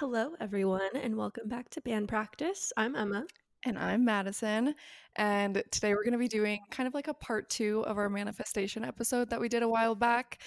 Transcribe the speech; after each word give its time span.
Hello, 0.00 0.30
everyone, 0.40 0.88
and 0.94 1.14
welcome 1.14 1.46
back 1.46 1.68
to 1.68 1.82
Band 1.82 2.08
Practice. 2.08 2.72
I'm 2.74 2.96
Emma. 2.96 3.26
And 3.66 3.78
I'm 3.78 4.02
Madison. 4.02 4.74
And 5.16 5.62
today 5.70 5.92
we're 5.92 6.04
going 6.04 6.12
to 6.12 6.18
be 6.18 6.26
doing 6.26 6.60
kind 6.70 6.86
of 6.86 6.94
like 6.94 7.08
a 7.08 7.12
part 7.12 7.50
two 7.50 7.84
of 7.86 7.98
our 7.98 8.08
manifestation 8.08 8.82
episode 8.82 9.28
that 9.28 9.38
we 9.38 9.50
did 9.50 9.62
a 9.62 9.68
while 9.68 9.94
back. 9.94 10.38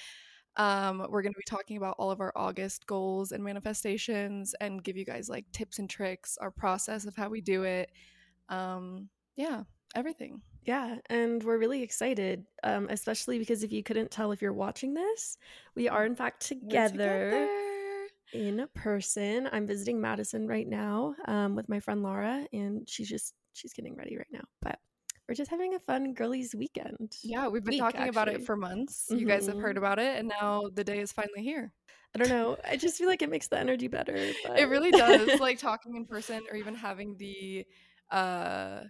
Um, 0.58 1.06
we're 1.08 1.22
going 1.22 1.34
to 1.34 1.38
be 1.38 1.44
talking 1.48 1.78
about 1.78 1.98
all 2.00 2.10
of 2.10 2.20
our 2.20 2.34
August 2.36 2.88
goals 2.88 3.32
and 3.32 3.44
manifestations 3.44 4.56
and 4.60 4.84
give 4.84 4.98
you 4.98 5.06
guys 5.06 5.30
like 5.30 5.46
tips 5.52 5.78
and 5.78 5.88
tricks, 5.88 6.36
our 6.42 6.50
process 6.50 7.06
of 7.06 7.16
how 7.16 7.30
we 7.30 7.40
do 7.40 7.62
it. 7.62 7.92
Um, 8.50 9.08
yeah, 9.36 9.66
everything. 9.94 10.42
Yeah, 10.64 10.96
and 11.12 11.44
we're 11.44 11.60
really 11.60 11.84
excited, 11.84 12.44
um, 12.64 12.88
especially 12.90 13.38
because 13.38 13.62
if 13.62 13.72
you 13.72 13.84
couldn't 13.84 14.10
tell 14.10 14.32
if 14.32 14.42
you're 14.42 14.52
watching 14.52 14.96
this, 14.96 15.38
we 15.76 15.90
are 15.90 16.08
in 16.08 16.16
fact 16.16 16.44
together, 16.48 16.90
together. 16.90 17.50
In 18.34 18.68
person. 18.74 19.48
I'm 19.52 19.66
visiting 19.68 20.02
Madison 20.02 20.48
right 20.48 20.68
now 20.68 21.16
um, 21.28 21.56
with 21.56 21.70
my 21.70 21.80
friend 21.80 22.04
Laura, 22.04 22.46
and 22.52 22.88
she's 22.90 23.10
just 23.10 23.34
she's 23.54 23.74
getting 23.74 23.96
ready 23.96 24.18
right 24.18 24.28
now. 24.32 24.44
But 24.62 24.80
we're 25.28 25.36
just 25.36 25.52
having 25.52 25.76
a 25.76 25.80
fun 25.80 26.14
girlies 26.14 26.54
weekend. 26.54 27.16
Yeah, 27.24 27.48
we've 27.48 27.64
been 27.64 27.74
Week, 27.74 27.82
talking 27.82 28.10
about 28.10 28.28
it 28.28 28.46
for 28.46 28.56
months. 28.58 29.06
You 29.10 29.26
guys 29.26 29.48
have 29.48 29.58
heard 29.58 29.76
Mhm. 29.76 29.80
about 29.80 30.00
it, 30.00 30.18
and 30.20 30.28
now 30.28 30.64
the 30.74 30.84
day 30.84 31.00
is 31.00 31.12
finally 31.12 31.44
here. 31.44 31.72
I 32.16 32.20
don't 32.20 32.30
know. 32.30 32.58
I 32.68 32.76
just 32.78 32.98
feel 32.98 33.08
like 33.08 33.22
it 33.22 33.30
makes 33.30 33.48
the 33.48 33.58
energy 33.58 33.88
better. 33.88 34.16
But... 34.46 34.60
It 34.60 34.66
really 34.66 34.92
does. 34.92 35.40
like 35.40 35.58
talking 35.70 35.96
in 35.96 36.06
person 36.06 36.42
or 36.52 36.58
even 36.58 36.76
having 36.76 37.16
the 37.18 37.66
uh 38.12 38.82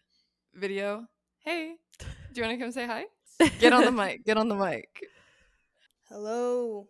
video. 0.54 1.06
Hey, 1.40 1.76
do 2.00 2.06
you 2.42 2.42
want 2.48 2.58
to 2.58 2.64
come 2.64 2.72
say 2.72 2.86
hi? 2.88 3.06
Get 3.60 3.74
on 3.74 3.86
the 3.86 3.92
mic. 4.04 4.26
Get 4.26 4.38
on 4.38 4.48
the 4.48 4.56
mic. 4.56 4.88
Hello. 6.10 6.88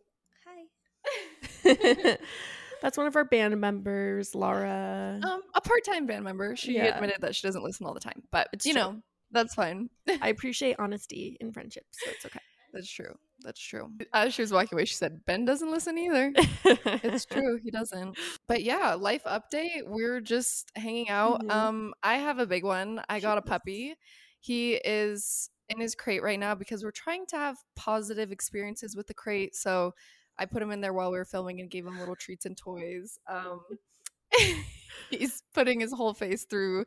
That's 2.82 2.98
one 2.98 3.08
of 3.08 3.16
our 3.16 3.24
band 3.24 3.60
members, 3.62 4.36
Laura. 4.36 5.20
Um, 5.24 5.42
a 5.56 5.62
part-time 5.62 6.06
band 6.06 6.26
member. 6.26 6.56
She 6.56 6.76
Yeah. 6.76 6.96
admitted 6.96 7.22
that 7.22 7.36
she 7.36 7.48
doesn't 7.48 7.64
listen 7.64 7.86
all 7.86 7.94
the 7.94 8.00
time, 8.02 8.24
but 8.32 8.50
It's 8.52 8.66
you 8.66 8.74
true. 8.74 8.82
know 8.82 9.02
that's 9.32 9.56
fine. 9.56 9.90
I 10.22 10.28
appreciate 10.30 10.76
honesty 10.80 11.38
in 11.40 11.52
friendship, 11.54 11.86
so 11.92 12.12
it's 12.12 12.26
okay. 12.26 12.40
That's 12.74 12.90
true. 12.92 13.16
That's 13.42 13.60
true. 13.62 13.92
As 14.14 14.34
she 14.34 14.42
was 14.42 14.52
walking 14.52 14.76
away, 14.76 14.86
she 14.86 14.96
said, 14.96 15.22
"Ben 15.26 15.46
doesn't 15.46 15.72
listen 15.72 15.98
either." 15.98 16.34
it's 17.04 17.26
true 17.26 17.60
he 17.64 17.70
doesn't 17.72 18.18
but 18.48 18.64
yeah 18.64 18.94
life 18.94 19.24
update 19.26 19.82
we're 19.86 20.22
just 20.22 20.72
hanging 20.76 21.10
out 21.10 21.42
Mhm. 21.44 21.52
um 21.52 21.94
i 22.04 22.16
have 22.16 22.40
a 22.40 22.46
big 22.46 22.64
one 22.64 23.02
i 23.10 23.20
got 23.20 23.38
a 23.38 23.42
puppy 23.42 23.96
he 24.40 24.76
is 24.76 25.50
in 25.70 25.80
his 25.80 25.96
crate 25.96 26.24
right 26.24 26.40
now 26.40 26.56
because 26.56 26.84
we're 26.84 26.92
trying 26.92 27.26
to 27.28 27.36
have 27.36 27.58
positive 27.76 28.32
experiences 28.32 28.96
with 28.96 29.08
the 29.08 29.14
crate 29.14 29.56
so 29.56 29.94
i 30.40 30.46
put 30.46 30.62
him 30.62 30.72
in 30.72 30.82
there 30.82 30.94
while 30.94 31.12
we 31.12 31.18
were 31.18 31.26
filming 31.26 31.60
and 31.60 31.70
gave 31.70 31.86
him 31.86 32.00
little 32.00 32.16
treats 32.16 32.46
and 32.46 32.58
toys 32.58 33.18
um 33.28 33.62
he's 35.10 35.44
putting 35.54 35.80
his 35.80 35.94
whole 35.94 36.14
face 36.14 36.46
through 36.46 36.86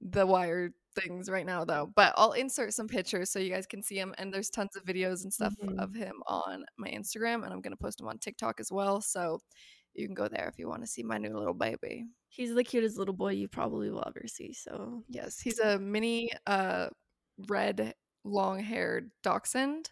the 0.00 0.26
wire 0.26 0.70
things 0.94 1.28
right 1.30 1.46
now 1.46 1.64
though 1.64 1.90
but 1.94 2.12
i'll 2.16 2.32
insert 2.32 2.72
some 2.72 2.88
pictures 2.88 3.30
so 3.30 3.38
you 3.38 3.50
guys 3.50 3.66
can 3.66 3.82
see 3.82 3.98
him 3.98 4.14
and 4.18 4.32
there's 4.32 4.50
tons 4.50 4.74
of 4.76 4.84
videos 4.84 5.22
and 5.24 5.32
stuff 5.32 5.54
Mhm. 5.62 5.78
of 5.78 5.94
him 5.94 6.22
on 6.26 6.64
my 6.78 6.88
instagram 6.88 7.44
and 7.44 7.52
i'm 7.52 7.60
going 7.60 7.72
to 7.72 7.76
post 7.82 7.98
them 7.98 8.08
on 8.08 8.18
tiktok 8.18 8.60
as 8.60 8.72
well 8.72 9.00
so 9.00 9.38
you 9.94 10.06
can 10.06 10.14
go 10.14 10.28
there 10.28 10.48
if 10.48 10.58
you 10.58 10.68
want 10.68 10.82
to 10.82 10.86
see 10.86 11.02
my 11.02 11.18
new 11.18 11.36
little 11.36 11.54
baby 11.54 12.06
He's 12.28 12.54
the 12.54 12.64
cutest 12.64 12.98
little 12.98 13.14
boy 13.14 13.32
you 13.32 13.48
probably 13.48 13.88
will 13.90 14.04
ever 14.06 14.26
see. 14.26 14.52
So 14.52 15.02
yes 15.08 15.40
he's 15.40 15.58
a 15.58 15.78
mini 15.78 16.30
uh 16.46 16.88
red 17.48 17.94
long 18.24 18.58
haired 18.60 19.10
dachshund 19.22 19.90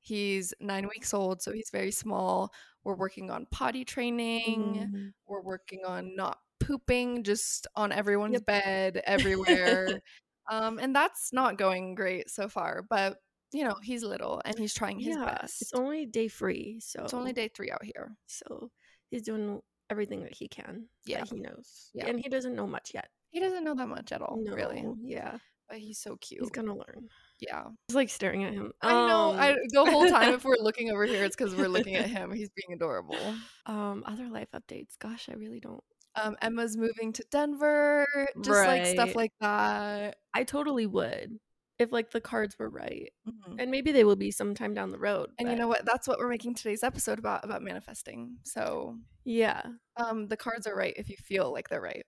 he's 0.00 0.54
nine 0.60 0.88
weeks 0.88 1.12
old 1.14 1.42
so 1.42 1.52
he's 1.52 1.70
very 1.70 1.90
small 1.90 2.52
we're 2.84 2.96
working 2.96 3.30
on 3.30 3.46
potty 3.50 3.84
training 3.84 4.88
Mhm. 4.92 5.12
we're 5.26 5.42
working 5.42 5.80
on 5.86 6.14
not 6.16 6.38
pooping 6.58 7.22
just 7.24 7.66
on 7.76 7.92
everyone's 7.92 8.34
Yep. 8.34 8.46
bed 8.46 9.02
everywhere 9.06 10.00
um 10.50 10.78
and 10.78 10.94
that's 10.94 11.32
not 11.32 11.58
going 11.58 11.94
great 11.94 12.30
so 12.30 12.48
far 12.48 12.82
but 12.88 13.18
you 13.52 13.64
know 13.64 13.74
he's 13.82 14.02
little 14.04 14.40
and 14.44 14.58
he's 14.58 14.74
trying 14.74 14.98
his 14.98 15.16
yeah, 15.16 15.24
best 15.24 15.60
it's 15.62 15.72
only 15.74 16.06
day 16.06 16.28
three, 16.28 16.78
so 16.80 17.02
it's 17.02 17.14
only 17.14 17.32
day 17.32 17.48
three 17.48 17.70
out 17.70 17.82
here 17.84 18.16
so 18.26 18.70
he's 19.10 19.22
doing 19.22 19.60
everything 19.90 20.22
that 20.22 20.32
he 20.34 20.46
can. 20.46 20.86
Yeah. 21.04 21.18
that 21.20 21.28
he 21.30 21.40
knows. 21.40 21.90
Yeah. 21.92 22.06
and 22.06 22.20
he 22.20 22.28
doesn't 22.28 22.54
know 22.54 22.66
much 22.68 22.92
yet. 22.94 23.08
he 23.30 23.40
doesn't 23.40 23.64
know 23.64 23.74
that 23.74 23.88
much 23.88 24.12
at 24.12 24.22
all 24.22 24.38
no, 24.40 24.54
really 24.54 24.84
yeah, 25.02 25.38
but 25.70 25.78
he's 25.78 25.98
so 25.98 26.16
cute 26.16 26.40
he's 26.42 26.50
gonna 26.50 26.74
learn. 26.74 27.08
yeah 27.40 27.62
Just 27.88 27.94
like 27.96 28.10
staring 28.10 28.44
at 28.44 28.52
him. 28.52 28.72
i 28.82 28.92
know 28.92 29.32
I, 29.32 29.52
Um, 29.52 29.56
the 29.72 29.84
whole 29.90 30.06
time 30.08 30.34
if 30.34 30.44
we're 30.44 30.56
looking 30.60 30.90
over 30.90 31.06
here 31.06 31.24
it's 31.24 31.36
because 31.36 31.54
we're 31.54 31.68
looking 31.68 31.94
at 31.96 32.10
him 32.10 32.32
he's 32.32 32.50
being 32.50 32.74
adorable 32.74 33.34
um, 33.66 34.02
other 34.06 34.28
life 34.28 34.48
updates. 34.54 34.98
Gosh, 34.98 35.28
I 35.30 35.34
really 35.34 35.60
don't. 35.60 35.82
um 36.16 36.36
emma's 36.42 36.76
moving 36.76 37.12
to 37.14 37.24
denver 37.30 38.04
just 38.42 38.66
like 38.66 38.84
stuff 38.86 39.14
like 39.14 39.32
that 39.40 40.16
I 40.34 40.42
totally 40.44 40.86
would 40.86 41.38
if 41.78 41.92
like 41.92 42.10
the 42.10 42.20
cards 42.20 42.58
were 42.58 42.68
right, 42.68 43.10
Mhm. 43.26 43.56
and 43.58 43.70
maybe 43.70 43.90
they 43.90 44.04
will 44.04 44.16
be 44.16 44.30
sometime 44.30 44.74
down 44.74 44.90
the 44.90 44.98
road. 44.98 45.30
and 45.38 45.48
you 45.50 45.56
know 45.56 45.66
what 45.68 45.86
that's 45.86 46.06
what 46.08 46.18
we're 46.18 46.28
making 46.28 46.54
today's 46.54 46.82
episode 46.82 47.18
about 47.18 47.44
about 47.44 47.62
manifesting 47.62 48.36
so 48.44 48.96
yeah, 49.24 49.62
um 49.96 50.26
the 50.28 50.36
cards 50.36 50.66
are 50.66 50.74
right 50.76 50.94
if 50.96 51.08
you 51.08 51.16
feel 51.16 51.52
like 51.52 51.68
they're 51.68 51.80
right 51.80 52.04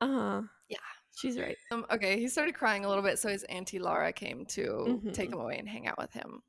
uh 0.00 0.06
huh, 0.06 0.42
Yeah. 0.68 0.78
She's 1.16 1.38
right. 1.38 1.58
Um, 1.70 1.86
okay, 1.90 2.18
he 2.20 2.28
started 2.28 2.54
crying 2.54 2.84
a 2.84 2.88
little 2.88 3.02
bit, 3.02 3.18
so 3.18 3.28
his 3.28 3.44
auntie 3.44 3.78
Laura 3.78 4.12
came 4.12 4.46
to 4.46 4.94
take 5.12 5.30
Mhm. 5.30 5.32
him 5.32 5.40
away 5.40 5.58
and 5.58 5.68
hang 5.68 5.86
out 5.86 5.98
with 5.98 6.12
him. 6.12 6.42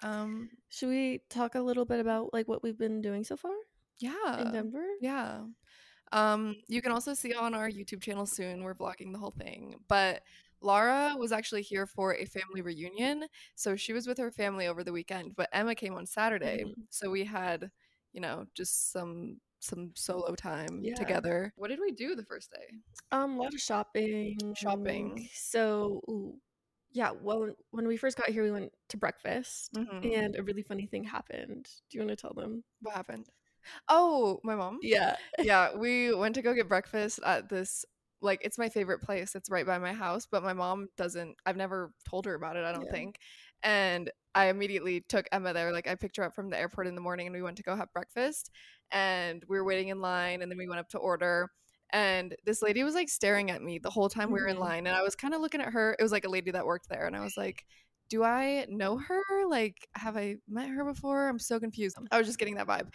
Um, 0.00 0.50
Should 0.68 0.88
we 0.88 1.18
talk 1.28 1.54
a 1.54 1.60
little 1.60 1.84
bit 1.84 2.00
about 2.00 2.32
like 2.32 2.48
what 2.48 2.62
we've 2.62 2.78
been 2.78 3.00
doing 3.02 3.24
so 3.24 3.36
far 3.36 3.54
yeah, 3.98 4.40
in 4.40 4.50
Denver? 4.50 4.84
yeah. 5.00 5.46
Um, 6.12 6.56
you 6.68 6.82
can 6.82 6.92
also 6.92 7.14
see 7.14 7.34
on 7.34 7.54
our 7.54 7.68
YouTube 7.70 8.02
channel 8.02 8.26
soon. 8.26 8.62
We're 8.62 8.74
vlogging 8.74 9.12
the 9.12 9.18
whole 9.18 9.30
thing, 9.32 9.76
but 9.88 10.24
Laura 10.60 11.14
was 11.18 11.32
actually 11.32 11.62
here 11.62 11.86
for 11.86 12.14
a 12.14 12.26
family 12.26 12.62
reunion, 12.62 13.26
so 13.56 13.76
she 13.76 13.92
was 13.92 14.06
with 14.06 14.18
her 14.18 14.30
family 14.30 14.66
over 14.68 14.84
the 14.84 14.92
weekend. 14.92 15.36
But 15.36 15.48
Emma 15.52 15.74
came 15.74 15.94
on 15.94 16.06
Saturday, 16.06 16.64
Mhm. 16.64 16.86
so 16.90 17.10
we 17.10 17.24
had, 17.24 17.70
you 18.12 18.20
know, 18.20 18.46
just 18.54 18.92
some 18.92 19.40
some 19.62 19.92
solo 19.94 20.34
time 20.34 20.82
Yeah. 20.82 20.94
together. 20.94 21.52
What 21.56 21.68
did 21.68 21.80
we 21.80 21.92
do 21.92 22.14
the 22.14 22.24
first 22.24 22.50
day? 22.50 22.66
Um, 23.12 23.38
a 23.38 23.42
lot 23.42 23.54
of 23.54 23.60
shopping. 23.60 24.54
Shopping. 24.56 25.28
So, 25.32 26.00
ooh, 26.08 26.34
yeah. 26.92 27.12
Well, 27.12 27.54
when 27.70 27.86
we 27.86 27.96
first 27.96 28.16
got 28.16 28.28
here, 28.28 28.42
we 28.42 28.50
went 28.50 28.72
to 28.88 28.96
breakfast, 28.96 29.70
Mhm. 29.74 30.14
and 30.14 30.36
a 30.36 30.42
really 30.42 30.62
funny 30.62 30.86
thing 30.86 31.04
happened. 31.04 31.68
Do 31.90 31.98
you 31.98 32.04
want 32.04 32.10
to 32.18 32.20
tell 32.20 32.34
them? 32.34 32.64
What 32.80 32.94
happened? 32.94 33.26
Oh, 33.88 34.40
my 34.42 34.56
mom. 34.56 34.80
Yeah. 34.82 35.16
yeah, 35.38 35.76
we 35.76 36.12
went 36.14 36.34
to 36.34 36.42
go 36.42 36.52
get 36.54 36.68
breakfast 36.68 37.20
at 37.24 37.48
this 37.48 37.84
like 38.20 38.40
it's 38.44 38.58
my 38.58 38.68
favorite 38.68 39.00
place. 39.02 39.34
It's 39.34 39.50
right 39.50 39.66
by 39.66 39.78
my 39.78 39.92
house, 39.92 40.26
but 40.30 40.42
my 40.44 40.52
mom 40.52 40.88
doesn't 40.96 41.36
I've 41.46 41.56
never 41.56 41.92
told 42.08 42.24
her 42.26 42.34
about 42.34 42.56
it, 42.56 42.64
I 42.64 42.72
don't 42.72 42.84
Yeah. 42.86 42.92
think. 42.92 43.18
And 43.64 44.10
I 44.34 44.46
immediately 44.46 45.00
took 45.08 45.26
Emma 45.32 45.52
there. 45.52 45.72
Like 45.72 45.88
I 45.88 45.94
picked 45.94 46.16
her 46.16 46.24
up 46.24 46.34
from 46.34 46.50
the 46.50 46.58
airport 46.58 46.86
in 46.86 46.94
the 46.94 47.00
morning 47.00 47.26
and 47.26 47.34
we 47.34 47.42
went 47.42 47.56
to 47.58 47.62
go 47.62 47.76
have 47.76 47.92
breakfast 47.92 48.50
and 48.90 49.44
we 49.48 49.58
were 49.58 49.64
waiting 49.64 49.88
in 49.88 50.00
line 50.00 50.42
and 50.42 50.50
then 50.50 50.58
we 50.58 50.68
went 50.68 50.80
up 50.80 50.88
to 50.90 50.98
order 50.98 51.50
and 51.90 52.34
this 52.46 52.62
lady 52.62 52.82
was 52.82 52.94
like 52.94 53.10
staring 53.10 53.50
at 53.50 53.62
me 53.62 53.78
the 53.78 53.90
whole 53.90 54.08
time 54.08 54.30
we 54.30 54.40
were 54.40 54.48
in 54.48 54.56
Mhm. 54.56 54.60
line 54.60 54.86
and 54.86 54.96
I 54.96 55.02
was 55.02 55.14
kind 55.14 55.34
of 55.34 55.40
looking 55.42 55.60
at 55.60 55.72
her. 55.72 55.94
It 55.98 56.02
was 56.02 56.12
like 56.12 56.24
a 56.24 56.30
lady 56.30 56.50
that 56.50 56.64
worked 56.66 56.88
there 56.88 57.06
and 57.06 57.14
I 57.16 57.20
was 57.20 57.36
like 57.36 57.64
do 58.08 58.22
I 58.22 58.66
know 58.68 58.98
her? 58.98 59.22
Like, 59.48 59.88
have 59.94 60.18
I 60.18 60.36
met 60.46 60.68
her 60.68 60.84
before? 60.84 61.30
I'm 61.30 61.38
so 61.38 61.58
confused. 61.58 61.96
I 62.10 62.18
was 62.18 62.26
just 62.26 62.38
getting 62.38 62.56
that 62.56 62.66
vibe. 62.66 62.88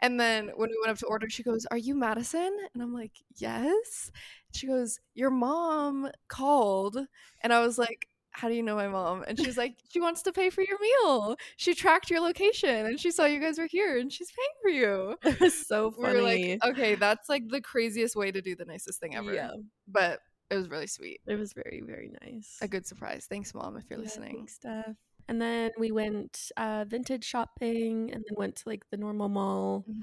And 0.00 0.18
then 0.18 0.50
when 0.56 0.68
we 0.68 0.76
went 0.82 0.90
up 0.90 0.98
to 0.98 1.06
order, 1.06 1.30
she 1.30 1.44
goes, 1.44 1.64
Are 1.70 1.76
you 1.76 1.94
Madison? 1.94 2.50
And 2.74 2.82
I'm 2.82 2.92
like, 2.92 3.12
Yes. 3.36 4.10
She 4.52 4.66
goes, 4.66 4.98
Your 5.14 5.30
mom 5.30 6.10
called. 6.26 6.98
And 7.40 7.52
I 7.52 7.60
was 7.60 7.78
like, 7.78 8.08
How 8.36 8.48
do 8.48 8.54
you 8.54 8.62
know 8.62 8.74
my 8.74 8.88
mom? 8.88 9.24
And 9.28 9.38
she's 9.38 9.56
like, 9.56 9.74
She 9.90 10.00
wants 10.00 10.22
to 10.22 10.32
pay 10.32 10.50
for 10.50 10.62
your 10.62 10.78
meal. 10.80 11.36
She 11.56 11.74
tracked 11.74 12.10
your 12.10 12.20
location 12.20 12.84
and 12.86 12.98
she 12.98 13.10
saw 13.12 13.24
you 13.26 13.40
guys 13.40 13.58
were 13.58 13.66
here 13.66 13.96
and 13.98 14.12
she's 14.12 14.30
paying 14.30 14.56
for 14.62 14.70
you. 14.70 15.16
It 15.24 15.40
was 15.40 15.66
so 15.66 15.94
We 15.96 16.04
funny. 16.04 16.16
were 16.16 16.22
like, 16.22 16.64
Okay, 16.72 16.94
that's 16.96 17.28
like 17.28 17.48
the 17.48 17.60
craziest 17.60 18.16
way 18.16 18.32
to 18.32 18.42
do 18.42 18.56
the 18.56 18.64
nicest 18.64 18.98
thing 19.00 19.14
ever. 19.14 19.32
Yeah. 19.32 19.52
But 19.86 20.20
it 20.50 20.56
was 20.56 20.68
really 20.68 20.88
sweet. 20.88 21.20
It 21.26 21.36
was 21.36 21.52
very, 21.52 21.82
very 21.86 22.10
nice. 22.22 22.58
A 22.60 22.68
good 22.68 22.86
surprise. 22.86 23.26
Thanks, 23.28 23.54
mom, 23.54 23.76
if 23.76 23.84
you're 23.88 23.98
Yeah, 24.00 24.04
listening. 24.04 24.36
thanks, 24.36 24.54
Steph. 24.56 24.96
And 25.28 25.40
then 25.40 25.70
we 25.78 25.90
went 25.92 26.50
uh, 26.56 26.84
vintage 26.86 27.24
shopping, 27.24 28.10
and 28.12 28.22
then 28.26 28.34
went 28.36 28.56
to 28.56 28.68
like 28.68 28.84
the 28.90 28.98
normal 28.98 29.30
mall, 29.30 29.84
Mhm. 29.88 30.02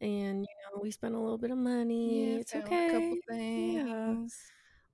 and 0.00 0.40
you 0.40 0.54
know 0.72 0.80
we 0.80 0.90
spent 0.90 1.14
a 1.14 1.18
little 1.18 1.36
bit 1.36 1.50
of 1.50 1.58
money. 1.58 2.36
it's 2.36 2.54
okay. 2.54 2.86
A 2.88 2.92
couple 2.92 3.18
Yeah. 3.36 4.14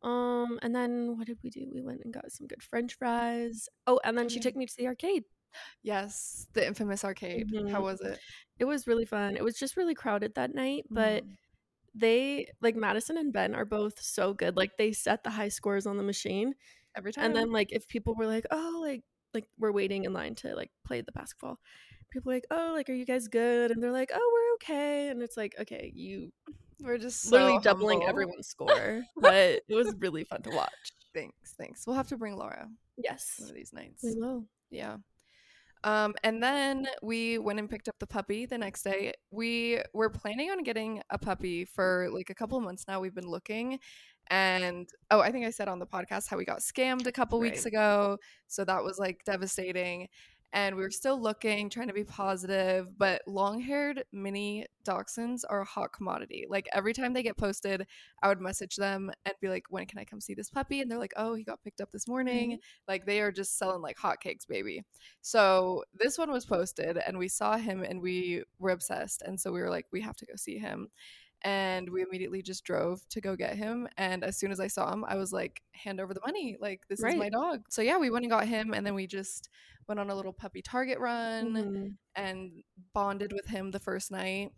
Um, 0.04 0.58
and 0.62 0.74
then 0.76 1.16
what 1.18 1.26
did 1.26 1.38
we 1.42 1.50
do? 1.50 1.70
We 1.74 1.82
went 1.82 2.02
and 2.04 2.12
got 2.14 2.30
some 2.30 2.46
good 2.46 2.62
French 2.62 2.94
fries. 2.94 3.68
Oh, 3.86 4.00
and 4.04 4.16
then 4.18 4.28
she 4.28 4.40
took 4.40 4.54
me 4.56 4.66
to 4.66 4.74
the 4.76 4.86
arcade. 4.86 5.24
Yes, 5.82 6.46
the 6.52 6.66
infamous 6.66 7.04
arcade. 7.04 7.46
How 7.70 7.80
Mhm. 7.80 7.82
was 7.82 8.00
it? 8.00 8.18
It 8.58 8.64
was 8.64 8.86
really 8.86 9.04
fun. 9.06 9.36
It 9.36 9.44
was 9.44 9.58
just 9.58 9.76
really 9.76 9.94
crowded 9.94 10.34
that 10.34 10.54
night, 10.54 10.84
but 10.90 11.24
Mhm. 11.24 11.36
they 11.94 12.48
like 12.60 12.76
Madison 12.76 13.16
and 13.18 13.32
Ben 13.32 13.54
are 13.54 13.64
both 13.64 14.00
so 14.00 14.34
good. 14.34 14.56
Like 14.56 14.76
they 14.78 14.92
set 14.92 15.24
the 15.24 15.30
high 15.30 15.48
scores 15.48 15.86
on 15.86 15.96
the 15.96 16.02
machine. 16.02 16.54
every 16.96 17.12
time. 17.12 17.24
And 17.26 17.36
then 17.36 17.50
like 17.52 17.72
if 17.72 17.88
people 17.88 18.14
were 18.14 18.26
like, 18.26 18.46
"Oh, 18.52 18.78
like 18.82 19.02
like 19.34 19.48
we're 19.58 19.72
waiting 19.72 20.04
in 20.04 20.12
line 20.12 20.34
to 20.36 20.54
like 20.54 20.70
play 20.86 21.00
the 21.02 21.12
basketball." 21.12 21.58
People 22.12 22.30
are 22.32 22.36
like, 22.36 22.46
"Oh, 22.50 22.72
like 22.74 22.88
are 22.90 22.94
you 22.94 23.04
guys 23.06 23.28
good?" 23.28 23.70
And 23.72 23.82
they're 23.82 23.92
like, 23.92 24.10
"Oh, 24.14 24.30
we're 24.34 24.54
okay." 24.56 25.08
And 25.08 25.22
it's 25.22 25.36
like, 25.36 25.54
"Okay, 25.60 25.92
you 25.94 26.32
We're 26.80 26.98
just 26.98 27.30
literally 27.30 27.56
so 27.58 27.60
doubling 27.62 28.00
humble. 28.00 28.10
everyone's 28.10 28.46
score, 28.54 29.02
but 29.16 29.62
it 29.68 29.74
was 29.74 29.94
really 29.98 30.24
fun 30.24 30.42
to 30.42 30.50
watch. 30.50 30.70
Thanks, 31.14 31.54
thanks. 31.58 31.86
We'll 31.86 31.96
have 31.96 32.08
to 32.08 32.16
bring 32.16 32.36
Laura 32.36 32.68
Yes, 32.96 33.34
one 33.38 33.50
of 33.50 33.54
these 33.54 33.72
nights. 33.72 34.02
we 34.02 34.14
will. 34.14 34.44
Yeah. 34.70 34.96
Um, 35.84 36.14
and 36.24 36.42
then 36.42 36.86
we 37.02 37.36
went 37.38 37.58
and 37.58 37.68
picked 37.68 37.88
up 37.88 37.96
the 38.00 38.06
puppy 38.06 38.46
the 38.46 38.56
next 38.56 38.82
day. 38.84 39.12
We 39.30 39.80
were 39.92 40.08
planning 40.08 40.50
on 40.50 40.62
getting 40.62 41.02
a 41.10 41.18
puppy 41.18 41.66
for 41.66 42.08
like 42.10 42.30
a 42.30 42.34
couple 42.34 42.56
of 42.56 42.64
months 42.64 42.86
now. 42.88 43.00
We've 43.00 43.14
been 43.14 43.28
looking. 43.28 43.78
And 44.28 44.88
oh, 45.10 45.20
I 45.20 45.30
think 45.30 45.44
I 45.44 45.50
said 45.50 45.68
on 45.68 45.78
the 45.78 45.86
podcast 45.86 46.28
how 46.30 46.38
we 46.38 46.46
got 46.46 46.60
scammed 46.60 47.06
a 47.06 47.12
couple 47.12 47.38
weeks 47.38 47.66
ago. 47.66 48.16
So 48.46 48.64
that 48.64 48.82
was 48.82 48.98
like 48.98 49.20
devastating. 49.26 50.08
And 50.54 50.76
we 50.76 50.82
were 50.82 50.90
still 50.92 51.20
looking, 51.20 51.68
trying 51.68 51.88
to 51.88 51.92
be 51.92 52.04
positive, 52.04 52.96
but 52.96 53.22
long 53.26 53.60
haired 53.60 54.04
mini 54.12 54.66
dachshunds 54.86 55.40
are 55.50 55.62
a 55.62 55.64
hot 55.64 55.92
commodity. 55.92 56.46
Like 56.48 56.68
every 56.72 56.92
time 56.92 57.12
they 57.12 57.24
get 57.24 57.36
posted, 57.36 57.84
I 58.22 58.28
would 58.28 58.40
message 58.40 58.76
them 58.76 59.10
and 59.24 59.34
be 59.40 59.48
like, 59.48 59.64
when 59.70 59.86
can 59.86 59.98
I 59.98 60.04
come 60.04 60.20
see 60.20 60.32
this 60.32 60.50
puppy? 60.50 60.80
And 60.80 60.88
they're 60.88 60.98
like, 60.98 61.12
oh, 61.16 61.34
he 61.34 61.42
got 61.42 61.62
picked 61.64 61.80
up 61.80 61.90
this 61.90 62.06
morning. 62.06 62.52
Mm-hmm. 62.52 62.60
Like 62.86 63.04
they 63.04 63.20
are 63.20 63.32
just 63.32 63.58
selling 63.58 63.82
like 63.82 63.98
hotcakes, 63.98 64.46
baby. 64.46 64.84
So 65.22 65.82
this 65.92 66.18
one 66.18 66.30
was 66.30 66.46
posted 66.46 66.98
and 66.98 67.18
we 67.18 67.26
saw 67.26 67.56
him 67.56 67.82
and 67.82 68.00
we 68.00 68.44
were 68.60 68.70
obsessed. 68.70 69.22
And 69.22 69.40
so 69.40 69.50
we 69.50 69.60
were 69.60 69.70
like, 69.70 69.86
we 69.90 70.02
have 70.02 70.16
to 70.16 70.26
go 70.26 70.36
see 70.36 70.58
him. 70.58 70.88
And 71.44 71.90
we 71.90 72.02
immediately 72.02 72.40
just 72.42 72.64
drove 72.64 73.06
to 73.10 73.20
go 73.20 73.36
get 73.36 73.54
him. 73.56 73.86
And 73.98 74.24
as 74.24 74.38
soon 74.38 74.50
as 74.50 74.60
I 74.60 74.66
saw 74.66 74.90
him, 74.92 75.04
I 75.06 75.16
was 75.16 75.30
like, 75.32 75.60
hand 75.72 76.00
over 76.00 76.14
the 76.14 76.20
money. 76.24 76.56
Like, 76.58 76.88
this 76.88 77.00
is 77.00 77.14
my 77.16 77.28
dog. 77.28 77.66
So 77.68 77.82
yeah, 77.82 77.98
we 77.98 78.08
went 78.10 78.24
and 78.24 78.30
got 78.30 78.46
him. 78.48 78.72
And 78.72 78.84
then 78.86 78.94
we 78.94 79.06
just 79.06 79.50
went 79.86 80.00
on 80.00 80.08
a 80.08 80.14
little 80.14 80.32
puppy 80.32 80.62
target 80.62 80.98
run 80.98 81.52
Mhm. 81.52 81.96
and 82.16 82.62
bonded 82.94 83.32
with 83.34 83.46
him 83.46 83.70
the 83.72 83.78
first 83.78 84.10
night. 84.10 84.52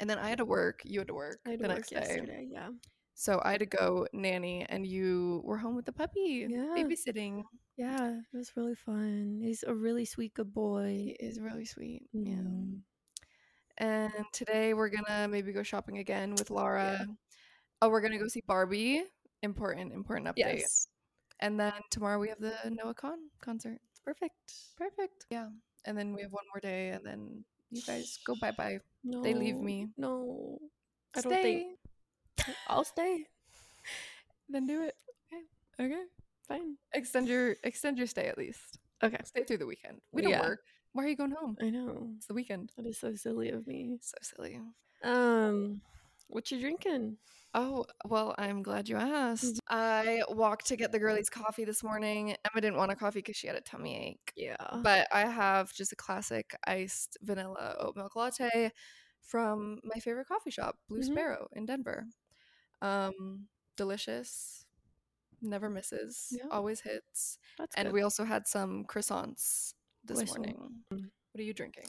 And 0.00 0.10
then 0.10 0.18
I 0.18 0.28
had 0.28 0.38
to 0.38 0.44
work. 0.44 0.80
You 0.84 0.98
had 0.98 1.06
to 1.08 1.14
work 1.14 1.38
I 1.46 1.50
had 1.50 1.60
the 1.60 1.68
to 1.68 1.68
work 1.68 1.76
next 1.78 1.90
day. 1.90 1.96
yesterday. 2.00 2.48
Yeah, 2.50 2.70
So 3.14 3.40
I 3.44 3.52
had 3.52 3.60
to 3.60 3.66
go 3.66 4.08
nanny, 4.12 4.66
and 4.68 4.84
you 4.84 5.42
were 5.44 5.58
home 5.58 5.76
with 5.76 5.84
the 5.84 5.92
puppy, 5.92 6.48
Yeah. 6.50 6.74
babysitting. 6.76 7.44
yeah, 7.76 8.18
it 8.32 8.36
was 8.36 8.56
really 8.56 8.74
fun. 8.74 9.38
He's 9.40 9.62
a 9.62 9.72
really 9.72 10.04
sweet, 10.04 10.34
good 10.34 10.48
He 10.48 10.52
boy. 10.52 11.14
is 11.20 11.38
really 11.38 11.64
sweet. 11.66 12.08
Yeah. 12.12 12.34
Mhm. 12.34 12.82
And 13.82 14.12
today 14.32 14.74
we're 14.74 14.88
gonna 14.90 15.26
maybe 15.26 15.52
go 15.52 15.64
shopping 15.64 15.98
again 15.98 16.36
with 16.36 16.50
Laura. 16.50 17.04
Oh, 17.82 17.88
we're 17.88 18.00
gonna 18.00 18.16
go 18.18 18.28
see 18.28 18.42
Barbie. 18.46 19.02
Important, 19.42 19.92
important 19.92 20.28
update. 20.28 20.60
Yes, 20.62 20.86
And 21.40 21.58
then 21.58 21.72
tomorrow 21.90 22.20
we 22.20 22.28
have 22.28 22.38
the 22.38 22.54
Noah 22.70 22.94
Kahan 22.94 23.18
concert. 23.40 23.78
perfect. 24.04 24.54
Perfect. 24.78 25.26
Yeah. 25.30 25.48
And 25.84 25.98
then 25.98 26.14
we 26.14 26.22
have 26.22 26.30
one 26.30 26.44
more 26.54 26.60
day, 26.60 26.90
and 26.90 27.04
then 27.04 27.44
you 27.72 27.82
guys 27.82 28.20
go 28.24 28.36
bye 28.40 28.52
bye. 28.52 28.78
No, 29.02 29.20
They 29.20 29.34
leave 29.34 29.56
me. 29.58 29.88
No, 29.98 30.58
I 31.16 31.20
Stay. 31.20 31.28
don't 31.30 31.42
think 31.42 31.78
I'll 32.68 32.84
stay. 32.84 33.26
Then 34.48 34.66
do 34.66 34.82
it. 34.82 34.94
Okay. 35.26 35.42
Okay. 35.94 36.02
Fine. 36.46 36.76
Extend 36.94 37.26
your 37.26 37.56
extend 37.64 37.98
your 37.98 38.06
stay 38.06 38.26
at 38.28 38.38
least. 38.38 38.78
Okay. 39.02 39.18
Stay 39.24 39.42
through 39.42 39.58
the 39.58 39.66
weekend. 39.66 39.98
We 40.12 40.22
don't 40.22 40.30
Yeah. 40.30 40.40
work. 40.46 40.60
Why 40.92 41.04
are 41.04 41.08
you 41.08 41.16
going 41.16 41.30
home? 41.32 41.56
I 41.60 41.70
know 41.70 42.10
It's 42.16 42.26
the 42.26 42.34
weekend. 42.34 42.72
that 42.76 42.86
is 42.86 42.98
so 42.98 43.14
silly 43.14 43.48
of 43.50 43.66
me. 43.66 43.98
So 44.02 44.16
silly. 44.20 44.60
Um, 45.02 45.80
what 46.28 46.50
you 46.50 46.60
drinking? 46.60 47.16
Oh, 47.54 47.84
well, 48.06 48.34
I'm 48.38 48.62
glad 48.62 48.88
you 48.88 48.96
asked. 48.96 49.60
I 49.68 50.22
walked 50.28 50.66
to 50.68 50.76
get 50.76 50.92
the 50.92 50.98
girlies 50.98 51.28
coffee 51.30 51.64
this 51.64 51.82
morning. 51.82 52.30
Emma 52.30 52.60
didn't 52.60 52.76
want 52.76 52.92
a 52.92 52.96
coffee 52.96 53.18
because 53.18 53.36
she 53.36 53.46
had 53.46 53.56
a 53.56 53.60
tummy 53.60 53.96
ache. 54.10 54.32
Yeah, 54.36 54.56
But 54.82 55.06
I 55.12 55.26
have 55.26 55.72
just 55.72 55.92
a 55.92 55.96
classic 55.96 56.54
iced 56.66 57.16
vanilla 57.22 57.76
oat 57.78 57.96
milk 57.96 58.16
latte 58.16 58.70
from 59.22 59.80
my 59.84 59.98
favorite 60.00 60.28
coffee 60.28 60.50
shop, 60.50 60.78
Blue 60.88 61.00
Mhm. 61.00 61.04
Sparrow 61.04 61.48
in 61.52 61.66
Denver. 61.66 62.06
Um, 62.80 63.48
delicious. 63.76 64.64
Never 65.40 65.68
misses. 65.68 66.28
Yeah. 66.36 66.48
Always 66.50 66.80
hits. 66.80 67.38
that's 67.58 67.74
And 67.76 67.88
good. 67.88 67.92
we 67.94 68.02
also 68.02 68.24
had 68.24 68.46
some 68.46 68.84
croissants 68.84 69.74
this 70.04 70.18
Croissant. 70.18 70.38
morning. 70.38 70.84
Mm. 70.92 71.10
What 71.32 71.40
are 71.40 71.44
you 71.44 71.54
drinking? 71.54 71.86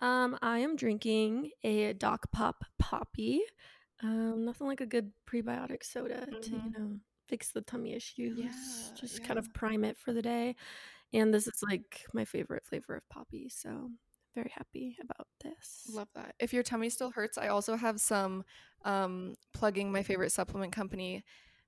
Um, 0.00 0.38
I 0.42 0.58
am 0.58 0.76
drinking 0.76 1.50
a 1.64 1.92
Doc 1.94 2.30
Pop 2.30 2.64
Poppi. 2.78 3.40
Um, 4.02 4.44
nothing 4.44 4.66
like 4.66 4.80
a 4.80 4.86
good 4.86 5.12
prebiotic 5.26 5.82
soda 5.84 6.26
to 6.42 6.56
you 6.56 6.62
Mhm. 6.62 6.72
know 6.78 7.00
fix 7.28 7.50
the 7.50 7.60
tummy 7.62 7.94
issues. 7.94 8.38
Yeah, 8.38 8.50
just 9.00 9.22
kind 9.22 9.38
of 9.38 9.52
prime 9.52 9.84
it 9.84 9.96
for 9.98 10.12
the 10.12 10.22
day. 10.22 10.54
And 11.12 11.32
this 11.34 11.46
is 11.46 11.62
like 11.68 12.06
my 12.14 12.24
favorite 12.24 12.64
flavor 12.66 12.96
of 12.96 13.08
Poppi, 13.08 13.48
so 13.48 13.90
very 14.34 14.50
happy 14.54 14.96
about 15.02 15.26
this. 15.42 15.84
Love 15.92 16.08
that. 16.14 16.34
If 16.38 16.52
your 16.52 16.62
tummy 16.62 16.90
still 16.90 17.10
hurts, 17.10 17.38
I 17.38 17.48
also 17.48 17.76
have 17.76 18.00
some 18.00 18.44
um 18.84 19.34
plugging 19.52 19.90
my 19.92 20.02
favorite 20.02 20.32
supplement 20.32 20.72
company, 20.72 21.24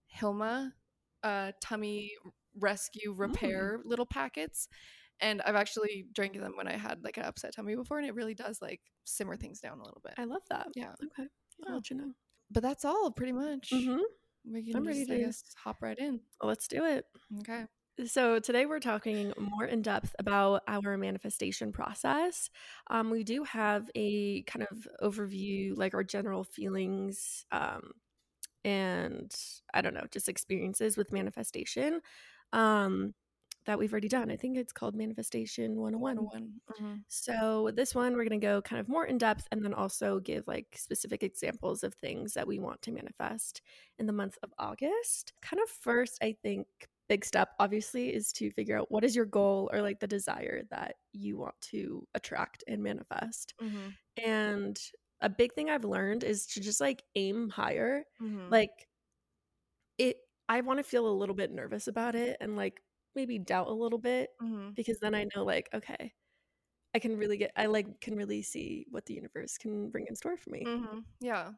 Hilma, 0.07 0.75
uh 1.23 1.53
tummy 1.61 2.13
rescue 2.59 3.13
repair 3.13 3.81
little 3.85 4.07
packets. 4.07 4.69
And 5.21 5.43
I've 5.43 5.55
actually 5.57 6.07
drank 6.15 6.39
them 6.39 6.53
when 6.57 6.67
I 6.69 6.77
had 6.77 7.03
like 7.05 7.17
an 7.17 7.25
upset 7.25 7.55
tummy 7.55 7.75
before 7.77 7.99
and 7.99 8.07
it 8.07 8.15
really 8.15 8.35
does 8.35 8.61
like 8.63 8.81
simmer 9.05 9.37
things 9.37 9.61
down 9.61 9.79
a 9.81 9.85
little 9.85 10.01
bit. 10.03 10.15
I 10.17 10.25
love 10.25 10.43
that. 10.51 10.69
Yeah. 10.75 10.93
Okay. 11.05 11.29
I'll 11.69 11.75
let 11.75 11.91
you 11.91 11.97
know. 11.97 12.13
But 12.51 12.63
that's 12.63 12.85
all 12.85 13.11
pretty 13.11 13.33
much. 13.33 13.71
Mm-hmm. 13.71 14.01
We 14.53 14.65
can 14.65 14.77
I'm 14.77 14.87
ready 14.87 15.01
just, 15.01 15.11
I 15.11 15.17
to- 15.17 15.25
guess, 15.25 15.45
hop 15.63 15.83
right 15.83 15.99
in. 15.99 16.21
let's 16.43 16.67
do 16.69 16.85
it. 16.85 17.05
Okay. 17.41 17.65
So, 18.07 18.39
today 18.39 18.65
we're 18.65 18.81
talking 18.81 19.35
more 19.39 19.67
in 19.67 19.83
depth 19.83 20.17
about 20.19 20.63
our 20.67 20.97
manifestation 20.97 21.71
process. 21.71 22.49
Um, 22.89 23.11
we 23.11 23.25
do 23.25 23.45
have 23.45 23.91
a 23.95 24.41
kind 24.45 24.67
of 24.71 24.89
overview, 25.03 25.77
like 25.77 25.93
our 25.93 26.03
general 26.03 26.43
feelings 26.43 27.45
um, 27.53 27.91
and 28.65 29.35
I 29.75 29.83
don't 29.83 29.93
know, 29.95 30.07
just 30.11 30.29
experiences 30.31 30.97
with 30.97 31.13
manifestation 31.13 32.01
um, 32.55 33.13
that 33.67 33.79
we've 33.79 33.93
already 33.93 34.09
done. 34.09 34.31
I 34.31 34.37
think 34.37 34.57
it's 34.57 34.73
called 34.73 34.95
Manifestation 34.97 35.77
101. 35.81 36.01
101. 36.01 36.61
Mhm. 36.81 37.05
So, 37.09 37.71
this 37.75 37.95
one 37.95 38.13
we're 38.15 38.25
going 38.25 38.41
to 38.41 38.47
go 38.47 38.63
kind 38.63 38.81
of 38.81 38.89
more 38.89 39.07
in 39.07 39.19
depth 39.19 39.49
and 39.53 39.65
then 39.65 39.75
also 39.75 40.21
give 40.21 40.47
like 40.47 40.77
specific 40.79 41.23
examples 41.23 41.83
of 41.85 41.95
things 41.95 42.35
that 42.35 42.47
we 42.47 42.59
want 42.61 42.83
to 42.83 42.93
manifest 42.93 43.63
in 43.99 44.07
the 44.07 44.13
month 44.13 44.39
of 44.43 44.53
August. 44.59 45.33
Kind 45.43 45.61
of 45.63 45.69
first, 45.71 46.19
I 46.23 46.33
think, 46.43 46.67
big 47.09 47.25
step 47.25 47.51
obviously 47.59 48.15
is 48.15 48.33
to 48.35 48.51
figure 48.53 48.79
out 48.79 48.91
what 48.91 49.05
is 49.05 49.17
your 49.17 49.27
goal 49.27 49.69
or 49.73 49.83
like 49.83 49.99
the 50.01 50.07
desire 50.07 50.63
that 50.71 50.97
you 51.13 51.37
want 51.39 51.61
to 51.61 52.07
attract 52.15 52.63
and 52.69 52.83
manifest. 52.83 53.55
Mhm. 53.61 53.97
And 54.17 54.81
a 55.21 55.29
big 55.29 55.55
thing 55.55 55.71
I've 55.71 55.85
learned 55.85 56.25
is 56.25 56.47
to 56.49 56.61
just 56.61 56.81
like 56.81 57.05
aim 57.17 57.49
higher. 57.51 58.05
Mhm. 58.21 58.51
Like, 58.51 58.89
it, 59.99 60.17
I 60.49 60.61
want 60.63 60.79
to 60.79 60.85
feel 60.85 61.07
a 61.09 61.13
little 61.13 61.35
bit 61.35 61.51
nervous 61.53 61.87
about 61.87 62.15
it 62.15 62.37
and 62.41 62.57
like 62.57 62.83
maybe 63.15 63.39
doubt 63.39 63.69
a 63.69 63.73
little 63.73 63.99
bit 63.99 64.31
Mhm. 64.41 64.77
because 64.77 64.99
then 65.01 65.15
I 65.15 65.27
know 65.35 65.45
like 65.45 65.69
okay, 65.75 66.15
I 66.95 67.01
can 67.01 67.17
really 67.19 67.39
get 67.39 67.53
I 67.57 67.67
like 67.67 68.01
can 68.03 68.17
really 68.17 68.43
see 68.43 68.87
what 68.91 69.07
the 69.07 69.15
universe 69.15 69.59
can 69.59 69.91
bring 69.91 70.07
in 70.09 70.17
store 70.17 70.37
for 70.39 70.51
me. 70.51 70.67
hmm 70.67 71.01
Yeah. 71.21 71.53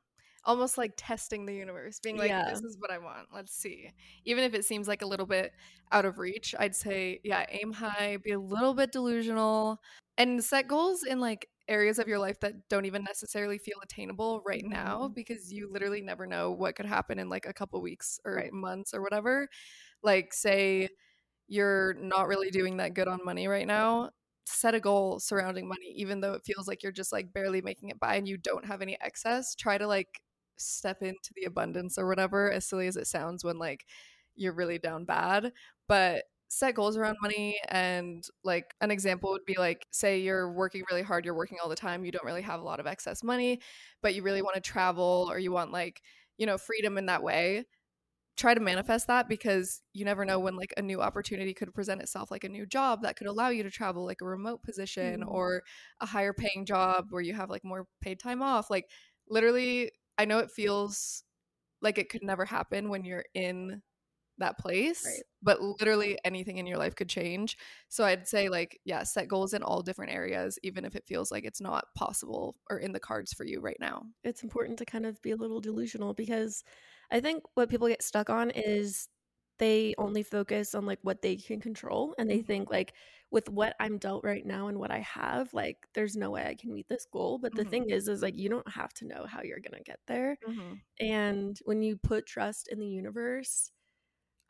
Almost 0.45 0.77
like 0.77 0.95
testing 0.97 1.47
the 1.47 1.55
universe, 1.55 2.01
being 2.01 2.17
like, 2.17 2.35
Yeah. 2.35 2.45
this 2.45 2.63
is 2.65 2.77
what 2.81 2.91
I 2.91 2.99
want. 2.99 3.29
Let's 3.33 3.55
see. 3.55 3.93
Even 4.25 4.43
if 4.45 4.55
it 4.55 4.65
seems 4.65 4.89
like 4.89 5.03
a 5.03 5.07
little 5.07 5.27
bit 5.27 5.53
out 5.93 6.05
of 6.05 6.19
reach, 6.19 6.53
I'd 6.59 6.75
say, 6.75 7.21
yeah, 7.23 7.47
aim 7.49 7.73
high, 7.73 8.17
be 8.17 8.33
a 8.33 8.41
little 8.41 8.75
bit 8.75 8.91
delusional, 8.91 9.79
and 10.19 10.43
set 10.43 10.67
goals 10.67 11.05
in 11.05 11.21
like 11.21 11.49
areas 11.69 12.01
of 12.01 12.09
your 12.09 12.19
life 12.19 12.41
that 12.41 12.69
don't 12.69 12.87
even 12.87 13.05
necessarily 13.05 13.57
feel 13.59 13.79
attainable 13.85 14.43
right 14.45 14.65
now 14.67 15.07
Mhm. 15.07 15.15
because 15.15 15.53
you 15.53 15.71
literally 15.71 16.01
never 16.03 16.27
know 16.27 16.51
what 16.51 16.75
could 16.75 16.87
happen 16.87 17.21
in 17.21 17.29
like 17.29 17.47
a 17.47 17.53
couple 17.55 17.81
weeks 17.81 18.19
or 18.25 18.45
Right. 18.45 18.53
months 18.53 18.93
or 18.93 19.01
whatever. 19.01 19.49
Like, 20.03 20.33
say 20.35 20.89
you're 21.53 21.93
not 22.01 22.29
really 22.29 22.51
doing 22.51 22.79
that 22.79 22.95
good 22.95 23.07
on 23.07 23.21
money 23.27 23.47
right 23.47 23.67
now 23.67 24.09
set 24.47 24.75
a 24.75 24.81
goal 24.81 25.21
surrounding 25.21 25.69
money 25.69 25.93
even 25.95 26.21
though 26.21 26.33
it 26.33 26.43
feels 26.47 26.67
like 26.67 26.83
you're 26.83 26.91
just 26.91 27.13
like 27.13 27.31
barely 27.35 27.61
making 27.61 27.91
it 27.91 28.01
by 28.01 28.15
and 28.17 28.27
you 28.27 28.39
don't 28.39 28.65
have 28.65 28.81
any 28.81 28.97
excess 29.03 29.55
try 29.55 29.77
to 29.77 29.87
like 29.87 30.23
step 30.57 31.03
into 31.03 31.31
the 31.37 31.45
abundance 31.45 31.99
or 31.99 32.09
whatever 32.09 32.51
as 32.51 32.65
silly 32.65 32.87
as 32.87 32.97
it 32.97 33.07
sounds 33.07 33.45
when 33.45 33.59
like 33.59 33.85
you're 34.35 34.55
really 34.55 34.79
down 34.79 35.05
bad 35.05 35.53
but 35.89 36.25
set 36.49 36.75
goals 36.75 36.97
around 36.97 37.17
money 37.21 37.59
and 37.69 38.25
like 38.45 38.75
an 38.81 38.91
example 38.91 39.31
would 39.31 39.45
be 39.45 39.57
like 39.59 39.87
say 39.91 40.21
you're 40.21 40.51
working 40.51 40.83
really 40.91 41.03
hard 41.03 41.25
you're 41.25 41.35
working 41.35 41.59
all 41.63 41.69
the 41.69 41.77
time 41.77 42.03
you 42.05 42.13
don't 42.13 42.25
really 42.25 42.43
have 42.43 42.61
a 42.61 42.65
lot 42.65 42.81
of 42.81 42.87
excess 42.87 43.23
money 43.23 43.61
but 44.01 44.15
you 44.15 44.23
really 44.23 44.43
want 44.43 44.55
to 44.55 44.61
travel 44.61 45.27
or 45.31 45.39
you 45.39 45.53
want 45.53 45.71
like 45.71 46.01
you 46.39 46.47
know 46.47 46.57
freedom 46.57 46.97
in 46.97 47.07
that 47.07 47.23
way 47.23 47.65
try 48.37 48.55
to 48.55 48.61
manifest 48.61 49.07
that 49.09 49.29
because 49.29 49.83
you 49.93 50.05
never 50.05 50.25
know 50.25 50.39
when 50.39 50.57
like 50.57 50.73
a 50.77 50.83
new 50.83 51.01
opportunity 51.03 51.53
could 51.53 51.73
present 51.75 52.01
itself 52.01 52.31
like 52.31 52.45
a 52.45 52.49
new 52.49 52.65
job 52.65 53.03
that 53.03 53.17
could 53.17 53.27
allow 53.27 53.49
you 53.49 53.63
to 53.63 53.71
travel 53.71 54.05
like 54.05 54.21
a 54.23 54.25
remote 54.27 54.63
position 54.63 55.21
Mhm. 55.21 55.29
or 55.29 55.63
a 56.01 56.07
higher 56.07 56.33
paying 56.33 56.65
job 56.65 57.09
where 57.11 57.23
you 57.23 57.35
have 57.35 57.51
like 57.51 57.63
more 57.65 57.87
paid 58.01 58.19
time 58.19 58.43
off 58.43 58.71
like 58.71 58.89
literally 59.29 59.91
i 60.19 60.25
know 60.25 60.39
it 60.39 60.51
feels 60.51 61.25
like 61.83 61.99
it 61.99 62.09
could 62.09 62.23
never 62.23 62.45
happen 62.45 62.89
when 62.89 63.05
you're 63.05 63.25
in 63.35 63.83
that 64.39 64.59
place 64.59 65.05
Right. 65.05 65.23
but 65.43 65.61
literally 65.61 66.19
anything 66.25 66.57
in 66.59 66.67
your 66.67 66.79
life 66.79 66.97
could 66.97 67.09
change 67.09 67.57
so 67.91 68.03
i'd 68.05 68.27
say 68.27 68.49
like 68.49 68.81
yeah 68.85 69.03
set 69.03 69.29
goals 69.29 69.53
in 69.53 69.63
all 69.63 69.83
different 69.83 70.11
areas 70.13 70.59
even 70.63 70.85
if 70.87 70.97
it 70.97 71.05
feels 71.07 71.31
like 71.31 71.45
it's 71.45 71.61
not 71.61 71.85
possible 71.95 72.57
or 72.71 72.79
in 72.79 72.93
the 72.93 72.99
cards 72.99 73.33
for 73.35 73.45
you 73.45 73.61
right 73.61 73.77
now 73.79 74.03
it's 74.25 74.43
important 74.43 74.79
to 74.79 74.87
kind 74.87 75.05
of 75.07 75.21
be 75.23 75.33
a 75.33 75.37
little 75.37 75.61
delusional 75.61 76.15
because 76.15 76.65
I 77.13 77.21
think 77.21 77.45
what 77.55 77.71
people 77.71 77.89
get 77.89 78.03
stuck 78.03 78.31
on 78.31 78.51
is 78.53 79.09
they 79.61 79.95
only 79.99 80.25
focus 80.25 80.75
on 80.75 80.87
like 80.87 81.01
what 81.03 81.23
they 81.23 81.37
can 81.37 81.61
control 81.61 82.15
and 82.19 82.31
they 82.31 82.41
Mhm. 82.41 82.43
think 82.43 82.71
like 82.71 82.95
with 83.31 83.49
what 83.51 83.77
I'm 83.81 83.99
dealt 83.99 84.25
right 84.25 84.47
now 84.47 84.69
and 84.69 84.79
what 84.81 84.91
I 84.93 85.01
have, 85.01 85.55
like 85.55 85.87
there's 85.95 86.17
no 86.17 86.31
way 86.31 86.47
I 86.47 86.57
can 86.57 86.75
meet 86.75 86.89
this 86.89 87.07
goal. 87.07 87.39
But 87.39 87.55
the 87.57 87.65
Mhm. 87.65 87.67
thing 87.67 87.91
is, 87.91 88.09
is 88.09 88.23
like 88.23 88.37
you 88.39 88.49
don't 88.51 88.69
have 88.69 88.95
to 88.95 89.07
know 89.07 89.27
how 89.27 89.43
you're 89.43 89.61
gonna 89.61 89.83
get 89.85 90.01
there. 90.09 90.39
mm-hmm. 90.47 90.75
And 91.01 91.59
when 91.65 91.83
you 91.83 91.97
put 91.99 92.27
trust 92.27 92.69
in 92.69 92.81
the 92.81 92.89
universe, 92.89 93.73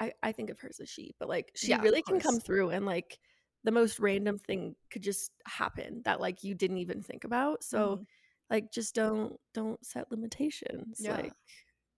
I, 0.00 0.12
I 0.22 0.32
think 0.32 0.50
of 0.50 0.60
her 0.60 0.68
as 0.68 0.80
a 0.80 0.86
she, 0.86 1.14
but 1.18 1.28
like 1.28 1.52
she 1.56 1.76
Yeah, 1.76 1.78
really 1.78 2.02
can 2.02 2.18
come 2.18 2.40
through 2.40 2.70
and 2.70 2.84
like 2.86 3.18
the 3.64 3.70
most 3.70 4.00
random 4.00 4.38
thing 4.38 4.74
could 4.90 5.02
just 5.02 5.32
happen 5.46 6.02
that 6.04 6.20
like 6.20 6.42
you 6.44 6.54
didn't 6.54 6.78
even 6.78 7.02
think 7.02 7.24
about. 7.24 7.62
So 7.64 8.00
Mhm. 8.00 8.06
like 8.50 8.72
just 8.72 8.94
don't 8.94 9.38
don't 9.54 9.84
set 9.86 10.10
limitations. 10.10 11.04
Yeah. 11.04 11.08
Like 11.08 11.34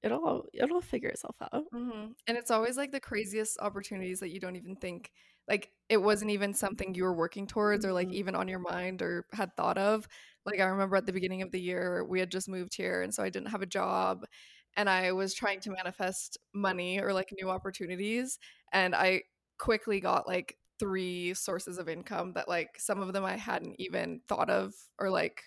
it'll 0.04 0.46
it'll 0.54 0.80
figure 0.82 1.10
itself 1.10 1.36
out. 1.42 1.64
hmm 1.72 2.12
And 2.26 2.36
it's 2.38 2.50
always 2.50 2.76
like 2.76 2.92
the 2.92 3.00
craziest 3.00 3.58
opportunities 3.60 4.20
that 4.20 4.30
you 4.30 4.40
don't 4.40 4.56
even 4.56 4.76
think, 4.76 5.12
like 5.48 5.72
it 5.88 5.98
wasn't 5.98 6.30
even 6.30 6.54
something 6.54 6.94
you 6.94 7.04
were 7.04 7.14
working 7.14 7.46
towards 7.46 7.84
or 7.84 7.92
like 7.92 8.10
Mhm. 8.10 8.14
even 8.14 8.34
on 8.34 8.48
your 8.48 8.60
mind 8.60 9.02
or 9.02 9.26
had 9.32 9.56
thought 9.56 9.78
of. 9.78 10.08
Like 10.46 10.60
I 10.60 10.64
remember 10.66 10.96
at 10.96 11.06
the 11.06 11.12
beginning 11.12 11.42
of 11.42 11.50
the 11.52 11.60
year, 11.60 12.04
we 12.04 12.20
had 12.20 12.30
just 12.30 12.48
moved 12.48 12.74
here 12.76 13.02
and 13.02 13.14
so 13.14 13.22
I 13.22 13.30
didn't 13.30 13.50
have 13.50 13.62
a 13.62 13.66
job 13.66 14.24
and 14.76 14.88
I 14.90 15.12
was 15.12 15.34
trying 15.34 15.60
to 15.60 15.70
manifest 15.70 16.38
money 16.54 17.00
or 17.00 17.12
like 17.12 17.32
new 17.40 17.50
opportunities. 17.50 18.38
And 18.72 18.94
I 18.94 19.24
quickly 19.58 20.00
got 20.00 20.26
like 20.26 20.58
three 20.78 21.34
sources 21.34 21.78
of 21.78 21.88
income 21.88 22.32
that 22.34 22.48
like 22.48 22.78
some 22.80 23.00
of 23.02 23.12
them 23.12 23.24
I 23.24 23.36
hadn't 23.36 23.76
even 23.80 24.22
thought 24.28 24.50
of 24.50 24.74
or 24.98 25.10
like 25.10 25.44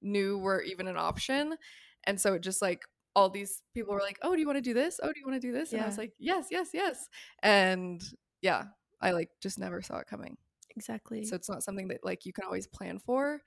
knew 0.00 0.38
were 0.38 0.62
even 0.62 0.88
an 0.88 0.96
option. 0.96 1.56
And 2.04 2.20
so 2.20 2.34
it 2.34 2.40
just 2.40 2.62
like 2.62 2.82
all 3.16 3.30
these 3.30 3.62
people 3.74 3.94
were 3.94 4.00
like, 4.00 4.18
"Oh, 4.22 4.34
do 4.34 4.40
you 4.40 4.46
want 4.46 4.56
to 4.58 4.62
do 4.62 4.74
this? 4.74 5.00
Oh, 5.02 5.12
do 5.12 5.20
you 5.20 5.26
want 5.26 5.40
to 5.40 5.46
do 5.48 5.52
this?" 5.52 5.72
And 5.72 5.82
I 5.82 5.86
was 5.86 5.98
like, 5.98 6.14
"Yes, 6.18 6.48
yes, 6.50 6.70
yes." 6.74 7.08
And 7.42 8.02
yeah, 8.42 8.66
I 9.00 9.12
like 9.12 9.30
just 9.42 9.58
never 9.58 9.82
saw 9.82 9.98
it 9.98 10.06
coming. 10.08 10.38
Exactly. 10.76 11.22
So 11.22 11.36
it's 11.36 11.48
not 11.50 11.62
something 11.64 11.88
that 11.88 12.04
like 12.04 12.26
you 12.26 12.32
can 12.32 12.44
always 12.44 12.66
plan 12.68 12.98
for, 12.98 13.42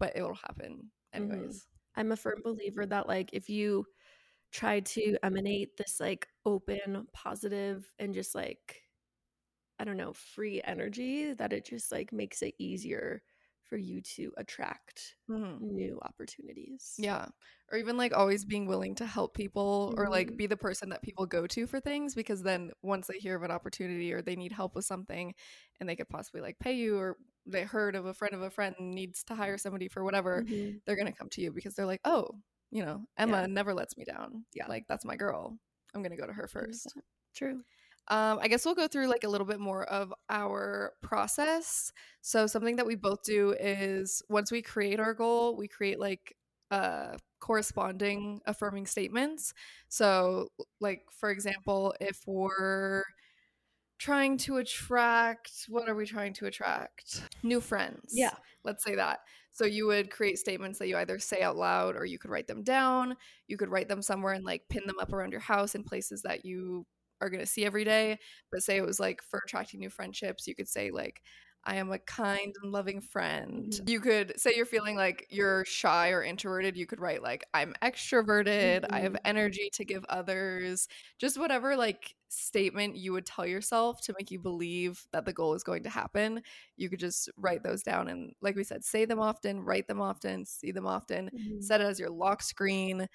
but 0.00 0.16
it 0.16 0.22
will 0.22 0.34
happen 0.36 0.92
Mhm. 1.18 1.60
anyways. 1.60 1.68
I'm 1.94 2.12
a 2.12 2.16
firm 2.16 2.42
believer 2.42 2.86
that 2.86 3.08
like 3.08 3.30
if 3.32 3.48
you 3.48 3.86
try 4.52 4.80
to 4.80 5.18
emanate 5.24 5.76
this 5.76 6.00
like 6.00 6.28
open, 6.46 7.08
positive, 7.14 7.92
and 7.98 8.14
just 8.14 8.34
like 8.34 8.84
I 9.78 9.84
don't 9.84 9.96
know, 9.98 10.12
free 10.14 10.62
energy, 10.64 11.32
that 11.34 11.52
it 11.52 11.66
just 11.66 11.92
like 11.92 12.12
makes 12.12 12.42
it 12.42 12.54
easier 12.58 13.22
for 13.68 13.76
you 13.76 14.00
to 14.02 14.32
attract 14.36 15.16
Mhm. 15.28 15.66
new 15.70 15.98
opportunities. 16.02 16.98
Yeah. 16.98 17.26
Or 17.70 17.76
even 17.78 17.96
like 17.98 18.14
always 18.14 18.44
being 18.46 18.66
willing 18.66 18.94
to 18.96 19.06
help 19.06 19.34
people 19.34 19.92
or 19.98 20.08
like 20.08 20.34
Mhm. 20.34 20.36
be 20.36 20.46
the 20.46 20.56
person 20.56 20.88
that 20.90 21.02
people 21.02 21.26
go 21.26 21.46
to 21.48 21.66
for 21.66 21.78
things 21.80 22.14
because 22.14 22.42
then 22.42 22.72
once 22.82 23.06
they 23.06 23.18
hear 23.18 23.36
of 23.36 23.42
an 23.42 23.50
opportunity 23.50 24.12
or 24.14 24.22
they 24.22 24.36
need 24.36 24.52
help 24.52 24.74
with 24.74 24.86
something 24.86 25.34
and 25.78 25.88
they 25.88 25.96
could 25.96 26.08
possibly 26.08 26.40
like 26.40 26.58
pay 26.58 26.72
you 26.72 26.98
or 26.98 27.18
they 27.44 27.64
heard 27.64 27.94
of 27.94 28.06
a 28.06 28.14
friend 28.14 28.34
of 28.34 28.40
a 28.42 28.50
friend 28.50 28.74
needs 28.80 29.22
to 29.24 29.34
hire 29.34 29.58
somebody 29.58 29.88
for 29.88 30.02
whatever, 30.04 30.42
Mhm. 30.42 30.80
they're 30.86 30.96
going 30.96 31.06
to 31.12 31.12
come 31.18 31.28
to 31.30 31.42
you 31.42 31.52
because 31.52 31.74
they're 31.74 31.86
like, 31.86 32.00
"Oh, 32.04 32.40
you 32.70 32.84
know, 32.84 33.04
Emma 33.18 33.46
never 33.46 33.74
lets 33.74 33.96
me 33.96 34.04
down. 34.04 34.46
Yeah. 34.54 34.66
Like 34.66 34.86
that's 34.88 35.04
my 35.04 35.16
girl. 35.16 35.58
I'm 35.94 36.02
going 36.02 36.10
to 36.12 36.16
go 36.20 36.26
to 36.26 36.32
her 36.32 36.48
first. 36.48 36.96
True. 37.34 37.64
Um, 38.08 38.38
I 38.40 38.48
guess 38.48 38.64
we'll 38.64 38.74
go 38.74 38.86
through 38.86 39.08
like 39.08 39.24
a 39.24 39.28
little 39.28 39.46
bit 39.46 39.58
more 39.58 39.84
of 39.84 40.12
our 40.30 40.92
process. 41.02 41.92
So 42.20 42.46
something 42.46 42.76
that 42.76 42.86
we 42.86 42.94
both 42.94 43.22
do 43.24 43.54
is 43.58 44.22
once 44.28 44.52
we 44.52 44.62
create 44.62 45.00
our 45.00 45.14
goal, 45.14 45.56
we 45.56 45.68
create 45.68 45.98
like 45.98 46.36
uh 46.70 47.16
corresponding 47.40 48.40
affirming 48.46 48.86
statements. 48.86 49.54
So 49.88 50.48
like 50.80 51.02
for 51.10 51.30
example, 51.30 51.94
if 52.00 52.22
we're 52.26 53.04
trying 53.98 54.36
to 54.36 54.58
attract 54.58 55.50
what 55.68 55.88
are 55.88 55.94
we 55.94 56.06
trying 56.06 56.32
to 56.34 56.46
attract? 56.46 57.22
New 57.42 57.60
friends. 57.60 58.12
Yeah. 58.12 58.34
Let's 58.64 58.84
say 58.84 58.94
that. 58.96 59.20
So 59.52 59.64
you 59.64 59.86
would 59.86 60.10
create 60.10 60.38
statements 60.38 60.78
that 60.78 60.88
you 60.88 60.96
either 60.98 61.18
say 61.18 61.40
out 61.40 61.56
loud 61.56 61.96
or 61.96 62.04
you 62.04 62.18
could 62.18 62.30
write 62.30 62.46
them 62.46 62.62
down. 62.62 63.16
You 63.48 63.56
could 63.56 63.70
write 63.70 63.88
them 63.88 64.02
somewhere 64.02 64.34
and 64.34 64.44
like 64.44 64.68
pin 64.68 64.82
them 64.86 64.98
up 65.00 65.12
around 65.12 65.32
your 65.32 65.40
house 65.40 65.74
in 65.74 65.82
places 65.82 66.22
that 66.22 66.44
you 66.44 66.86
are 67.20 67.30
going 67.30 67.40
to 67.40 67.46
see 67.46 67.64
every 67.64 67.84
day. 67.84 68.18
But 68.50 68.62
say 68.62 68.76
it 68.76 68.82
was 68.86 69.00
like 69.00 69.22
for 69.22 69.40
attracting 69.46 69.80
new 69.80 69.90
friendships, 69.90 70.46
you 70.46 70.54
could 70.54 70.68
say 70.68 70.90
like 70.90 71.22
I 71.64 71.76
am 71.76 71.90
a 71.90 71.98
kind 71.98 72.54
and 72.62 72.70
loving 72.70 73.00
friend. 73.00 73.76
Mhm. 73.76 73.86
You 73.86 74.00
could 74.00 74.38
say 74.40 74.52
you're 74.54 74.64
feeling 74.66 74.94
like 74.94 75.26
you're 75.30 75.64
shy 75.64 76.10
or 76.10 76.22
introverted. 76.22 76.76
You 76.76 76.86
could 76.86 77.00
write 77.00 77.22
like 77.22 77.44
I'm 77.54 77.74
extroverted. 77.82 78.86
I 78.90 79.00
have 79.00 79.16
Mhm. 79.16 79.24
energy 79.24 79.68
to 79.74 79.84
give 79.84 80.04
others. 80.08 80.86
Just 81.18 81.38
whatever 81.38 81.76
like 81.76 82.14
statement 82.28 82.96
you 82.96 83.12
would 83.12 83.26
tell 83.26 83.46
yourself 83.46 84.00
to 84.02 84.14
make 84.18 84.30
you 84.30 84.38
believe 84.38 85.06
that 85.12 85.24
the 85.24 85.32
goal 85.32 85.54
is 85.54 85.64
going 85.64 85.82
to 85.84 85.90
happen. 85.90 86.42
You 86.76 86.88
could 86.88 87.00
just 87.00 87.28
write 87.36 87.64
those 87.64 87.82
down 87.82 88.08
and 88.08 88.34
like 88.40 88.54
we 88.54 88.62
said, 88.64 88.84
say 88.84 89.04
them 89.04 89.18
often, 89.20 89.60
write 89.60 89.88
them 89.88 90.00
often, 90.00 90.44
see 90.46 90.70
them 90.72 90.86
often, 90.86 91.30
Mhm. 91.32 91.56
set 91.58 91.80
it 91.80 91.84
as 91.84 91.98
your 91.98 92.10
lock 92.10 92.42
screen. 92.42 93.08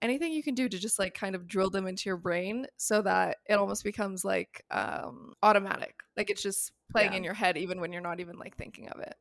Anything 0.00 0.32
you 0.32 0.42
can 0.42 0.54
do 0.54 0.68
to 0.68 0.78
just 0.78 0.98
like 0.98 1.14
kind 1.14 1.34
of 1.34 1.46
drill 1.48 1.70
them 1.70 1.86
into 1.86 2.08
your 2.08 2.16
brain 2.16 2.66
so 2.76 3.02
that 3.02 3.38
it 3.46 3.54
almost 3.54 3.82
becomes 3.84 4.24
like 4.24 4.64
um 4.70 5.32
automatic. 5.42 5.94
Like 6.16 6.30
it's 6.30 6.42
just 6.42 6.72
playing 6.92 7.12
Yeah. 7.12 7.18
in 7.18 7.24
your 7.24 7.34
head 7.34 7.56
even 7.56 7.80
when 7.80 7.92
you're 7.92 8.02
not 8.02 8.20
even 8.20 8.38
like 8.38 8.56
thinking 8.56 8.88
of 8.90 9.00
it. 9.00 9.14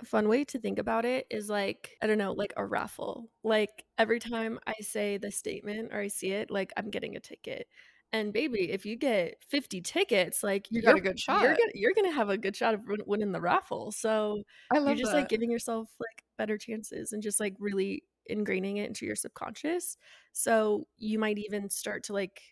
a 0.00 0.04
fun 0.06 0.28
way 0.28 0.44
to 0.44 0.58
think 0.58 0.78
about 0.78 1.04
it 1.04 1.26
is 1.30 1.50
like 1.50 1.90
i 2.00 2.06
don't 2.06 2.16
know 2.16 2.32
like 2.32 2.54
a 2.56 2.64
raffle 2.64 3.28
like 3.44 3.84
every 3.98 4.18
time 4.18 4.58
i 4.66 4.72
say 4.80 5.18
the 5.18 5.30
statement 5.30 5.90
or 5.92 6.00
i 6.00 6.08
see 6.08 6.30
it 6.30 6.50
like 6.50 6.72
i'm 6.78 6.88
getting 6.88 7.16
a 7.16 7.20
ticket 7.20 7.66
and 8.14 8.32
baby 8.32 8.70
if 8.72 8.86
you 8.86 8.96
get 8.96 9.34
50 9.50 9.82
tickets 9.82 10.42
like 10.42 10.70
You 10.70 10.80
you're 10.80 10.92
got 10.94 10.98
a 10.98 11.02
good 11.02 11.20
shot. 11.20 11.42
you're 11.42 11.50
gonna, 11.54 11.72
you're 11.74 11.92
gonna 11.94 12.10
have 12.12 12.30
a 12.30 12.38
good 12.38 12.56
shot 12.56 12.72
of 12.72 12.80
winning 13.06 13.32
the 13.32 13.42
raffle 13.42 13.92
so 13.92 14.42
I 14.72 14.78
love 14.78 14.88
you're 14.88 14.96
just 15.04 15.12
like 15.12 15.28
giving 15.28 15.50
yourself 15.50 15.88
like 16.00 16.24
better 16.38 16.56
chances 16.56 17.12
and 17.12 17.22
just 17.22 17.38
like 17.38 17.54
really 17.58 18.02
ingraining 18.30 18.76
it 18.78 18.86
into 18.86 19.06
your 19.06 19.16
subconscious 19.16 19.96
so 20.32 20.86
you 20.96 21.18
might 21.18 21.38
even 21.38 21.68
start 21.70 22.02
to 22.04 22.12
like 22.12 22.42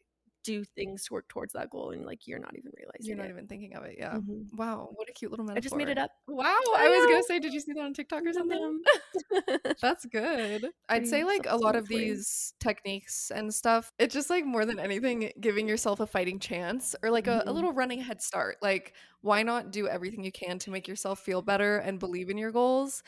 do 0.44 0.64
things 0.64 1.04
to 1.04 1.12
work 1.14 1.28
towards 1.28 1.52
that 1.52 1.70
goal 1.70 1.90
and 1.90 2.06
like 2.06 2.26
you're 2.26 2.38
not 2.38 2.56
even 2.56 2.72
realizing 2.76 3.06
You're 3.06 3.16
not 3.16 3.26
it. 3.26 3.30
even 3.30 3.46
thinking 3.48 3.74
of 3.74 3.84
it. 3.84 3.96
Yeah. 3.98 4.18
Mhm. 4.18 4.48
Wow, 4.56 4.88
what 4.94 5.08
a 5.08 5.12
cute 5.12 5.30
little 5.30 5.44
metaphor. 5.44 5.58
i 5.58 5.60
just 5.60 5.76
made 5.76 5.88
it 5.88 5.98
up 5.98 6.10
Wow, 6.26 6.46
I 6.76 6.88
I, 6.88 6.88
was 6.88 7.06
gonna 7.06 7.22
say, 7.22 7.38
did 7.38 7.52
you 7.52 7.60
see 7.60 7.72
that 7.74 7.82
on 7.82 7.94
TikTok 7.94 8.24
or 8.26 8.32
something? 8.32 8.84
That's 9.80 10.04
good. 10.06 10.72
I'd 10.88 11.06
say 11.06 11.22
like 11.24 11.46
a 11.48 11.56
lot 11.56 11.76
of 11.76 11.86
these 11.88 12.52
techniques 12.58 13.30
and 13.30 13.54
stuff, 13.54 13.92
it's 13.98 14.12
just 14.14 14.28
like 14.30 14.44
more 14.44 14.64
than 14.64 14.80
anything 14.80 15.32
giving 15.40 15.68
yourself 15.68 16.00
a 16.00 16.06
fighting 16.06 16.40
chance 16.40 16.96
or 17.02 17.10
like 17.10 17.28
a, 17.28 17.44
a 17.46 17.52
Mhm. 17.52 17.52
little 17.52 17.72
running 17.72 18.00
head 18.00 18.20
start. 18.20 18.56
Like, 18.62 18.94
why 19.20 19.42
not 19.44 19.70
do 19.70 19.86
everything 19.86 20.24
you 20.24 20.32
can 20.32 20.58
to 20.60 20.70
make 20.72 20.88
yourself 20.88 21.20
feel 21.20 21.42
better 21.42 21.78
and 21.78 22.00
believe 22.00 22.28
in 22.30 22.38
your 22.38 22.50
goals? 22.52 23.02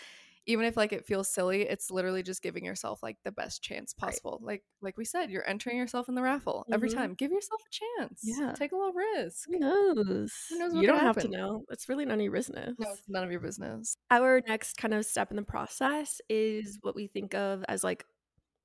Even 0.50 0.64
if 0.64 0.76
like 0.76 0.92
it 0.92 1.06
feels 1.06 1.28
silly, 1.30 1.62
it's 1.62 1.90
literally 1.90 2.22
just 2.22 2.42
giving 2.42 2.64
yourself 2.64 3.02
like 3.02 3.16
the 3.24 3.30
best 3.32 3.62
chance 3.62 3.94
Right. 4.00 4.08
possible. 4.08 4.40
Like 4.42 4.64
like 4.82 4.96
we 4.96 5.04
said, 5.04 5.30
you're 5.30 5.48
entering 5.48 5.76
yourself 5.78 6.08
in 6.08 6.14
the 6.16 6.22
raffle 6.22 6.66
every 6.72 6.88
Mhm. 6.90 6.94
time. 6.94 7.14
Give 7.14 7.30
yourself 7.30 7.62
a 7.66 7.70
chance. 8.00 8.20
Yeah. 8.24 8.52
Take 8.54 8.72
a 8.72 8.76
little 8.76 8.92
risk. 8.92 9.48
Who 9.48 9.58
knows? 9.58 10.32
Who 10.50 10.58
knows 10.58 10.72
what 10.74 10.80
you 10.82 10.86
don't 10.88 10.98
have 11.00 11.16
to 11.18 11.28
know. 11.28 11.64
It's 11.70 11.88
really 11.88 12.04
none 12.04 12.18
of 12.18 12.22
your 12.24 12.32
business. 12.32 12.74
No, 12.78 12.90
it's 12.90 13.08
none 13.08 13.24
of 13.24 13.30
your 13.30 13.40
business. 13.40 13.96
Our 14.10 14.40
next 14.46 14.76
kind 14.76 14.94
of 14.94 15.04
step 15.06 15.30
in 15.30 15.36
the 15.36 15.42
process 15.44 16.20
is 16.28 16.78
what 16.82 16.94
we 16.96 17.06
think 17.06 17.34
of 17.34 17.64
as 17.68 17.84
like 17.84 18.04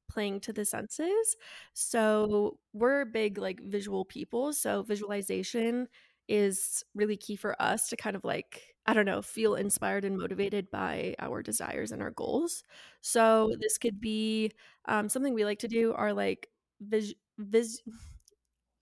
playing 0.10 0.40
to 0.42 0.54
the 0.54 0.66
senses. 0.66 1.36
So 1.74 2.60
we're 2.74 3.06
big 3.06 3.38
like 3.38 3.60
visual 3.62 4.06
people. 4.06 4.54
So 4.54 4.84
visualization 4.84 5.88
is 6.28 6.84
really 6.96 7.18
key 7.18 7.36
for 7.36 7.60
us 7.62 7.90
to 7.90 7.96
kind 7.98 8.16
of 8.16 8.24
like, 8.24 8.75
I 8.86 8.94
don't 8.94 9.06
know, 9.06 9.22
feel 9.22 9.56
inspired 9.56 10.06
and 10.06 10.18
motivated 10.18 10.70
by 10.72 11.16
our 11.20 11.42
desires 11.42 11.92
and 11.92 12.02
our 12.02 12.12
goals. 12.12 12.64
So 13.02 13.54
this 13.60 13.78
could 13.78 14.00
be 14.00 14.52
um, 14.86 15.10
something 15.10 15.34
we 15.34 15.46
like 15.46 15.60
to 15.60 15.68
do 15.68 15.94
are 15.94 16.14
like 16.14 16.50
vis 16.80 17.14
vis. 17.40 17.82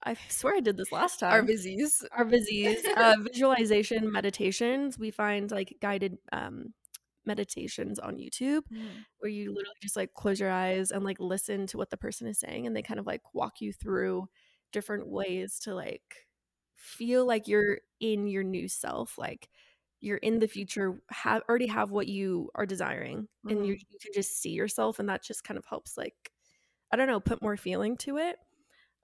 I 0.06 0.16
swear 0.28 0.56
I 0.56 0.60
did 0.60 0.76
this 0.76 0.92
last 0.92 1.20
time 1.20 1.32
Our 1.32 1.44
busies. 1.44 2.04
our 2.12 2.26
busies 2.26 2.86
uh, 2.98 3.16
visualization 3.32 4.12
meditations 4.12 5.00
we 5.00 5.12
find 5.12 5.50
like 5.50 5.78
guided 5.82 6.18
um 6.34 6.74
meditations 7.26 8.00
on 8.00 8.18
youtube 8.18 8.64
where 9.20 9.32
you 9.32 9.50
literally 9.54 9.78
just 9.82 9.96
like 9.96 10.14
close 10.14 10.42
your 10.42 10.52
eyes 10.52 10.92
and 10.92 11.06
like 11.06 11.22
listen 11.22 11.66
to 11.68 11.78
what 11.78 11.90
the 11.90 11.96
person 11.96 12.28
is 12.28 12.38
saying 12.38 12.68
and 12.68 12.76
they 12.76 12.82
kind 12.82 13.00
of 13.00 13.08
like 13.08 13.22
walk 13.34 13.62
you 13.62 13.72
through 13.72 14.28
different 14.74 15.08
ways 15.08 15.58
to 15.60 15.74
like 15.74 16.28
feel 16.76 17.26
like 17.26 17.48
you're 17.48 17.78
in 18.02 18.28
your 18.28 18.44
new 18.44 18.68
self 18.68 19.18
like 19.18 19.48
you're 20.04 20.18
in 20.20 20.40
the 20.40 20.48
future 20.48 21.02
have 21.10 21.44
already 21.50 21.68
have 21.68 21.92
what 21.92 22.08
you 22.08 22.52
are 22.56 22.66
desiring 22.66 23.28
and 23.50 23.66
you, 23.66 23.74
you 23.90 24.00
can 24.02 24.14
just 24.14 24.38
see 24.42 24.52
yourself 24.52 25.00
and 25.00 25.10
that 25.10 25.24
just 25.24 25.44
kind 25.44 25.58
of 25.58 25.66
helps 25.66 25.98
like 25.98 26.32
i 26.92 26.98
don't 26.98 27.08
know 27.08 27.20
put 27.20 27.42
more 27.42 27.58
feeling 27.58 27.98
to 27.98 28.18
it 28.18 28.38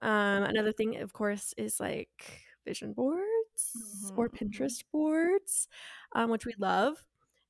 Um, 0.02 0.44
another 0.44 0.72
thing, 0.72 0.96
of 0.98 1.12
course, 1.12 1.54
is 1.56 1.80
like 1.80 2.42
vision 2.64 2.92
boards 2.94 4.12
or 4.16 4.28
Mhm, 4.28 4.38
mhm. 4.40 4.40
Pinterest 4.40 4.84
boards, 4.92 5.68
um, 6.12 6.30
which 6.30 6.46
we 6.46 6.54
love. 6.58 7.04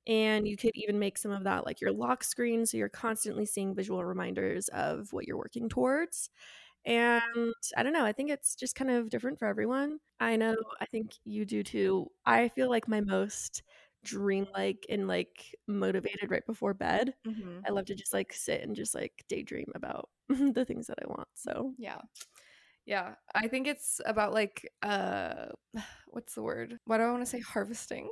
And 0.07 0.49
you 0.49 0.57
could 0.57 0.73
even 0.75 0.99
make 0.99 1.19
some 1.19 1.31
of 1.31 1.45
that 1.45 1.67
like 1.67 1.81
your 1.81 1.93
lock 1.93 2.25
screen 2.25 2.67
so 2.67 2.77
you're 2.77 2.89
constantly 2.89 3.47
seeing 3.47 3.75
visual 3.75 4.05
reminders 4.05 4.69
of 4.69 5.13
what 5.13 5.27
you're 5.27 5.37
working 5.39 5.69
towards. 5.69 6.31
And 6.87 7.55
I 7.77 7.83
don't 7.83 7.93
know, 7.93 8.05
I 8.05 8.13
think 8.13 8.31
it's 8.31 8.55
just 8.55 8.75
kind 8.75 8.91
of 8.91 9.11
different 9.11 9.39
for 9.39 9.47
everyone. 9.47 9.99
I 10.19 10.37
know, 10.37 10.57
I 10.81 10.87
think 10.87 11.13
you 11.25 11.45
do 11.45 11.63
too. 11.63 12.07
I 12.27 12.49
feel 12.49 12.69
like 12.71 12.89
my 12.89 13.01
most 13.01 13.63
dreamlike 14.05 14.87
and 14.89 15.07
like 15.07 15.55
motivated 15.69 16.31
right 16.31 16.45
before 16.47 16.75
bed. 16.75 17.15
Mhm. 17.27 17.63
I 17.67 17.71
love 17.73 17.87
to 17.87 17.95
just 17.95 18.15
like 18.15 18.33
sit 18.33 18.63
and 18.63 18.75
just 18.75 18.95
like 18.95 19.13
daydream 19.29 19.71
about 19.75 20.09
the 20.29 20.65
things 20.65 20.87
that 20.87 20.99
I 21.03 21.07
want. 21.09 21.29
So, 21.35 21.75
Yeah. 21.79 22.01
Yeah. 22.87 23.15
I 23.35 23.49
think 23.49 23.67
it's 23.67 24.01
about 24.07 24.33
like 24.33 24.71
uh 24.83 25.47
what's 26.09 26.35
the 26.35 26.43
word? 26.43 26.79
Why 26.85 26.99
do 26.99 27.05
I 27.05 27.11
want 27.11 27.23
to 27.23 27.27
say 27.31 27.41
harvesting? 27.41 28.11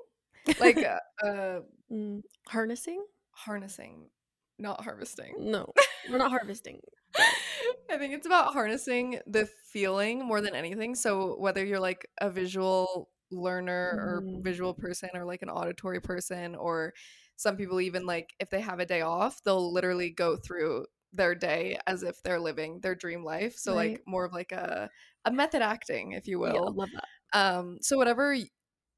Like 0.59 0.77
uh, 0.83 1.27
uh 1.27 1.61
mm, 1.93 2.23
harnessing? 2.49 3.05
harnessing, 3.33 4.11
not 4.59 4.83
harvesting. 4.83 5.35
No, 5.39 5.73
we're 6.05 6.19
not 6.19 6.31
harvesting. 6.31 6.81
I 7.91 7.97
think 7.99 8.15
it's 8.15 8.27
about 8.27 8.53
harnessing 8.53 9.21
the 9.27 9.47
feeling 9.47 10.25
more 10.25 10.41
than 10.41 10.55
anything. 10.55 10.95
So 10.95 11.39
whether 11.39 11.65
you're 11.65 11.81
like 11.81 12.07
a 12.21 12.31
visual 12.31 13.11
learner 13.31 13.73
or 13.73 14.27
Mhm. 14.27 14.43
visual 14.43 14.75
person 14.75 15.11
or 15.15 15.25
like 15.25 15.43
an 15.43 15.51
auditory 15.51 16.01
person 16.01 16.55
or 16.55 16.95
some 17.37 17.57
people 17.57 17.81
even 17.81 18.07
like 18.07 18.35
if 18.41 18.51
they 18.51 18.61
have 18.61 18.81
a 18.81 18.87
day 18.87 19.01
off, 19.03 19.43
they'll 19.43 19.73
literally 19.73 20.11
go 20.11 20.37
through 20.37 20.87
their 21.13 21.35
day 21.35 21.79
as 21.87 22.03
if 22.03 22.23
they're 22.23 22.41
living 22.41 22.81
their 22.81 22.95
dream 22.95 23.25
life. 23.25 23.55
So 23.57 23.75
Right. 23.75 24.01
like 24.01 24.03
more 24.07 24.25
of 24.25 24.33
like 24.33 24.53
a 24.53 24.91
a 25.25 25.31
method 25.33 25.63
acting, 25.63 26.13
if 26.13 26.27
you 26.27 26.39
Yeah, 26.43 26.61
will. 26.61 26.75
love 26.75 26.91
that. 26.93 27.09
Um, 27.33 27.79
so 27.83 27.97
whatever 27.97 28.37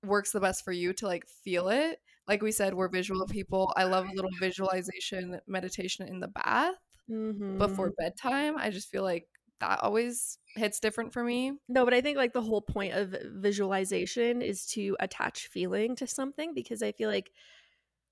works 0.05 0.33
the 0.33 0.41
best 0.41 0.65
for 0.65 0.73
you 0.73 0.93
to 0.95 1.07
like 1.07 1.27
feel 1.27 1.69
it. 1.69 2.01
Like 2.29 2.43
we 2.43 2.53
said, 2.53 2.75
we're 2.75 2.89
visual 2.89 3.27
people. 3.27 3.73
I 3.77 3.85
love 3.85 4.07
a 4.09 4.13
little 4.15 4.31
visualization 4.41 5.41
meditation 5.47 6.07
in 6.09 6.21
the 6.21 6.29
bath 6.29 6.77
Mhm. 7.11 7.59
before 7.59 7.93
bedtime. 7.99 8.57
I 8.59 8.71
just 8.71 8.89
feel 8.91 9.03
like 9.03 9.29
that 9.61 9.81
always 9.83 10.39
hits 10.57 10.81
different 10.81 11.13
for 11.13 11.23
me. 11.25 11.53
No, 11.69 11.85
but 11.85 11.95
I 11.95 12.01
think 12.01 12.17
like 12.17 12.33
the 12.33 12.43
whole 12.43 12.63
point 12.63 12.95
of 12.95 13.15
visualization 13.27 14.43
is 14.43 14.67
to 14.69 14.97
attach 14.99 15.47
feeling 15.49 15.95
to 15.97 16.07
something 16.07 16.55
because 16.55 16.83
I 16.83 16.93
feel 16.93 17.09
like 17.11 17.31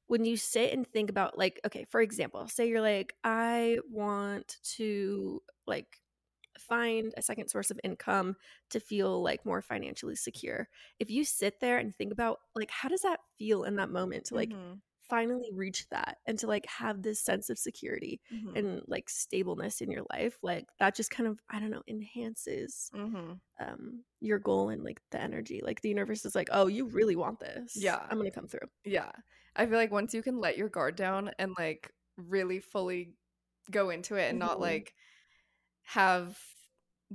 when 0.09 0.25
you 0.25 0.37
sit 0.37 0.73
and 0.73 0.87
think 0.87 1.11
about 1.11 1.39
like 1.39 1.61
okay, 1.67 1.85
for 1.91 2.01
example, 2.01 2.47
say 2.49 2.69
you're 2.69 2.81
like 2.83 3.15
I 3.25 3.79
want 3.91 4.59
to 4.77 5.43
like 5.67 6.01
find 6.59 7.15
a 7.17 7.23
second 7.23 7.49
source 7.49 7.71
of 7.71 7.81
income 7.85 8.37
to 8.71 8.81
feel 8.81 9.23
like 9.23 9.47
more 9.47 9.63
financially 9.63 10.17
secure. 10.17 10.69
If 10.99 11.11
you 11.11 11.25
sit 11.25 11.61
there 11.61 11.79
and 11.79 11.95
think 11.97 12.13
about 12.13 12.41
like 12.55 12.71
how 12.71 12.89
does 12.89 13.03
that 13.03 13.21
feel 13.39 13.65
in 13.65 13.77
that 13.77 13.91
moment 13.91 14.27
to 14.27 14.35
like 14.35 14.57
Mhm, 14.57 14.81
finally 15.09 15.51
reach 15.55 15.89
that 15.91 16.19
and 16.27 16.39
to 16.39 16.47
like 16.47 16.67
have 16.67 17.03
this 17.03 17.21
sense 17.23 17.51
of 17.51 17.59
security 17.59 18.21
mhm, 18.31 18.55
and 18.55 18.83
like 18.87 19.09
stableness 19.09 19.81
in 19.81 19.91
your 19.91 20.05
life, 20.13 20.39
like 20.43 20.67
that 20.79 20.95
just 20.97 21.11
kind 21.11 21.29
of 21.29 21.41
I 21.51 21.61
don't 21.61 21.71
know 21.71 21.83
enhances 21.89 22.93
mhm. 22.93 23.41
um 23.61 24.05
your 24.21 24.39
goal 24.39 24.69
and 24.71 24.85
like 24.85 25.01
the 25.11 25.21
energy 25.21 25.61
like 25.65 25.81
the 25.83 25.89
universe 25.89 26.25
is 26.25 26.35
like 26.35 26.49
oh 26.53 26.67
you 26.69 26.87
really 26.87 27.17
want 27.17 27.41
this 27.41 27.77
Yeah. 27.77 28.07
i'm 28.11 28.19
gonna 28.19 28.31
come 28.31 28.47
through 28.49 28.69
Yeah. 28.85 29.11
I 29.57 29.67
feel 29.67 29.77
like 29.77 29.91
once 29.91 30.15
you 30.15 30.23
can 30.23 30.39
let 30.39 30.57
your 30.57 30.69
guard 30.69 30.97
down 30.97 31.33
and 31.39 31.53
like 31.59 31.93
really 32.17 32.61
fully 32.61 33.15
go 33.71 33.91
into 33.91 34.17
it 34.17 34.31
and 34.31 34.39
not 34.39 34.59
Mhm. 34.59 34.61
like 34.61 34.95
have 35.85 36.39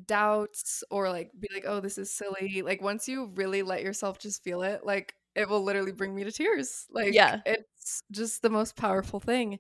doubts 0.06 0.84
or 0.92 1.10
like 1.10 1.32
be 1.40 1.48
like, 1.54 1.66
oh, 1.68 1.80
this 1.80 1.98
is 1.98 2.12
silly. 2.12 2.62
Like 2.64 2.82
once 2.82 3.08
you 3.08 3.28
really 3.36 3.64
let 3.64 3.84
yourself 3.84 4.20
just 4.20 4.44
feel 4.44 4.62
it, 4.64 4.86
like 4.86 5.16
it 5.36 5.50
will 5.50 5.64
literally 5.64 5.92
bring 5.92 6.16
me 6.16 6.24
to 6.24 6.32
tears. 6.32 6.86
Like 6.92 7.14
Yeah. 7.14 7.42
It's 7.84 8.04
just 8.12 8.42
the 8.42 8.50
most 8.50 8.76
powerful 8.78 9.20
thing. 9.20 9.60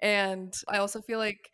And 0.00 0.54
I 0.68 0.78
also 0.78 1.00
feel 1.02 1.18
like 1.18 1.50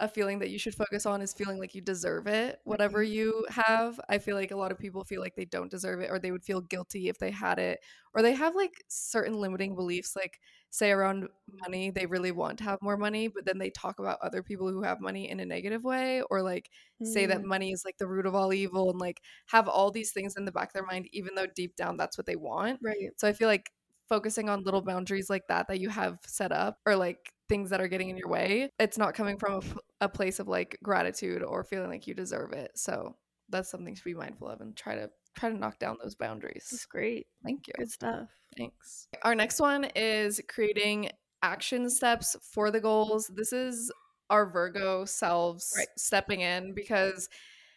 a 0.00 0.08
feeling 0.08 0.38
that 0.38 0.50
you 0.50 0.58
should 0.60 0.76
focus 0.76 1.06
on 1.06 1.20
is 1.22 1.34
feeling 1.34 1.58
like 1.58 1.74
you 1.74 1.80
deserve 1.82 2.28
it, 2.28 2.60
whatever 2.64 3.02
you 3.02 3.44
have. 3.50 4.00
I 4.08 4.18
feel 4.18 4.36
like 4.36 4.52
a 4.52 4.56
lot 4.56 4.70
of 4.70 4.78
people 4.78 5.04
feel 5.04 5.20
like 5.20 5.34
they 5.34 5.44
don't 5.44 5.70
deserve 5.70 6.00
it 6.00 6.10
or 6.10 6.20
they 6.20 6.30
would 6.30 6.44
feel 6.44 6.60
guilty 6.60 7.08
if 7.08 7.18
they 7.18 7.32
had 7.32 7.58
it, 7.58 7.80
or 8.14 8.22
they 8.22 8.34
have 8.34 8.54
like 8.54 8.74
certain 8.88 9.34
limiting 9.34 9.74
beliefs, 9.74 10.14
like 10.14 10.38
say 10.70 10.92
around 10.92 11.28
money, 11.48 11.90
they 11.90 12.06
really 12.06 12.30
want 12.30 12.58
to 12.58 12.64
have 12.64 12.78
more 12.80 12.96
money, 12.96 13.26
but 13.28 13.44
then 13.44 13.58
they 13.58 13.70
talk 13.70 13.98
about 13.98 14.20
other 14.22 14.42
people 14.42 14.70
who 14.70 14.82
have 14.82 15.00
money 15.00 15.28
in 15.28 15.40
a 15.40 15.46
negative 15.46 15.82
way, 15.82 16.22
or 16.30 16.42
like 16.42 16.70
say 17.02 17.26
that 17.26 17.40
Mm, 17.40 17.44
money 17.44 17.72
is 17.72 17.82
like 17.84 17.96
the 17.98 18.06
root 18.08 18.26
of 18.26 18.34
all 18.36 18.52
evil 18.52 18.90
and 18.90 19.00
like 19.00 19.20
have 19.46 19.68
all 19.68 19.90
these 19.90 20.12
things 20.12 20.36
in 20.36 20.44
the 20.44 20.52
back 20.52 20.68
of 20.68 20.72
their 20.74 20.86
mind, 20.86 21.08
even 21.12 21.34
though 21.34 21.46
deep 21.46 21.74
down 21.76 21.96
that's 21.96 22.16
what 22.18 22.26
they 22.26 22.36
want. 22.36 22.80
right 22.80 23.12
So 23.16 23.26
I 23.28 23.32
feel 23.32 23.48
like 23.48 23.72
focusing 24.08 24.48
on 24.48 24.62
little 24.64 24.82
boundaries 24.82 25.28
like 25.30 25.46
that 25.48 25.68
that 25.68 25.80
you 25.80 25.88
have 25.90 26.18
set 26.26 26.52
up 26.52 26.78
or 26.86 26.96
like 26.96 27.32
things 27.48 27.70
that 27.70 27.80
are 27.80 27.88
getting 27.88 28.08
in 28.10 28.16
your 28.16 28.28
way, 28.28 28.70
it's 28.78 28.98
not 28.98 29.14
coming 29.14 29.38
from 29.38 29.60
a 30.00 30.08
place 30.08 30.38
of 30.38 30.48
like 30.48 30.78
gratitude 30.82 31.42
or 31.42 31.64
feeling 31.64 31.90
like 31.90 32.06
you 32.06 32.14
deserve 32.14 32.52
it. 32.52 32.72
So 32.76 33.16
that's 33.48 33.70
something 33.70 33.94
to 33.94 34.04
be 34.04 34.14
mindful 34.14 34.48
of 34.48 34.60
and 34.60 34.76
try 34.76 34.94
to 34.94 35.10
try 35.36 35.50
to 35.50 35.56
knock 35.56 35.78
down 35.78 35.96
those 36.02 36.14
that's 36.14 36.16
boundaries. 36.16 36.86
great 36.90 37.26
Thank 37.44 37.68
you. 37.68 37.74
good 37.76 37.90
stuff 37.90 38.28
Thanks. 38.56 39.06
Our 39.22 39.34
next 39.34 39.60
one 39.60 39.84
is 39.94 40.40
creating 40.48 41.10
action 41.42 41.88
steps 41.90 42.34
for 42.42 42.70
the 42.70 42.80
goals. 42.80 43.30
This 43.34 43.52
is 43.52 43.92
our 44.30 44.46
Virgo 44.50 45.04
selves 45.04 45.72
Right. 45.76 45.86
stepping 45.96 46.40
in 46.40 46.74
because 46.74 47.28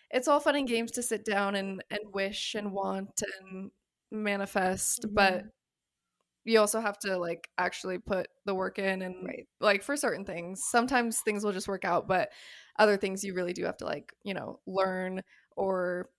it's 0.10 0.28
all 0.28 0.40
fun 0.40 0.56
and 0.56 0.68
games 0.68 0.92
to 0.92 1.04
sit 1.04 1.24
down 1.24 1.56
and, 1.56 1.84
and 1.92 2.00
wish 2.14 2.56
and 2.56 2.72
want 2.74 3.22
and 3.42 3.72
manifest, 4.12 5.06
but 5.14 5.44
Mhm. 5.44 5.52
You 6.46 6.60
also 6.60 6.80
have 6.80 6.98
to 7.00 7.18
like 7.18 7.50
actually 7.58 7.98
put 8.00 8.28
the 8.46 8.56
work 8.56 8.80
in 8.80 9.02
and 9.02 9.16
Right. 9.26 9.48
like 9.60 9.84
for 9.84 9.96
certain 9.96 10.26
things. 10.26 10.64
Sometimes 10.70 11.20
things 11.22 11.44
will 11.44 11.52
just 11.52 11.68
work 11.68 11.86
out, 11.86 12.08
but 12.08 12.30
other 12.80 12.98
things 12.98 13.24
you 13.24 13.34
really 13.34 13.54
do 13.54 13.66
have 13.66 13.78
to 13.78 13.86
like, 13.86 14.12
you 14.24 14.34
know, 14.34 14.60
learn 14.66 15.22
or 15.56 16.10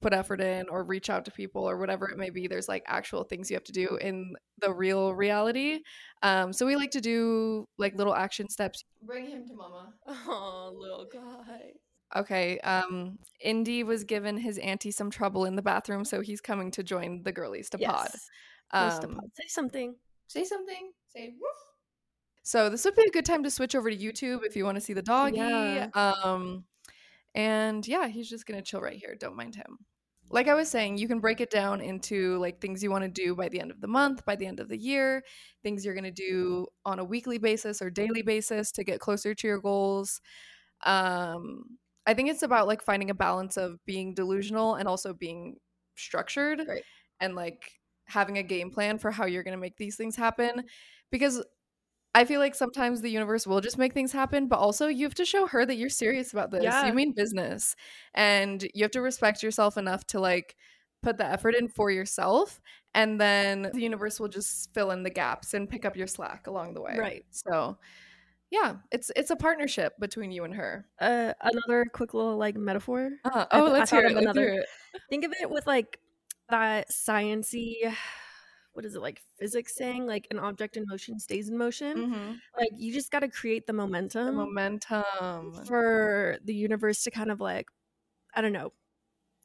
put 0.00 0.12
effort 0.12 0.40
in 0.40 0.68
or 0.68 0.82
reach 0.84 1.08
out 1.10 1.24
to 1.24 1.30
people 1.30 1.68
or 1.68 1.76
whatever 1.78 2.08
it 2.08 2.18
may 2.18 2.28
be. 2.30 2.48
There's 2.48 2.68
like 2.68 2.82
actual 2.86 3.22
things 3.24 3.50
you 3.50 3.54
have 3.56 3.64
to 3.64 3.72
do 3.72 3.96
in 4.00 4.34
the 4.58 4.72
real 4.72 5.14
reality. 5.14 5.80
Um 6.22 6.52
so 6.52 6.66
we 6.66 6.74
like 6.76 6.90
to 6.92 7.00
do 7.00 7.66
like 7.78 7.94
little 7.96 8.14
action 8.14 8.48
steps. 8.48 8.82
Bring 9.02 9.26
him 9.26 9.46
to 9.46 9.54
mama. 9.54 9.94
Oh 10.06 10.72
little 10.76 11.08
guy. 11.12 11.72
Okay 12.14 12.58
um 12.60 13.18
indy 13.40 13.82
was 13.84 14.04
given 14.04 14.36
his 14.36 14.58
auntie 14.58 14.90
some 14.90 15.10
trouble 15.10 15.44
in 15.44 15.56
the 15.56 15.62
bathroom 15.62 16.04
so 16.04 16.20
he's 16.20 16.40
coming 16.40 16.70
to 16.72 16.82
join 16.82 17.22
the 17.22 17.32
girlies 17.32 17.70
to 17.70 17.78
pod. 17.78 18.00
Yes. 18.02 18.12
to 18.12 18.18
Um, 18.72 19.20
say 19.34 19.44
something 19.48 19.94
say 20.28 20.44
something 20.44 20.92
say 21.08 21.28
woof 21.38 21.56
so 22.42 22.68
this 22.70 22.84
would 22.84 22.94
be 22.96 23.02
a 23.04 23.10
good 23.10 23.24
time 23.26 23.42
to 23.44 23.50
switch 23.50 23.74
over 23.74 23.90
to 23.90 23.96
youtube 23.96 24.44
if 24.44 24.56
you 24.56 24.64
want 24.64 24.76
to 24.76 24.80
see 24.80 24.92
the 24.94 25.02
doggy 25.02 25.36
Yeah. 25.38 25.88
um 25.94 26.64
and 27.34 27.86
yeah 27.86 28.08
he's 28.08 28.28
just 28.28 28.46
gonna 28.46 28.62
chill 28.62 28.80
right 28.80 28.96
here 28.96 29.14
don't 29.18 29.36
mind 29.36 29.54
him 29.56 29.78
like 30.30 30.48
i 30.48 30.54
was 30.54 30.68
saying 30.68 30.96
you 30.96 31.06
can 31.06 31.20
break 31.20 31.40
it 31.42 31.50
down 31.50 31.80
into 31.82 32.38
like 32.38 32.60
things 32.60 32.82
you 32.82 32.90
want 32.90 33.04
to 33.04 33.10
do 33.10 33.34
by 33.34 33.48
the 33.50 33.60
end 33.60 33.70
of 33.70 33.80
the 33.80 33.86
month 33.88 34.24
by 34.24 34.36
the 34.36 34.46
end 34.46 34.58
of 34.60 34.68
the 34.68 34.78
year 34.78 35.22
things 35.62 35.84
you're 35.84 35.94
gonna 35.94 36.10
do 36.10 36.66
on 36.86 36.98
a 36.98 37.04
weekly 37.04 37.36
basis 37.38 37.82
or 37.82 37.90
daily 37.90 38.22
basis 38.22 38.72
to 38.72 38.82
get 38.84 39.00
closer 39.00 39.34
to 39.34 39.46
your 39.46 39.60
goals 39.60 40.20
um 40.84 41.64
i 42.06 42.14
think 42.14 42.28
it's 42.30 42.42
about 42.42 42.66
like 42.66 42.82
finding 42.82 43.10
a 43.10 43.14
balance 43.14 43.56
of 43.56 43.78
being 43.84 44.14
delusional 44.14 44.74
and 44.76 44.88
also 44.88 45.12
being 45.12 45.56
structured 45.96 46.62
Right. 46.66 46.82
and 47.20 47.34
like 47.36 47.70
having 48.06 48.38
a 48.38 48.42
game 48.42 48.70
plan 48.70 48.98
for 48.98 49.10
how 49.10 49.26
you're 49.26 49.42
going 49.42 49.56
to 49.56 49.60
make 49.60 49.76
these 49.76 49.96
things 49.96 50.16
happen 50.16 50.64
because 51.10 51.42
I 52.14 52.24
feel 52.26 52.40
like 52.40 52.54
sometimes 52.54 53.00
the 53.00 53.08
universe 53.10 53.46
will 53.46 53.62
just 53.62 53.78
make 53.78 53.94
things 53.94 54.12
happen, 54.12 54.46
but 54.46 54.58
also 54.58 54.86
you 54.86 55.06
have 55.06 55.14
to 55.14 55.24
show 55.24 55.46
her 55.46 55.64
that 55.64 55.76
you're 55.76 55.88
serious 55.88 56.32
about 56.32 56.50
this. 56.50 56.62
Yeah. 56.62 56.86
You 56.86 56.92
mean 56.92 57.12
business. 57.12 57.74
And 58.14 58.62
you 58.74 58.84
have 58.84 58.90
to 58.90 59.00
respect 59.00 59.42
yourself 59.42 59.78
enough 59.78 60.06
to 60.08 60.20
like 60.20 60.54
put 61.02 61.16
the 61.16 61.24
effort 61.24 61.54
in 61.54 61.68
for 61.68 61.90
yourself 61.90 62.60
and 62.94 63.18
then 63.20 63.70
the 63.72 63.80
universe 63.80 64.20
will 64.20 64.28
just 64.28 64.72
fill 64.74 64.90
in 64.90 65.02
the 65.02 65.10
gaps 65.10 65.54
and 65.54 65.68
pick 65.70 65.84
up 65.86 65.96
your 65.96 66.06
slack 66.06 66.46
along 66.46 66.74
the 66.74 66.82
way. 66.82 66.96
Right. 66.98 67.24
So, 67.30 67.78
yeah, 68.50 68.74
it's 68.90 69.10
it's 69.16 69.30
a 69.30 69.36
partnership 69.36 69.94
between 69.98 70.30
you 70.30 70.44
and 70.44 70.54
her. 70.54 70.84
uh 71.00 71.32
another 71.40 71.86
quick 71.94 72.12
little 72.12 72.36
like 72.36 72.54
metaphor 72.54 73.08
Uh, 73.24 73.46
I 73.50 73.58
oh, 73.58 73.66
I 73.68 73.70
let's 73.70 73.90
thought 73.90 74.00
hear 74.00 74.08
it. 74.10 74.14
Let's 74.14 74.36
hear 74.36 74.48
another- 74.48 74.60
it. 74.60 75.00
think 75.08 75.24
of 75.24 75.32
it 75.40 75.48
with 75.50 75.66
like 75.66 75.98
that 76.52 76.90
sciency 76.90 77.76
what 78.74 78.84
is 78.84 78.94
it 78.94 79.02
like 79.02 79.20
physics 79.38 79.74
saying 79.76 80.06
like 80.06 80.26
an 80.30 80.38
object 80.38 80.76
in 80.76 80.84
motion 80.88 81.18
stays 81.18 81.48
in 81.48 81.56
motion 81.58 81.96
Mhm. 82.12 82.40
like 82.58 82.70
you 82.76 82.92
just 82.92 83.10
got 83.10 83.20
to 83.20 83.28
create 83.28 83.66
the 83.66 83.72
The 83.72 83.78
momentum 83.78 84.34
momentum. 84.36 85.64
for 85.66 86.38
the 86.44 86.54
universe 86.54 87.02
to 87.04 87.10
kind 87.10 87.30
of 87.30 87.40
like 87.40 87.68
i 88.34 88.40
don't 88.42 88.52
know 88.52 88.72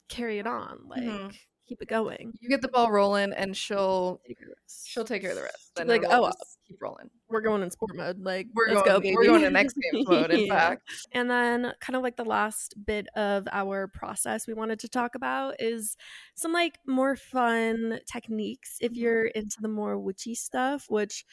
carry 0.09 0.39
it 0.39 0.47
on 0.47 0.87
like 0.87 1.03
Mhm. 1.03 1.35
Keep 1.67 1.81
it 1.81 1.87
going. 1.87 2.33
You 2.39 2.49
get 2.49 2.61
the 2.61 2.67
ball 2.69 2.91
rolling, 2.91 3.33
and 3.33 3.55
she'll 3.55 4.21
Take 4.27 4.37
she'll 4.85 5.05
take 5.05 5.21
care 5.21 5.31
of 5.31 5.37
the 5.37 5.43
rest. 5.43 5.71
She'll 5.77 5.85
Then 5.85 6.01
like, 6.01 6.09
"Oh, 6.11 6.31
keep 6.67 6.77
rolling. 6.81 7.09
we're 7.29 7.41
going 7.41 7.61
in 7.63 7.71
sport 7.71 7.95
mode. 7.95 8.19
Like 8.19 8.47
We're 8.53 8.69
let's 8.69 8.81
going. 8.83 8.95
go, 8.95 8.99
baby. 9.01 9.15
We're 9.15 9.25
going 9.25 9.41
to 9.41 9.49
next 9.49 9.75
games 9.75 10.07
mode. 10.07 10.31
In 10.31 10.39
Yeah. 10.47 10.69
fact, 10.69 10.91
And 11.11 11.29
then, 11.29 11.73
kind 11.81 11.95
of 11.95 12.03
like 12.03 12.15
the 12.17 12.25
last 12.25 12.73
bit 12.85 13.07
of 13.15 13.47
our 13.51 13.87
process 13.87 14.47
we 14.47 14.53
wanted 14.53 14.79
to 14.79 14.89
talk 14.89 15.15
about 15.15 15.55
is 15.59 15.97
some 16.35 16.53
like 16.53 16.79
more 16.87 17.15
fun 17.15 17.99
techniques 18.11 18.77
if 18.81 18.93
Mhm. 18.93 18.95
you're 18.97 19.25
into 19.27 19.57
the 19.61 19.67
more 19.67 19.97
witchy 19.99 20.35
stuff, 20.35 20.85
which 20.89 21.25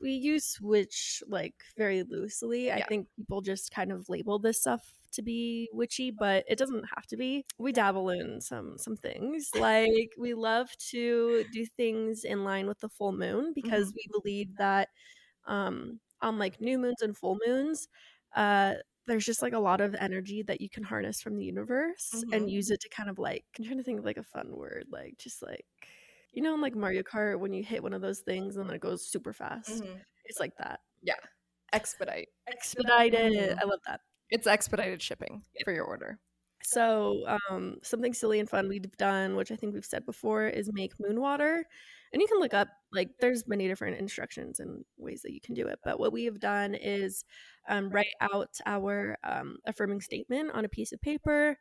we 0.00 0.12
use 0.12 0.58
witch 0.60 1.22
like 1.28 1.54
very 1.76 2.02
loosely. 2.02 2.72
I 2.72 2.82
think 2.82 3.08
people 3.16 3.40
just 3.40 3.70
kind 3.70 3.92
of 3.92 4.08
label 4.08 4.38
this 4.38 4.60
stuff 4.60 4.98
to 5.12 5.22
be 5.22 5.68
witchy, 5.72 6.10
but 6.10 6.44
it 6.48 6.58
doesn't 6.58 6.84
have 6.94 7.06
to 7.08 7.16
be. 7.16 7.44
We 7.58 7.72
dabble 7.72 8.10
in 8.10 8.40
some 8.40 8.78
some 8.78 8.96
things. 8.96 9.50
Like 9.54 10.14
we 10.18 10.34
love 10.34 10.76
to 10.90 11.44
do 11.52 11.66
things 11.66 12.24
in 12.24 12.44
line 12.44 12.66
with 12.66 12.80
the 12.80 12.88
full 12.88 13.12
moon 13.12 13.52
because 13.54 13.92
we 13.94 14.06
believe 14.12 14.56
that 14.58 14.88
um 15.46 16.00
on 16.20 16.38
like 16.38 16.60
new 16.60 16.78
moons 16.78 17.02
and 17.02 17.16
full 17.16 17.38
moons, 17.46 17.88
uh 18.36 18.74
there's 19.06 19.26
just 19.26 19.42
like 19.42 19.52
a 19.52 19.58
lot 19.58 19.80
of 19.80 19.94
energy 19.96 20.42
that 20.44 20.60
you 20.60 20.70
can 20.70 20.84
harness 20.84 21.20
from 21.20 21.36
the 21.36 21.44
universe 21.44 22.24
and 22.32 22.48
Mhm. 22.48 22.50
use 22.50 22.70
it 22.70 22.80
to 22.80 22.88
kind 22.88 23.10
of 23.10 23.18
like 23.18 23.44
I'm 23.58 23.64
trying 23.64 23.78
to 23.78 23.84
think 23.84 23.98
of 23.98 24.04
like 24.04 24.16
a 24.18 24.22
fun 24.22 24.56
word, 24.56 24.86
like 24.90 25.18
just 25.18 25.42
like 25.42 25.66
you 26.32 26.42
know 26.42 26.54
in 26.54 26.60
like 26.60 26.74
Mario 26.76 27.02
Kart 27.02 27.40
when 27.40 27.52
you 27.52 27.64
hit 27.64 27.82
one 27.82 27.92
of 27.94 28.00
those 28.02 28.20
things 28.20 28.56
and 28.56 28.68
then 28.68 28.76
it 28.76 28.80
goes 28.82 29.06
super 29.08 29.32
fast. 29.32 29.82
Mhm. 29.82 30.02
It's 30.24 30.40
like 30.40 30.56
that. 30.58 30.80
Yeah. 31.02 31.16
Expedite. 31.72 32.28
Expedited. 32.46 33.54
Mhm. 33.54 33.60
I 33.60 33.64
love 33.64 33.80
that. 33.86 34.00
It's 34.32 34.46
expedited 34.46 35.02
shipping 35.02 35.42
for 35.62 35.72
your 35.72 35.84
order. 35.84 36.18
So, 36.62 37.24
um, 37.50 37.76
something 37.82 38.14
silly 38.14 38.40
and 38.40 38.48
fun 38.48 38.66
we've 38.66 38.96
done, 38.96 39.36
which 39.36 39.52
I 39.52 39.56
think 39.56 39.74
we've 39.74 39.84
said 39.84 40.06
before, 40.06 40.46
is 40.46 40.70
make 40.72 40.92
moon 40.98 41.20
water. 41.20 41.66
And 42.12 42.22
you 42.22 42.26
can 42.26 42.40
look 42.40 42.54
up, 42.54 42.68
like, 42.92 43.10
there's 43.20 43.46
many 43.46 43.68
different 43.68 43.98
instructions 43.98 44.58
and 44.58 44.84
ways 44.96 45.20
that 45.22 45.32
you 45.32 45.40
can 45.40 45.54
do 45.54 45.66
it. 45.66 45.80
But 45.84 46.00
what 46.00 46.12
we 46.12 46.24
have 46.24 46.40
done 46.40 46.74
is 46.74 47.24
um, 47.68 47.90
write 47.90 48.14
out 48.22 48.56
our 48.64 49.18
um, 49.22 49.58
affirming 49.66 50.00
statement 50.00 50.50
on 50.54 50.64
a 50.64 50.68
piece 50.68 50.92
of 50.92 51.00
paper 51.02 51.58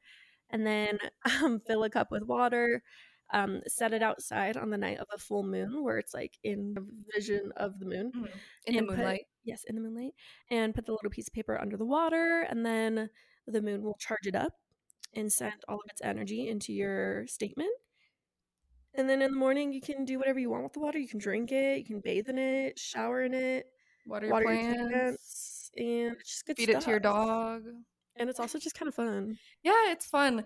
and 0.50 0.66
then 0.66 0.98
um, 1.44 1.60
fill 1.68 1.84
a 1.84 1.90
cup 1.90 2.10
with 2.10 2.24
water, 2.24 2.82
um, 3.34 3.62
set 3.68 3.94
it 3.94 4.04
outside 4.04 4.56
on 4.56 4.70
the 4.70 4.78
night 4.78 5.00
of 5.00 5.08
a 5.14 5.18
full 5.18 5.44
moon 5.44 5.84
where 5.84 5.98
it's 5.98 6.14
like 6.14 6.38
in 6.44 6.74
the 6.74 6.86
vision 7.14 7.52
of 7.58 7.80
the 7.80 7.86
moon. 7.86 8.12
In 8.66 8.76
the 8.76 8.84
moonlight. 8.84 9.26
Yes, 9.44 9.64
in 9.68 9.76
the 9.76 9.82
moonlight. 9.82 10.14
And 10.50 10.74
put 10.76 10.86
the 10.86 10.92
little 10.92 11.10
piece 11.10 11.28
of 11.28 11.34
paper 11.34 11.60
under 11.60 11.78
the 11.78 11.86
water, 11.86 12.46
and 12.50 12.66
then 12.66 13.10
the 13.48 13.62
moon 13.62 13.84
will 13.84 13.96
charge 14.00 14.28
it 14.28 14.36
up 14.36 14.54
and 15.14 15.32
send 15.32 15.54
all 15.68 15.76
of 15.76 15.90
its 15.90 16.02
energy 16.04 16.48
into 16.48 16.74
your 16.74 17.28
statement. 17.28 17.72
And 18.94 19.10
then 19.10 19.22
in 19.22 19.32
the 19.32 19.38
morning, 19.38 19.72
you 19.72 19.82
can 19.82 20.04
do 20.06 20.20
whatever 20.20 20.40
you 20.40 20.50
want 20.50 20.64
with 20.64 20.74
the 20.74 20.80
water. 20.80 21.00
You 21.00 21.08
can 21.08 21.20
drink 21.20 21.52
it, 21.52 21.80
you 21.80 21.86
can 21.86 22.00
bathe 22.02 22.28
in 22.30 22.38
it, 22.38 22.78
shower 22.78 23.24
in 23.24 23.34
it, 23.34 23.66
Water 24.06 24.26
your 24.26 24.34
water 24.34 24.46
plants. 24.46 24.78
your 24.80 24.90
plants, 24.90 25.72
and 25.78 26.16
it's 26.20 26.30
just 26.30 26.46
good 26.46 26.58
Feed 26.58 26.70
it 26.70 26.82
to 26.82 26.90
your 26.90 27.00
dog. 27.00 27.64
And 28.18 28.30
it's 28.30 28.40
also 28.40 28.60
just 28.60 28.76
kind 28.76 28.90
of 28.90 28.96
fun. 28.96 29.38
Yeah, 29.64 29.92
it's 29.92 30.06
fun. 30.06 30.44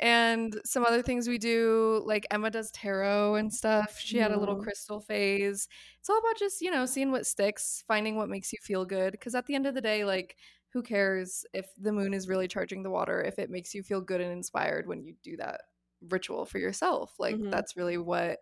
And 0.00 0.60
some 0.64 0.84
other 0.84 1.02
things 1.02 1.28
we 1.28 1.38
do, 1.38 2.02
like 2.04 2.26
Emma 2.30 2.50
does 2.50 2.70
tarot 2.72 3.36
and 3.36 3.52
stuff. 3.52 3.96
She 3.98 4.18
had 4.18 4.32
a 4.32 4.38
little 4.38 4.56
crystal 4.56 5.00
phase. 5.00 5.68
It's 6.00 6.10
all 6.10 6.18
about 6.18 6.36
just, 6.38 6.60
you 6.60 6.70
know, 6.70 6.86
seeing 6.86 7.12
what 7.12 7.26
sticks, 7.26 7.84
finding 7.86 8.16
what 8.16 8.28
makes 8.28 8.52
you 8.52 8.58
feel 8.62 8.84
good. 8.84 9.12
Because 9.12 9.34
at 9.34 9.46
the 9.46 9.54
end 9.54 9.66
of 9.66 9.74
the 9.74 9.80
day, 9.80 10.04
like, 10.04 10.36
who 10.70 10.82
cares 10.82 11.44
if 11.54 11.72
the 11.76 11.92
moon 11.92 12.12
is 12.14 12.28
really 12.28 12.48
charging 12.48 12.82
the 12.82 12.90
water, 12.90 13.22
if 13.22 13.38
it 13.38 13.50
makes 13.50 13.74
you 13.74 13.82
feel 13.82 14.00
good 14.00 14.20
and 14.20 14.32
inspired 14.32 14.86
when 14.88 15.04
you 15.04 15.14
do 15.22 15.36
that 15.36 15.62
ritual 16.02 16.44
for 16.44 16.58
yourself? 16.58 17.14
Like, 17.18 17.38
Mhm. 17.38 17.50
that's 17.50 17.76
really 17.76 17.98
what 17.98 18.40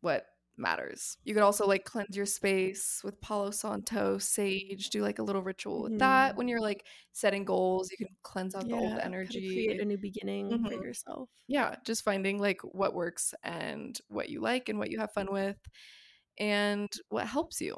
what 0.00 0.26
matters. 0.56 1.16
You 1.24 1.34
could 1.34 1.42
also 1.42 1.66
like 1.66 1.84
cleanse 1.84 2.16
your 2.16 2.26
space 2.26 3.00
with 3.04 3.20
Palo 3.20 3.50
Santo, 3.50 4.18
sage, 4.18 4.90
do 4.90 5.02
like 5.02 5.18
a 5.18 5.22
little 5.22 5.42
ritual 5.42 5.82
with 5.82 5.98
that. 5.98 6.34
Mhm. 6.34 6.36
When 6.36 6.48
you're 6.48 6.60
like 6.60 6.86
setting 7.12 7.44
goals, 7.44 7.90
you 7.90 7.96
can 7.96 8.14
cleanse 8.22 8.54
out 8.54 8.68
the 8.68 8.74
old 8.74 8.98
kind 9.00 9.00
of 9.00 9.04
energy. 9.06 9.52
create 9.52 9.80
a 9.80 9.84
new 9.84 9.98
beginning 9.98 10.50
for 10.50 10.58
Mhm. 10.58 10.82
yourself. 10.82 11.28
yeah, 11.48 11.76
just 11.84 12.04
finding 12.04 12.38
like 12.38 12.60
what 12.62 12.94
works 12.94 13.34
and 13.42 13.98
what 14.08 14.28
you 14.28 14.40
like 14.40 14.68
and 14.68 14.78
what 14.78 14.90
you 14.90 14.98
have 14.98 15.12
fun 15.12 15.32
with 15.32 15.58
and 16.38 16.90
what 17.08 17.26
helps 17.26 17.60
you 17.60 17.76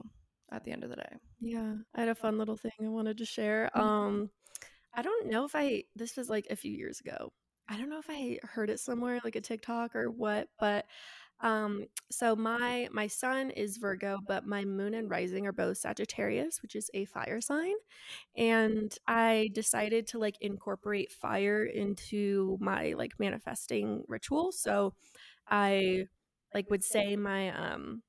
at 0.53 0.65
the 0.65 0.73
end 0.73 0.85
of 0.85 0.91
the 0.91 0.97
day. 0.97 1.17
Yeah, 1.41 1.77
I 1.95 2.01
had 2.01 2.09
a 2.09 2.15
fun 2.15 2.39
little 2.39 2.57
thing 2.57 2.73
I 2.83 2.89
wanted 2.89 3.19
to 3.19 3.25
share. 3.27 3.71
Mhm. 3.75 3.81
Um, 3.81 4.31
I 4.95 5.03
don't 5.03 5.27
know 5.29 5.45
if 5.45 5.55
I 5.57 5.85
this 5.97 6.17
was 6.17 6.31
like 6.31 6.47
a 6.51 6.57
few 6.57 6.73
years 6.73 7.01
ago. 7.01 7.33
I 7.69 7.79
don't 7.79 7.91
know 7.91 7.99
if 7.99 8.11
I 8.11 8.39
heard 8.45 8.71
it 8.71 8.81
somewhere 8.81 9.21
like 9.25 9.37
a 9.37 9.41
TikTok 9.41 9.97
or 9.97 10.11
what, 10.11 10.49
but 10.59 10.87
um 11.45 11.85
so 12.11 12.35
my 12.37 12.89
my 12.93 13.07
sun 13.07 13.51
is 13.51 13.77
Virgo, 13.79 14.19
but 14.27 14.47
my 14.47 14.65
moon 14.65 14.95
and 14.95 15.11
rising 15.11 15.47
are 15.47 15.53
both 15.53 15.79
Sagittarius, 15.79 16.63
which 16.63 16.75
is 16.77 16.91
a 16.95 17.05
fire 17.07 17.41
sign. 17.41 17.75
And 18.37 18.97
I 19.07 19.51
decided 19.55 20.07
to 20.09 20.19
like 20.19 20.37
incorporate 20.41 21.13
fire 21.13 21.65
into 21.65 22.59
my 22.61 22.95
like 22.97 23.13
manifesting 23.21 24.05
ritual. 24.09 24.53
So 24.53 24.95
I 25.49 26.07
like 26.55 26.71
would 26.71 26.85
say 26.85 27.17
my 27.17 27.51
um 27.51 28.03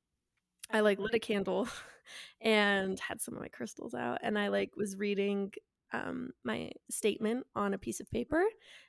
I 0.72 0.82
like 0.82 1.00
lit 1.00 1.14
a 1.14 1.20
candle 1.20 1.68
and 2.42 3.00
had 3.00 3.22
some 3.22 3.36
of 3.36 3.42
my 3.42 3.48
crystals 3.48 3.94
out 3.94 4.20
and 4.24 4.38
I 4.38 4.50
like 4.50 4.72
was 4.76 4.98
reading 4.98 5.52
um 5.94 6.32
my 6.44 6.72
statement 6.90 7.46
on 7.56 7.74
a 7.74 7.78
piece 7.78 8.00
of 8.00 8.10
paper 8.12 8.44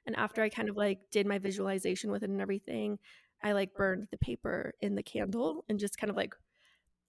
and 0.06 0.16
after 0.16 0.42
I 0.42 0.48
kind 0.48 0.68
of 0.68 0.76
like 0.76 0.98
did 1.12 1.26
my 1.26 1.38
visualization 1.38 2.10
with 2.10 2.22
it 2.22 2.30
and 2.30 2.40
everything 2.40 2.98
I 3.42 3.52
like 3.52 3.74
burned 3.74 4.08
the 4.10 4.18
paper 4.18 4.74
in 4.80 4.94
the 4.94 5.02
candle 5.02 5.64
and 5.68 5.78
just 5.78 5.98
kind 5.98 6.10
of 6.10 6.16
like 6.16 6.34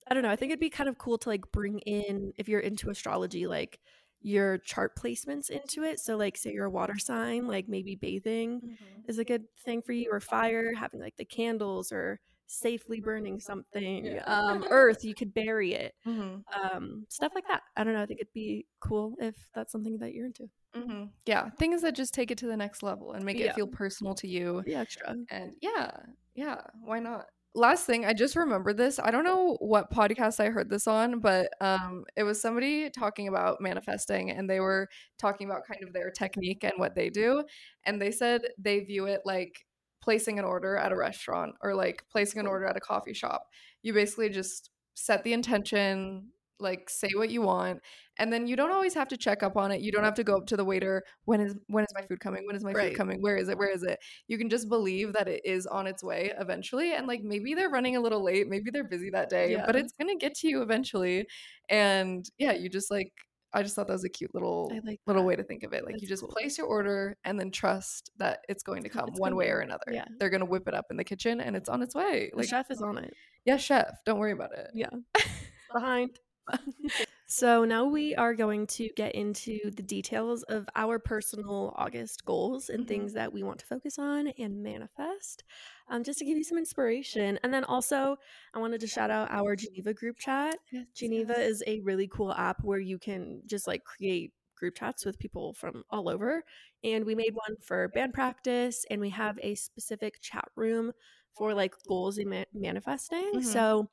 I 0.10 0.14
don't 0.14 0.24
know 0.24 0.30
I 0.30 0.36
think 0.36 0.52
it'd 0.52 0.60
be 0.60 0.70
kind 0.70 0.90
of 0.90 0.98
cool 0.98 1.18
to 1.20 1.30
like 1.30 1.52
bring 1.52 1.80
in 1.80 2.34
if 2.38 2.48
you're 2.48 2.60
into 2.62 2.90
astrology 2.90 3.48
like 3.48 3.80
your 4.22 4.58
chart 4.60 4.96
placements 4.98 5.50
into 5.50 5.84
it 5.84 6.00
so 6.00 6.18
like 6.18 6.36
say 6.38 6.52
you're 6.52 6.66
a 6.66 6.70
water 6.70 6.98
sign 6.98 7.46
like 7.48 7.68
maybe 7.70 7.96
bathing 7.96 8.62
is 9.08 9.20
a 9.20 9.24
good 9.24 9.44
thing 9.64 9.82
for 9.82 9.92
you 9.92 10.10
or 10.12 10.20
fire 10.20 10.74
having 10.74 11.00
like 11.00 11.16
the 11.18 11.26
candles 11.26 11.92
or 11.92 12.20
safely 12.48 13.00
burning 13.00 13.40
something 13.40 14.06
Yeah. 14.06 14.24
um 14.26 14.64
earth 14.72 15.04
you 15.04 15.14
could 15.14 15.34
bury 15.34 15.74
it 15.74 15.94
Mm-hmm. 16.06 16.72
um 16.74 17.06
stuff 17.10 17.34
like 17.36 17.48
that 17.48 17.62
i 17.76 17.84
don't 17.84 17.94
know 17.94 18.02
i 18.02 18.06
think 18.06 18.20
it'd 18.22 18.34
be 18.34 18.66
cool 18.80 19.16
if 19.20 19.36
that's 19.54 19.72
something 19.72 19.98
that 20.00 20.14
you're 20.14 20.26
into 20.26 20.50
Mm-hmm. 20.82 21.04
Yeah, 21.26 21.50
things 21.60 21.82
that 21.82 21.96
just 21.96 22.14
take 22.14 22.32
it 22.32 22.38
to 22.40 22.48
the 22.48 22.58
next 22.58 22.84
level 22.84 23.14
and 23.14 23.24
make 23.26 23.38
Yeah. 23.38 23.48
it 23.48 23.56
feel 23.56 23.68
personal 23.68 24.14
to 24.16 24.28
you. 24.28 24.64
yeah 24.66 24.80
extra 24.82 25.16
And 25.30 25.54
yeah, 25.62 25.92
yeah, 26.36 26.62
why 26.84 27.00
not? 27.00 27.26
Last 27.56 27.86
thing, 27.88 28.06
I 28.06 28.14
just 28.14 28.36
remembered 28.36 28.78
this. 28.78 29.00
I 29.00 29.10
don't 29.10 29.24
know 29.24 29.58
what 29.62 29.92
podcast 29.92 30.40
I 30.40 30.50
heard 30.50 30.70
this 30.70 30.86
on, 30.86 31.20
but 31.20 31.50
um, 31.60 32.04
it 32.16 32.22
was 32.24 32.40
somebody 32.40 32.90
talking 32.92 33.28
about 33.28 33.60
manifesting, 33.62 34.30
and 34.30 34.48
they 34.48 34.60
were 34.60 34.88
talking 35.18 35.50
about 35.50 35.64
kind 35.66 35.82
of 35.82 35.92
their 35.92 36.12
technique 36.12 36.64
and 36.64 36.74
what 36.78 36.94
they 36.94 37.10
do. 37.10 37.44
And 37.84 38.00
they 38.00 38.12
said 38.12 38.42
they 38.60 38.82
view 38.82 39.06
it 39.06 39.22
like 39.26 39.66
placing 40.04 40.38
an 40.38 40.46
order 40.46 40.78
at 40.78 40.92
a 40.92 40.96
restaurant 40.96 41.56
or 41.62 41.74
like 41.74 42.04
placing 42.12 42.40
an 42.40 42.46
order 42.48 42.66
at 42.66 42.78
a 42.78 42.82
coffee 42.82 43.14
shop. 43.16 43.48
You 43.82 43.92
basically 43.94 44.30
just 44.30 44.70
set 44.94 45.24
the 45.24 45.34
intention, 45.34 46.28
like 46.60 46.90
say 46.90 47.10
what 47.16 47.30
you 47.30 47.42
want, 47.42 47.82
and 48.20 48.32
then 48.34 48.48
you 48.48 48.56
don't 48.56 48.72
always 48.72 48.94
have 48.96 49.08
to 49.10 49.18
check 49.18 49.44
up 49.44 49.58
on 49.58 49.72
it. 49.72 49.82
You 49.82 49.92
don't 49.92 50.04
have 50.04 50.16
to 50.16 50.24
go 50.24 50.38
up 50.38 50.48
to 50.48 50.58
the 50.58 50.66
waiter. 50.66 51.04
When 51.26 51.40
is 51.42 51.56
when 51.68 51.84
is 51.84 51.94
my 51.94 52.02
food 52.08 52.20
coming? 52.20 52.46
When 52.48 52.56
is 52.56 52.64
my 52.64 52.72
Right. 52.72 52.90
food 52.90 52.98
coming? 52.98 53.22
Where 53.22 53.38
is 53.38 53.50
it? 53.50 53.58
Where 53.58 53.70
is 53.70 53.84
it? 53.84 54.00
you 54.28 54.38
can 54.38 54.50
just 54.50 54.70
believe 54.70 55.14
that 55.14 55.28
it 55.28 55.42
is 55.46 55.66
on 55.68 55.88
its 55.88 56.04
way 56.04 56.32
eventually 56.40 56.94
and 56.94 57.08
like 57.08 57.22
maybe 57.24 57.54
they're 57.54 57.70
running 57.70 57.96
a 57.96 58.00
little 58.02 58.24
late 58.24 58.48
maybe 58.48 58.70
they're 58.72 58.84
busy 58.84 59.10
that 59.10 59.30
day 59.30 59.54
but 59.66 59.76
it's 59.76 59.94
gonna 60.00 60.16
get 60.16 60.34
to 60.36 60.48
you 60.48 60.62
eventually 60.62 61.26
and 61.70 62.26
yeah 62.38 62.52
you 62.52 62.70
just 62.70 62.90
like 62.92 63.12
i 63.54 63.62
just 63.64 63.76
thought 63.76 63.88
that 63.88 63.94
was 63.94 64.04
a 64.04 64.10
cute 64.10 64.34
little 64.34 64.72
like 64.86 65.00
little 65.08 65.24
way 65.24 65.36
to 65.36 65.44
think 65.44 65.64
of 65.64 65.74
it 65.74 65.86
like 65.86 66.02
you 66.02 66.08
just 66.08 66.22
cool. 66.24 66.30
place 66.30 66.58
your 66.58 66.68
order 66.68 67.16
and 67.24 67.40
then 67.40 67.52
trust 67.52 68.12
that 68.18 68.40
it's 68.50 68.64
going 68.64 68.84
to 68.84 68.90
come 68.90 69.08
It's 69.10 69.20
one 69.20 69.36
way 69.36 69.50
or 69.50 69.60
another 69.60 69.84
Yeah. 69.92 70.06
they're 70.20 70.30
gonna 70.30 70.46
whip 70.46 70.68
it 70.68 70.74
up 70.74 70.86
in 70.92 70.98
the 70.98 71.04
kitchen 71.04 71.40
and 71.42 71.56
it's 71.56 71.70
on 71.70 71.82
its 71.82 71.96
way 71.96 72.30
the 72.32 72.38
like 72.40 72.50
chef 72.50 72.70
is 72.72 72.82
on 72.82 72.98
it 72.98 73.14
yeah 73.46 73.58
chef 73.58 73.90
don't 74.06 74.20
worry 74.20 74.32
about 74.34 74.52
it 74.58 74.70
yeah 74.74 74.90
behind 75.74 76.18
so 77.26 77.66
now 77.66 77.86
we 77.86 78.16
are 78.16 78.34
going 78.34 78.66
to 78.68 78.90
get 78.96 79.14
into 79.16 79.60
the 79.76 79.84
details 79.84 80.44
of 80.44 80.68
our 80.76 81.00
personal 81.00 81.74
august 81.78 82.26
goals 82.26 82.70
and 82.70 82.86
Mhm. 82.86 82.88
things 82.88 83.14
that 83.14 83.32
we 83.34 83.44
want 83.44 83.60
to 83.60 83.66
focus 83.66 84.00
on 84.00 84.28
and 84.40 84.64
manifest 84.64 85.44
um, 85.90 86.04
just 86.04 86.20
to 86.20 86.26
give 86.26 86.38
you 86.38 86.44
some 86.44 86.58
inspiration. 86.58 87.40
And 87.44 87.54
then 87.54 87.64
also 87.64 88.18
i 88.54 88.60
wanted 88.60 88.80
to 88.82 88.88
shout 88.88 89.12
out 89.12 89.30
our 89.32 89.56
geneva 89.56 89.94
group 89.94 90.18
chat. 90.18 90.58
Geneva 90.96 91.40
is 91.40 91.64
a 91.68 91.80
really 91.82 92.08
cool 92.08 92.34
app 92.34 92.64
where 92.64 92.80
you 92.80 92.98
can 93.00 93.42
just 93.46 93.68
like 93.68 93.84
create 93.84 94.34
group 94.56 94.76
chats 94.76 95.06
with 95.06 95.20
people 95.20 95.54
from 95.54 95.84
all 95.90 96.10
over. 96.10 96.44
And 96.84 97.06
we 97.06 97.16
made 97.16 97.36
one 97.36 97.56
for 97.62 97.88
band 97.90 98.14
practice 98.14 98.86
and 98.90 99.00
we 99.02 99.10
have 99.12 99.38
a 99.44 99.56
specific 99.56 100.20
chat 100.22 100.46
room 100.56 100.92
for 101.36 101.54
like 101.54 101.76
goals 101.88 102.18
and 102.18 102.30
ma- 102.30 102.44
manifesting. 102.54 103.32
Mhm. 103.36 103.44
so 103.44 103.90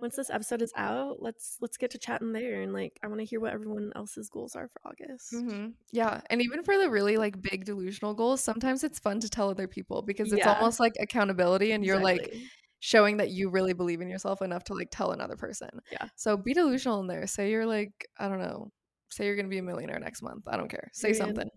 once 0.00 0.16
this 0.16 0.30
episode 0.30 0.62
is 0.62 0.72
out, 0.76 1.20
let's 1.20 1.56
let's 1.60 1.76
get 1.76 1.90
to 1.90 1.98
chatting 1.98 2.32
there 2.32 2.62
and 2.62 2.72
like 2.72 2.98
I 3.02 3.08
want 3.08 3.20
to 3.20 3.24
hear 3.26 3.40
what 3.40 3.52
everyone 3.52 3.92
else's 3.96 4.28
goals 4.28 4.54
are 4.54 4.68
for 4.68 4.80
August. 4.88 5.32
Mm-hmm. 5.34 5.68
Yeah, 5.92 6.20
and 6.30 6.40
even 6.42 6.62
for 6.62 6.78
the 6.78 6.88
really 6.88 7.16
like 7.16 7.40
big 7.42 7.64
delusional 7.64 8.14
goals, 8.14 8.40
sometimes 8.42 8.84
it's 8.84 8.98
fun 8.98 9.20
to 9.20 9.28
tell 9.28 9.50
other 9.50 9.66
people 9.68 10.02
because 10.02 10.32
it's 10.32 10.44
Yeah. 10.44 10.54
almost 10.54 10.78
like 10.80 10.94
accountability, 11.00 11.72
and 11.72 11.84
you're 11.84 12.00
like 12.00 12.34
showing 12.80 13.16
that 13.16 13.30
you 13.30 13.50
really 13.50 13.72
believe 13.72 14.00
in 14.00 14.08
yourself 14.08 14.40
enough 14.40 14.62
to 14.64 14.74
like 14.74 14.88
tell 14.90 15.10
another 15.10 15.36
person. 15.36 15.68
Yeah. 15.90 16.06
So 16.16 16.36
be 16.36 16.54
delusional 16.54 17.00
in 17.00 17.08
there. 17.08 17.26
Say 17.26 17.50
you're 17.50 17.66
like 17.66 18.06
I 18.18 18.28
don't 18.28 18.38
know. 18.40 18.70
Say 19.10 19.26
you're 19.26 19.36
gonna 19.36 19.48
be 19.48 19.58
a 19.58 19.62
millionaire 19.62 19.98
next 19.98 20.22
month. 20.22 20.44
I 20.46 20.56
don't 20.56 20.70
care. 20.70 20.88
Say 20.92 21.12
something, 21.12 21.48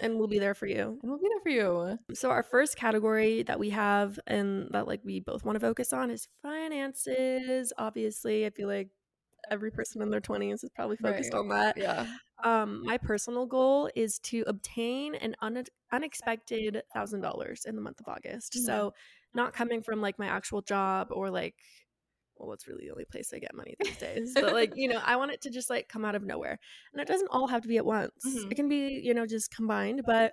and 0.00 0.18
we'll 0.18 0.28
be 0.28 0.38
there 0.38 0.54
for 0.54 0.66
you. 0.66 0.98
and 1.02 1.10
we'll 1.10 1.18
be 1.18 1.28
there 1.28 1.40
for 1.42 1.48
you. 1.48 1.98
So 2.14 2.30
our 2.30 2.42
first 2.42 2.76
category 2.76 3.42
that 3.44 3.58
we 3.58 3.70
have 3.70 4.18
and 4.26 4.68
that 4.72 4.86
like 4.86 5.00
we 5.04 5.20
both 5.20 5.44
want 5.44 5.56
to 5.56 5.60
focus 5.60 5.92
on 5.92 6.10
is 6.10 6.28
finances. 6.42 7.72
Obviously, 7.78 8.46
I 8.46 8.50
feel 8.50 8.68
like 8.68 8.88
every 9.50 9.70
person 9.70 10.02
in 10.02 10.10
their 10.10 10.20
20s 10.20 10.62
is 10.64 10.70
probably 10.74 10.96
focused 10.96 11.32
Right. 11.32 11.38
on 11.38 11.48
that. 11.48 11.76
Yeah. 11.76 12.06
Um 12.44 12.84
my 12.84 12.98
personal 12.98 13.46
goal 13.46 13.90
is 13.94 14.18
to 14.20 14.44
obtain 14.46 15.14
an 15.14 15.34
un- 15.40 15.64
unexpected 15.92 16.82
$1000 16.96 17.66
in 17.66 17.74
the 17.74 17.80
month 17.82 18.00
of 18.00 18.08
August. 18.08 18.54
So 18.64 18.92
not 19.34 19.52
coming 19.52 19.80
from 19.82 20.00
like 20.00 20.18
my 20.18 20.26
actual 20.26 20.60
job 20.62 21.08
or 21.10 21.30
like 21.30 21.54
well, 22.40 22.52
it's 22.52 22.66
really 22.66 22.86
the 22.86 22.90
only 22.92 23.04
place 23.04 23.32
I 23.34 23.38
get 23.38 23.54
money 23.54 23.74
these 23.80 23.96
days. 23.98 24.32
But 24.34 24.52
like, 24.52 24.72
you 24.76 24.88
know, 24.88 25.00
I 25.04 25.16
want 25.16 25.32
it 25.32 25.40
to 25.42 25.50
just 25.50 25.70
like 25.70 25.88
come 25.88 26.04
out 26.04 26.14
of 26.14 26.22
nowhere. 26.24 26.58
And 26.92 27.00
it 27.00 27.08
doesn't 27.08 27.28
all 27.30 27.46
have 27.46 27.62
to 27.62 27.68
be 27.68 27.76
at 27.76 27.86
once. 27.86 28.12
Mhm. 28.26 28.50
It 28.50 28.54
can 28.54 28.68
be, 28.68 29.00
you 29.02 29.14
know, 29.14 29.26
just 29.26 29.54
combined. 29.54 30.02
But 30.06 30.32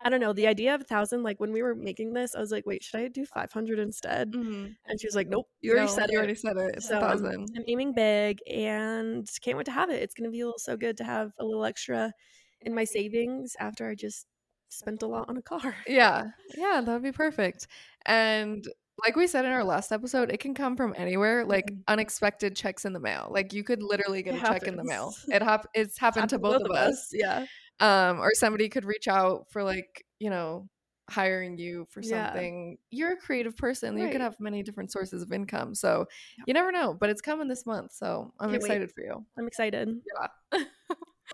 I 0.00 0.10
don't 0.10 0.20
know. 0.20 0.32
The 0.32 0.46
idea 0.46 0.74
of 0.74 0.80
a 0.82 0.84
thousand, 0.84 1.24
like 1.24 1.40
when 1.40 1.50
we 1.52 1.60
were 1.62 1.74
making 1.74 2.12
this, 2.12 2.34
I 2.36 2.40
was 2.40 2.52
like, 2.52 2.64
wait, 2.66 2.84
should 2.84 3.00
I 3.00 3.08
do 3.08 3.26
500 3.26 3.80
instead? 3.80 4.32
Mm-hmm. 4.32 4.66
And 4.86 5.00
she 5.00 5.06
was 5.08 5.16
like, 5.16 5.28
nope, 5.28 5.48
you 5.60 5.72
already 5.72 5.88
No, 5.88 5.92
said 5.92 6.10
you 6.10 6.18
it. 6.18 6.20
already 6.20 6.34
said 6.36 6.56
it. 6.56 6.74
It's 6.76 6.88
So, 6.88 6.98
a 6.98 7.00
thousand. 7.00 7.48
I'm 7.56 7.64
aiming 7.66 7.94
big 7.94 8.38
and 8.48 9.28
can't 9.42 9.56
wait 9.56 9.66
to 9.66 9.72
have 9.72 9.90
it. 9.90 10.00
It's 10.02 10.14
going 10.14 10.30
to 10.30 10.30
be 10.30 10.48
so 10.58 10.76
good 10.76 10.96
to 10.98 11.04
have 11.04 11.32
a 11.40 11.44
little 11.44 11.64
extra 11.64 12.12
in 12.60 12.74
my 12.74 12.84
savings 12.84 13.56
after 13.58 13.88
I 13.88 13.96
just 13.96 14.26
spent 14.68 15.02
a 15.02 15.06
lot 15.06 15.28
on 15.28 15.36
a 15.36 15.42
car. 15.42 15.74
Yeah. 15.88 16.26
Yeah, 16.56 16.80
that 16.84 16.92
would 16.92 17.02
be 17.02 17.10
perfect. 17.12 17.66
And 18.06 18.64
like 19.04 19.16
we 19.16 19.26
said 19.26 19.44
in 19.44 19.52
our 19.52 19.64
last 19.64 19.92
episode, 19.92 20.30
it 20.30 20.40
can 20.40 20.54
come 20.54 20.76
from 20.76 20.94
anywhere, 20.96 21.44
like 21.44 21.66
Mhm. 21.66 21.82
unexpected 21.88 22.56
checks 22.56 22.84
in 22.84 22.92
the 22.92 23.00
mail. 23.00 23.28
Like 23.30 23.52
you 23.52 23.62
could 23.64 23.82
literally 23.82 24.22
get 24.22 24.34
It 24.34 24.42
a 24.42 24.46
check 24.46 24.62
in 24.64 24.76
the 24.76 24.84
mail. 24.84 25.14
It 25.28 25.42
hap- 25.42 25.66
it's 25.74 25.98
happened 26.26 26.30
to 26.30 26.38
both, 26.38 26.62
of 26.62 26.70
us. 26.70 27.10
Yeah. 27.12 27.46
Um 27.80 28.18
or 28.20 28.30
somebody 28.34 28.68
could 28.68 28.84
reach 28.84 29.06
out 29.08 29.50
for 29.50 29.62
like, 29.62 30.04
you 30.18 30.30
know, 30.30 30.68
hiring 31.10 31.56
you 31.58 31.86
for 31.90 32.00
Yeah. 32.02 32.26
something. 32.32 32.76
You're 32.90 33.12
a 33.12 33.16
creative 33.16 33.56
person. 33.56 33.96
You 33.96 34.10
could 34.10 34.20
have 34.20 34.38
many 34.40 34.62
different 34.62 34.90
sources 34.92 35.22
of 35.22 35.32
income. 35.32 35.74
So 35.74 36.06
you 36.46 36.52
never 36.52 36.70
know, 36.72 36.92
but 36.92 37.08
it's 37.08 37.22
coming 37.22 37.48
this 37.48 37.64
month. 37.64 37.92
So 37.92 38.32
I'm 38.40 38.50
Can't 38.50 38.62
wait. 38.62 38.66
excited 38.66 38.92
for 38.92 39.02
you. 39.02 39.24
I'm 39.38 39.46
excited. 39.46 39.88
Yeah. 40.52 40.64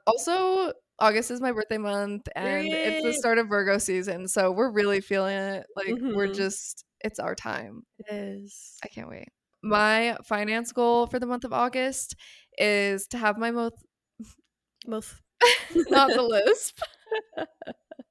also, 0.06 0.72
August 0.98 1.30
is 1.30 1.40
my 1.40 1.50
birthday 1.50 1.78
month 1.78 2.28
and 2.36 2.66
it's 2.68 3.04
the 3.04 3.12
start 3.14 3.38
of 3.38 3.48
Virgo 3.48 3.78
season. 3.78 4.28
So 4.28 4.52
we're 4.52 4.70
really 4.70 5.00
feeling 5.00 5.36
it. 5.36 5.66
Like 5.76 5.94
we're 6.00 6.28
Mhm. 6.28 6.34
just 6.36 6.84
it's 7.04 7.20
our 7.20 7.36
time. 7.36 7.84
It 8.00 8.12
is. 8.12 8.78
I 8.84 8.88
can't 8.88 9.08
wait. 9.08 9.28
My 9.62 10.16
finance 10.24 10.72
goal 10.72 11.06
for 11.06 11.20
the 11.20 11.26
month 11.26 11.44
of 11.44 11.52
August 11.52 12.16
is 12.58 13.06
to 13.08 13.18
have 13.18 13.38
my 13.38 13.52
most 13.52 13.76
Both. 14.86 15.20
not 15.90 16.10
the 16.12 16.22
lisp 16.34 16.78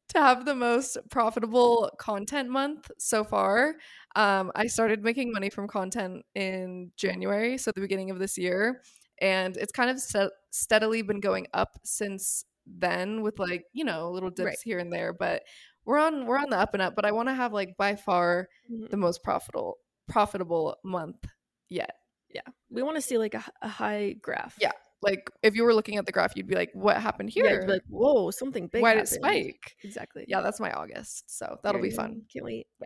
to 0.09 0.19
have 0.19 0.45
the 0.45 0.55
most 0.55 0.97
profitable 1.09 1.89
content 1.99 2.49
month 2.49 2.89
so 2.99 3.23
far. 3.23 3.75
Um, 4.15 4.51
I 4.55 4.67
started 4.67 5.03
making 5.03 5.31
money 5.31 5.49
from 5.49 5.67
content 5.67 6.23
in 6.35 6.91
January, 6.97 7.57
so 7.57 7.71
the 7.71 7.81
beginning 7.81 8.11
of 8.11 8.19
this 8.19 8.37
year, 8.37 8.81
and 9.21 9.57
it's 9.57 9.71
kind 9.71 9.89
of 9.89 9.99
st- 9.99 10.31
steadily 10.51 11.01
been 11.01 11.19
going 11.19 11.47
up 11.53 11.79
since 11.83 12.45
then 12.65 13.21
with 13.21 13.39
like 13.39 13.65
you 13.73 13.83
know 13.85 14.11
little 14.11 14.29
dips 14.29 14.45
Right. 14.45 14.57
here 14.63 14.79
and 14.79 14.91
there, 14.93 15.13
but 15.13 15.43
we're 15.85 15.99
on 15.99 16.25
we're 16.25 16.37
on 16.37 16.49
the 16.49 16.57
up 16.57 16.73
and 16.73 16.81
up. 16.81 16.95
But 16.95 17.05
I 17.05 17.11
want 17.11 17.29
to 17.29 17.33
have 17.33 17.53
like 17.53 17.75
by 17.77 17.95
far 17.95 18.47
Mhm. 18.71 18.89
the 18.89 18.97
most 18.97 19.23
profitable 19.23 19.77
profitable 20.07 20.77
month 20.83 21.25
yet. 21.69 21.95
Yeah. 22.29 22.41
We 22.69 22.83
want 22.83 22.95
to 22.97 23.01
see 23.01 23.17
like 23.17 23.33
a 23.35 23.67
high 23.67 24.13
graph. 24.21 24.55
Yeah, 24.59 24.71
Like 25.01 25.29
if 25.41 25.55
you 25.55 25.63
were 25.63 25.73
looking 25.73 25.97
at 25.97 26.05
the 26.05 26.11
graph, 26.11 26.33
you'd 26.35 26.47
be 26.47 26.55
like, 26.55 26.71
"What 26.73 26.97
happened 26.97 27.35
Yeah, 27.35 27.43
here? 27.49 27.61
be 27.65 27.73
like, 27.73 27.83
whoa, 27.87 28.31
something 28.31 28.67
big. 28.67 28.81
Why 28.81 28.93
did 28.95 29.03
it 29.03 29.07
spike?" 29.07 29.75
Exactly. 29.83 30.25
Yeah, 30.27 30.41
that's 30.41 30.59
my 30.59 30.71
August, 30.71 31.29
so 31.29 31.57
that'll 31.63 31.81
be 31.81 31.89
fun. 31.91 32.23
Can't 32.31 32.45
wait. 32.45 32.67
Yeah. 32.79 32.85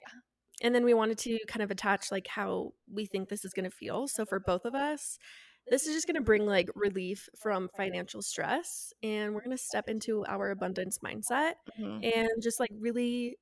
And 0.63 0.73
then 0.73 0.83
we 0.83 0.93
wanted 0.95 1.19
to 1.19 1.38
kind 1.47 1.62
of 1.62 1.69
attach 1.71 2.12
like 2.12 2.27
how 2.27 2.73
we 2.91 3.05
think 3.05 3.29
this 3.29 3.45
is 3.45 3.53
going 3.53 3.69
to 3.69 3.75
feel. 3.75 4.07
So 4.07 4.25
for 4.25 4.39
both 4.39 4.65
of 4.65 4.73
us, 4.73 5.19
this 5.69 5.88
is 5.88 5.93
just 5.95 6.08
going 6.08 6.15
to 6.15 6.21
bring 6.21 6.45
like 6.45 6.69
relief 6.75 7.27
from 7.39 7.69
financial 7.75 8.21
stress 8.21 8.93
and 9.03 9.34
we're 9.34 9.41
going 9.41 9.56
to 9.56 9.62
step 9.62 9.89
into 9.89 10.25
our 10.25 10.51
abundance 10.51 10.99
mindset 10.99 11.53
Mhm. 11.80 12.03
and 12.03 12.30
just 12.41 12.60
like 12.60 12.71
really 12.80 13.38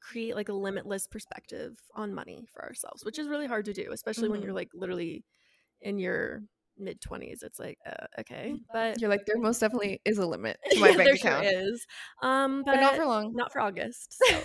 create 0.00 0.36
like 0.36 0.48
a 0.48 0.52
limitless 0.52 1.06
perspective 1.06 1.76
on 1.94 2.14
money 2.14 2.46
for 2.52 2.64
ourselves, 2.64 3.04
which 3.04 3.18
is 3.18 3.28
really 3.28 3.46
hard 3.46 3.64
to 3.64 3.72
do, 3.72 3.90
especially 3.92 4.28
when 4.28 4.40
Mhm. 4.40 4.44
you're 4.44 4.52
like 4.54 4.68
literally 4.74 5.24
in 5.82 5.98
your 5.98 6.42
mid 6.78 7.00
20s. 7.00 7.42
It's 7.42 7.58
like 7.58 7.78
uh, 7.86 8.06
okay, 8.20 8.54
but 8.72 8.98
You're 9.00 9.10
like, 9.10 9.26
there 9.26 9.38
most 9.38 9.58
definitely 9.60 10.00
is 10.04 10.18
a 10.18 10.26
limit 10.26 10.58
to 10.70 10.80
my 10.80 10.88
Yeah, 10.88 10.96
bank 10.96 11.06
there 11.06 11.16
account, 11.16 11.44
sure 11.48 11.62
is. 11.72 11.86
Um, 12.22 12.62
but, 12.64 12.74
but 12.74 12.80
not 12.80 12.94
for 12.96 13.06
long. 13.06 13.34
not 13.34 13.52
for 13.52 13.60
August. 13.60 14.16
So. 14.28 14.44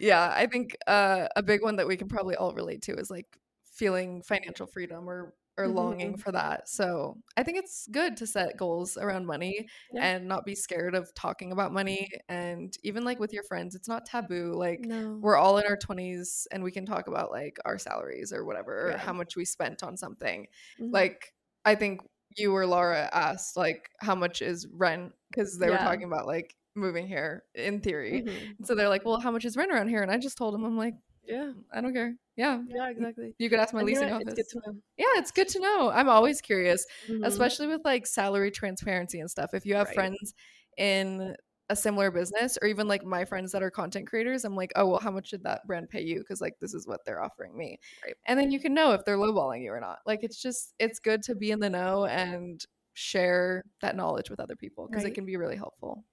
yeah, 0.00 0.32
I 0.34 0.46
think 0.46 0.76
uh, 0.86 1.28
a 1.36 1.42
big 1.42 1.62
one 1.62 1.76
that 1.76 1.86
we 1.86 1.96
can 1.96 2.08
probably 2.08 2.34
all 2.34 2.52
relate 2.52 2.82
to 2.82 2.94
is 2.96 3.10
like 3.10 3.26
feeling 3.64 4.22
financial 4.22 4.66
freedom 4.66 5.08
or 5.08 5.34
or 5.62 5.66
Mhm. 5.68 5.74
longing 5.74 6.16
for 6.16 6.32
that. 6.32 6.68
So 6.68 7.16
I 7.36 7.42
think 7.42 7.58
it's 7.58 7.86
good 7.88 8.16
to 8.18 8.26
set 8.26 8.56
goals 8.56 8.96
around 8.96 9.26
money 9.26 9.68
Yeah. 9.92 10.04
and 10.04 10.28
not 10.28 10.44
be 10.44 10.54
scared 10.54 10.94
of 10.94 11.14
talking 11.14 11.52
about 11.52 11.72
money. 11.72 12.10
And 12.28 12.76
even 12.82 13.04
like 13.04 13.18
with 13.20 13.32
your 13.32 13.44
friends, 13.44 13.74
it's 13.74 13.88
not 13.88 14.04
taboo. 14.06 14.52
Like 14.54 14.80
no. 14.80 15.18
we're 15.20 15.36
all 15.36 15.58
in 15.58 15.66
our 15.66 15.76
20s 15.76 16.46
and 16.52 16.62
we 16.64 16.72
can 16.72 16.84
talk 16.86 17.06
about 17.08 17.30
like 17.30 17.56
our 17.64 17.78
salaries 17.78 18.32
or 18.32 18.44
whatever 18.44 18.90
or 18.90 18.96
how 18.98 19.12
much 19.12 19.36
we 19.36 19.44
spent 19.44 19.82
on 19.82 19.96
something. 19.96 20.46
Mhm. 20.80 20.92
Like 20.92 21.32
I 21.64 21.74
think 21.76 22.00
you 22.36 22.54
or 22.56 22.66
Laura 22.66 23.08
asked 23.12 23.56
like 23.56 23.90
how 24.00 24.14
much 24.14 24.42
is 24.42 24.66
rent 24.72 25.12
because 25.30 25.58
they 25.58 25.70
were 25.70 25.76
talking 25.76 26.04
about 26.04 26.26
like 26.26 26.56
moving 26.74 27.06
here 27.06 27.44
in 27.54 27.80
theory. 27.82 28.22
Mhm. 28.26 28.64
So 28.66 28.74
they're 28.74 28.88
like, 28.88 29.04
"Well, 29.04 29.20
how 29.20 29.30
much 29.30 29.44
is 29.44 29.56
rent 29.56 29.70
around 29.70 29.88
here?" 29.88 30.00
And 30.02 30.10
I 30.10 30.16
just 30.16 30.38
told 30.38 30.54
them, 30.54 30.64
"I'm 30.64 30.78
like, 30.78 30.94
Yeah. 31.24 31.52
I 31.72 31.80
don't 31.80 31.92
care. 31.94 32.16
Yeah, 32.36 32.62
Yeah, 32.64 32.88
exactly. 32.90 33.36
you 33.38 33.50
could 33.50 33.58
ask 33.60 33.74
my 33.74 33.80
And 33.80 33.88
you 33.88 33.94
know 33.96 34.02
leasing 34.02 34.10
office. 34.10 34.34
It's 34.34 34.34
good 34.34 34.48
to 34.50 34.60
know. 34.66 34.82
yeah, 34.98 35.06
it's 35.16 35.30
good 35.32 35.48
to 35.48 35.60
know. 35.60 35.90
I'm 35.90 36.08
always 36.08 36.40
curious, 36.40 36.86
Mhm. 37.08 37.22
especially 37.22 37.66
with 37.68 37.82
like 37.84 38.06
salary 38.06 38.50
transparency 38.50 39.20
and 39.20 39.30
stuff. 39.30 39.54
If 39.54 39.66
you 39.66 39.74
have 39.76 39.88
Right. 39.88 39.92
friends 39.92 40.34
in 40.78 41.36
a 41.70 41.76
similar 41.76 42.10
business, 42.10 42.58
or 42.62 42.68
even 42.68 42.88
like 42.88 43.04
my 43.04 43.24
friends 43.24 43.52
that 43.52 43.62
are 43.62 43.70
content 43.70 44.06
creators, 44.08 44.44
I'm 44.44 44.56
like, 44.56 44.72
"Oh, 44.76 44.88
well, 44.88 45.00
how 45.00 45.10
much 45.10 45.30
did 45.30 45.44
that 45.44 45.66
brand 45.66 45.88
pay 45.90 46.02
you?" 46.02 46.18
Because 46.20 46.40
like 46.42 46.58
this 46.60 46.74
is 46.74 46.86
what 46.86 47.04
they're 47.06 47.22
offering 47.22 47.56
me, 47.56 47.78
Right. 48.02 48.16
and 48.26 48.38
then 48.38 48.50
you 48.50 48.60
can 48.60 48.74
know 48.74 48.92
if 48.92 49.04
they're 49.04 49.16
lowballing 49.18 49.62
you 49.62 49.72
or 49.72 49.80
not. 49.80 50.00
Like 50.06 50.20
it's 50.24 50.40
just 50.42 50.74
it's 50.78 50.98
good 51.00 51.22
to 51.24 51.34
be 51.36 51.50
in 51.52 51.60
the 51.60 51.70
know 51.70 52.06
and 52.06 52.64
share 52.94 53.64
that 53.80 53.96
knowledge 53.96 54.30
with 54.30 54.40
other 54.40 54.56
people 54.56 54.86
because 54.88 55.04
Right. 55.04 55.06
it 55.06 55.12
can 55.14 55.24
be 55.26 55.36
really 55.36 55.56
helpful. 55.56 56.04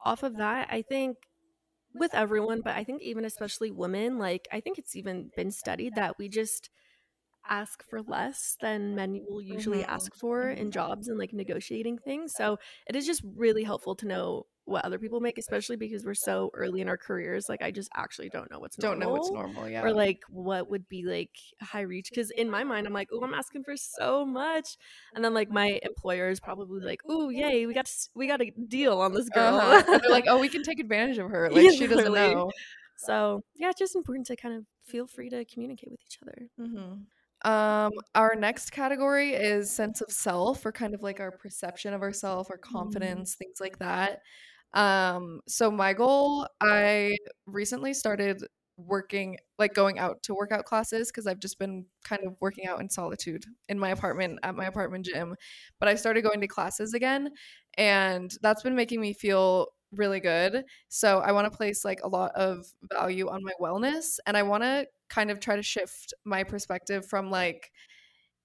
Off 0.00 0.22
of 0.22 0.36
that, 0.36 0.68
I 0.70 0.82
think 0.82 1.16
with 1.94 2.14
everyone, 2.14 2.60
but 2.62 2.76
I 2.76 2.84
think 2.84 3.02
even 3.02 3.24
especially 3.24 3.70
women, 3.70 4.18
like 4.18 4.48
I 4.52 4.60
think 4.60 4.78
it's 4.78 4.96
even 4.96 5.30
been 5.36 5.50
studied 5.50 5.94
that 5.96 6.18
we 6.18 6.28
just 6.28 6.70
ask 7.48 7.82
for 7.88 8.02
less 8.02 8.56
than 8.60 8.94
men 8.94 9.24
will 9.28 9.42
usually 9.42 9.82
Mhm. 9.82 9.88
ask 9.88 10.14
for 10.14 10.50
in 10.50 10.70
jobs 10.70 11.08
and 11.08 11.18
like 11.18 11.32
negotiating 11.32 11.98
things. 11.98 12.34
So 12.34 12.58
it 12.86 12.96
is 12.96 13.06
just 13.06 13.22
really 13.36 13.64
helpful 13.64 13.94
to 13.96 14.06
know 14.06 14.46
what 14.66 14.82
other 14.86 14.98
people 14.98 15.20
make, 15.20 15.36
especially 15.36 15.76
because 15.76 16.06
we're 16.06 16.14
so 16.14 16.50
early 16.54 16.80
in 16.80 16.88
our 16.88 16.96
careers. 16.96 17.50
Like 17.50 17.60
I 17.60 17.70
just 17.70 17.90
actually 17.94 18.30
don't 18.30 18.50
know 18.50 18.58
what's 18.60 18.76
Don't 18.76 18.98
know 18.98 19.10
what's 19.10 19.30
normal. 19.30 19.52
normal, 19.52 19.68
yeah. 19.70 19.82
or 19.84 19.92
like 19.92 20.20
what 20.30 20.70
would 20.70 20.88
be 20.88 21.04
like 21.04 21.30
high 21.60 21.82
reach 21.82 22.08
because 22.08 22.30
in 22.30 22.48
my 22.50 22.64
mind 22.64 22.86
i'm 22.86 22.92
like 22.94 23.08
oh 23.12 23.22
i'm 23.22 23.34
asking 23.34 23.62
for 23.64 23.76
so 23.76 24.24
much 24.24 24.76
and 25.14 25.22
then 25.24 25.34
like 25.34 25.50
my 25.50 25.78
employer 25.82 26.28
is 26.30 26.40
probably 26.40 26.80
like 26.80 27.00
oh 27.08 27.28
yay 27.28 27.66
we 27.66 27.74
got 27.74 27.86
s- 27.86 28.08
we 28.14 28.26
got 28.26 28.40
a 28.40 28.50
deal 28.68 29.00
on 29.00 29.12
this 29.12 29.28
girl 29.28 29.56
Uh-huh. 29.56 29.98
They're 30.00 30.10
like, 30.10 30.24
"Oh, 30.28 30.38
we 30.38 30.48
can 30.48 30.62
take 30.62 30.80
advantage 30.80 31.18
of 31.18 31.28
her." 31.30 31.50
Like 31.50 31.62
Yeah, 31.64 31.70
she 31.72 31.86
doesn't 31.86 32.12
know. 32.14 32.50
so 32.96 33.42
yeah 33.54 33.68
it's 33.70 33.78
just 33.78 33.96
important 33.96 34.26
to 34.28 34.36
kind 34.36 34.54
of 34.56 34.64
feel 34.86 35.06
free 35.06 35.28
to 35.28 35.44
communicate 35.44 35.90
with 35.90 36.00
each 36.06 36.18
other 36.22 36.48
Mm-hmm. 36.58 37.02
Um, 37.44 37.92
our 38.14 38.34
next 38.34 38.70
category 38.72 39.34
is 39.34 39.70
sense 39.70 40.00
of 40.00 40.10
self, 40.10 40.64
or 40.64 40.72
kind 40.72 40.94
of 40.94 41.02
like 41.02 41.20
our 41.20 41.30
perception 41.30 41.92
of 41.94 42.02
ourself, 42.02 42.48
our 42.50 42.58
confidence, 42.58 43.34
things 43.34 43.58
like 43.60 43.78
that. 43.78 44.20
Um, 44.72 45.40
so 45.48 45.70
my 45.70 45.92
goal, 45.92 46.46
I 46.60 47.16
recently 47.46 47.94
started 47.94 48.42
working, 48.76 49.36
like 49.58 49.74
going 49.74 49.98
out 49.98 50.22
to 50.24 50.34
workout 50.34 50.64
classes 50.64 51.08
because 51.10 51.26
I've 51.26 51.38
just 51.38 51.58
been 51.58 51.86
kind 52.04 52.22
of 52.26 52.34
working 52.40 52.66
out 52.66 52.80
in 52.80 52.90
solitude 52.90 53.44
in 53.68 53.78
my 53.78 53.90
apartment 53.90 54.40
at 54.42 54.56
my 54.56 54.64
apartment 54.66 55.04
gym. 55.06 55.36
But 55.80 55.88
I 55.88 55.94
started 55.96 56.22
going 56.22 56.40
to 56.40 56.48
classes 56.48 56.94
again, 56.94 57.30
and 57.76 58.32
that's 58.42 58.62
been 58.62 58.74
making 58.76 59.00
me 59.00 59.12
feel 59.12 59.68
really 59.96 60.20
good. 60.20 60.64
So 60.88 61.20
I 61.20 61.32
want 61.32 61.50
to 61.50 61.56
place 61.56 61.84
like 61.84 62.00
a 62.02 62.08
lot 62.08 62.32
of 62.34 62.66
value 62.92 63.28
on 63.28 63.42
my 63.42 63.52
wellness 63.60 64.18
and 64.26 64.36
I 64.36 64.42
want 64.42 64.62
to 64.62 64.86
kind 65.08 65.30
of 65.30 65.40
try 65.40 65.56
to 65.56 65.62
shift 65.62 66.14
my 66.24 66.44
perspective 66.44 67.06
from 67.06 67.30
like 67.30 67.70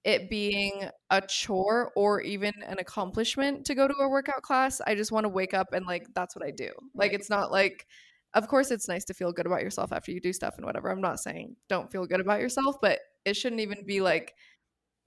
it 0.04 0.30
being 0.30 0.88
a 1.10 1.20
chore 1.22 1.92
or 1.96 2.20
even 2.22 2.52
an 2.66 2.78
accomplishment 2.78 3.66
to 3.66 3.74
go 3.74 3.86
to 3.86 3.94
a 3.94 4.08
workout 4.08 4.42
class. 4.42 4.80
I 4.86 4.94
just 4.94 5.12
want 5.12 5.24
to 5.24 5.28
wake 5.28 5.52
up 5.54 5.72
and 5.72 5.86
like 5.86 6.06
that's 6.14 6.34
what 6.34 6.44
I 6.44 6.50
do. 6.50 6.72
Like 6.94 7.12
it's 7.12 7.28
not 7.30 7.52
like 7.52 7.86
of 8.34 8.48
course 8.48 8.70
it's 8.70 8.88
nice 8.88 9.04
to 9.06 9.14
feel 9.14 9.32
good 9.32 9.46
about 9.46 9.62
yourself 9.62 9.92
after 9.92 10.12
you 10.12 10.20
do 10.20 10.32
stuff 10.32 10.54
and 10.56 10.64
whatever. 10.64 10.90
I'm 10.90 11.00
not 11.02 11.20
saying 11.20 11.56
don't 11.68 11.90
feel 11.92 12.06
good 12.06 12.20
about 12.20 12.40
yourself, 12.40 12.76
but 12.80 13.00
it 13.26 13.34
shouldn't 13.36 13.60
even 13.60 13.84
be 13.86 14.00
like 14.00 14.34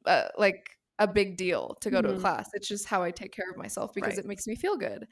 uh, 0.05 0.27
like 0.37 0.77
a 0.99 1.07
big 1.07 1.37
deal 1.37 1.75
to 1.81 1.89
go 1.89 2.01
to 2.01 2.09
a 2.09 2.13
Mhm. 2.13 2.15
class. 2.15 2.49
It's 2.53 2.67
just 2.67 2.85
how 2.87 3.03
I 3.03 3.11
take 3.11 3.31
care 3.33 3.49
of 3.49 3.57
myself 3.57 3.93
because 3.93 4.17
Right. 4.17 4.19
it 4.19 4.25
makes 4.25 4.47
me 4.47 4.55
feel 4.55 4.77
good. 4.77 5.07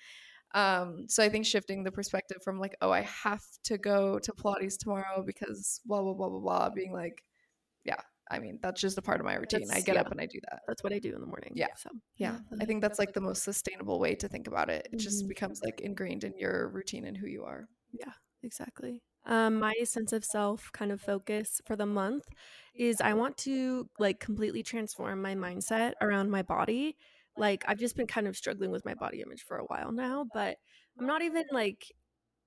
Um, 0.54 1.06
so 1.08 1.24
I 1.24 1.30
think 1.30 1.46
shifting 1.46 1.84
the 1.84 1.92
perspective 1.92 2.38
from 2.44 2.60
like, 2.60 2.76
oh, 2.82 2.92
I 2.92 3.02
have 3.02 3.44
to 3.66 3.78
go 3.78 4.20
to 4.20 4.34
Pilates 4.34 4.78
tomorrow 4.78 5.24
because 5.26 5.80
blah 5.86 6.02
blah 6.02 6.14
blah 6.14 6.30
blah 6.30 6.40
blah, 6.40 6.70
being 6.70 6.92
like, 6.94 7.24
yeah, 7.86 8.02
I 8.30 8.40
mean 8.40 8.60
that's 8.62 8.82
just 8.82 8.98
a 8.98 9.02
part 9.02 9.20
of 9.20 9.26
my 9.26 9.36
routine. 9.36 9.68
I 9.72 9.82
get 9.82 9.96
yeah. 9.96 10.02
up 10.02 10.12
and 10.12 10.20
I 10.20 10.26
do 10.26 10.40
that. 10.50 10.62
That's 10.68 10.84
what 10.84 10.94
I 10.94 11.00
do 11.00 11.14
in 11.14 11.22
the 11.22 11.28
morning. 11.28 11.54
Yeah. 11.56 11.68
So 11.78 11.90
Yeah, 12.18 12.38
I 12.60 12.66
think 12.66 12.82
that's 12.82 13.00
like 13.00 13.14
the 13.14 13.22
most 13.22 13.44
sustainable 13.44 14.00
way 14.00 14.16
to 14.16 14.28
think 14.28 14.48
about 14.48 14.70
it. 14.70 14.88
It 14.92 14.98
just 14.98 15.26
Mhm. 15.26 15.30
becomes 15.30 15.62
like 15.64 15.82
ingrained 15.82 16.24
in 16.24 16.34
your 16.38 16.70
routine 16.70 17.06
and 17.06 17.16
who 17.18 17.28
you 17.28 17.44
are. 17.44 17.68
Yeah, 17.92 18.14
exactly. 18.44 19.04
Um, 19.26 19.60
my 19.60 19.74
sense 19.84 20.14
of 20.14 20.26
self 20.26 20.72
kind 20.74 20.92
of 20.92 21.00
focus 21.00 21.62
for 21.66 21.76
the 21.76 21.86
month 21.86 22.24
is 22.74 23.00
I 23.02 23.14
want 23.14 23.38
to 23.40 23.90
like 24.00 24.20
completely 24.20 24.64
transform 24.64 25.22
my 25.22 25.36
mindset 25.36 25.94
around 26.02 26.32
my 26.32 26.42
body. 26.42 26.98
Like 27.38 27.64
I've 27.68 27.80
just 27.80 27.96
been 27.96 28.08
kind 28.08 28.28
of 28.28 28.38
struggling 28.38 28.72
with 28.72 28.86
my 28.86 28.94
body 28.94 29.22
image 29.22 29.44
for 29.44 29.58
a 29.58 29.66
while 29.66 29.92
now, 29.92 30.26
but 30.34 30.58
I'm 31.00 31.08
not 31.08 31.22
even 31.22 31.46
like 31.52 31.92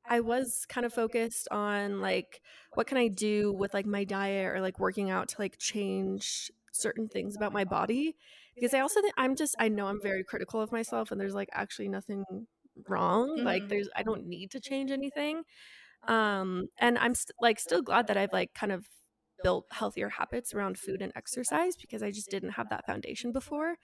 I 0.06 0.20
was 0.20 0.66
kind 0.68 0.84
of 0.86 0.92
focused 0.92 1.48
on 1.50 2.00
like 2.00 2.42
what 2.74 2.86
can 2.86 2.98
I 2.98 3.08
do 3.08 3.52
with 3.52 3.72
like 3.74 3.86
my 3.86 4.04
diet 4.04 4.46
or 4.54 4.60
like 4.60 4.78
working 4.78 5.10
out 5.10 5.28
to 5.30 5.36
like 5.38 5.58
change 5.58 6.50
certain 6.72 7.08
things 7.08 7.36
about 7.36 7.52
my 7.52 7.64
body 7.64 8.16
because 8.54 8.74
I 8.74 8.80
also 8.80 9.00
think 9.00 9.14
I'm 9.16 9.36
just 9.36 9.54
I 9.58 9.68
know 9.68 9.86
I'm 9.86 10.00
very 10.02 10.24
critical 10.24 10.60
of 10.60 10.72
myself 10.72 11.10
and 11.10 11.20
there's 11.20 11.34
like 11.34 11.48
actually 11.52 11.88
nothing 11.88 12.24
wrong 12.88 13.40
like 13.44 13.64
Mhm. 13.64 13.68
there's 13.68 13.88
I 13.96 14.02
don't 14.02 14.26
need 14.26 14.50
to 14.52 14.60
change 14.60 14.90
anything 14.90 15.44
um 16.08 16.68
and 16.78 16.98
I'm 16.98 17.14
st- 17.14 17.36
like 17.40 17.60
still 17.60 17.82
glad 17.82 18.08
that 18.08 18.16
I've 18.16 18.32
like 18.32 18.54
kind 18.54 18.72
of 18.72 18.88
built 19.44 19.66
healthier 19.70 20.08
habits 20.08 20.52
around 20.52 20.76
food 20.76 21.00
and 21.00 21.12
exercise 21.14 21.76
because 21.76 22.02
I 22.02 22.10
just 22.10 22.30
didn't 22.30 22.50
have 22.52 22.70
that 22.70 22.86
foundation 22.86 23.30
before 23.30 23.76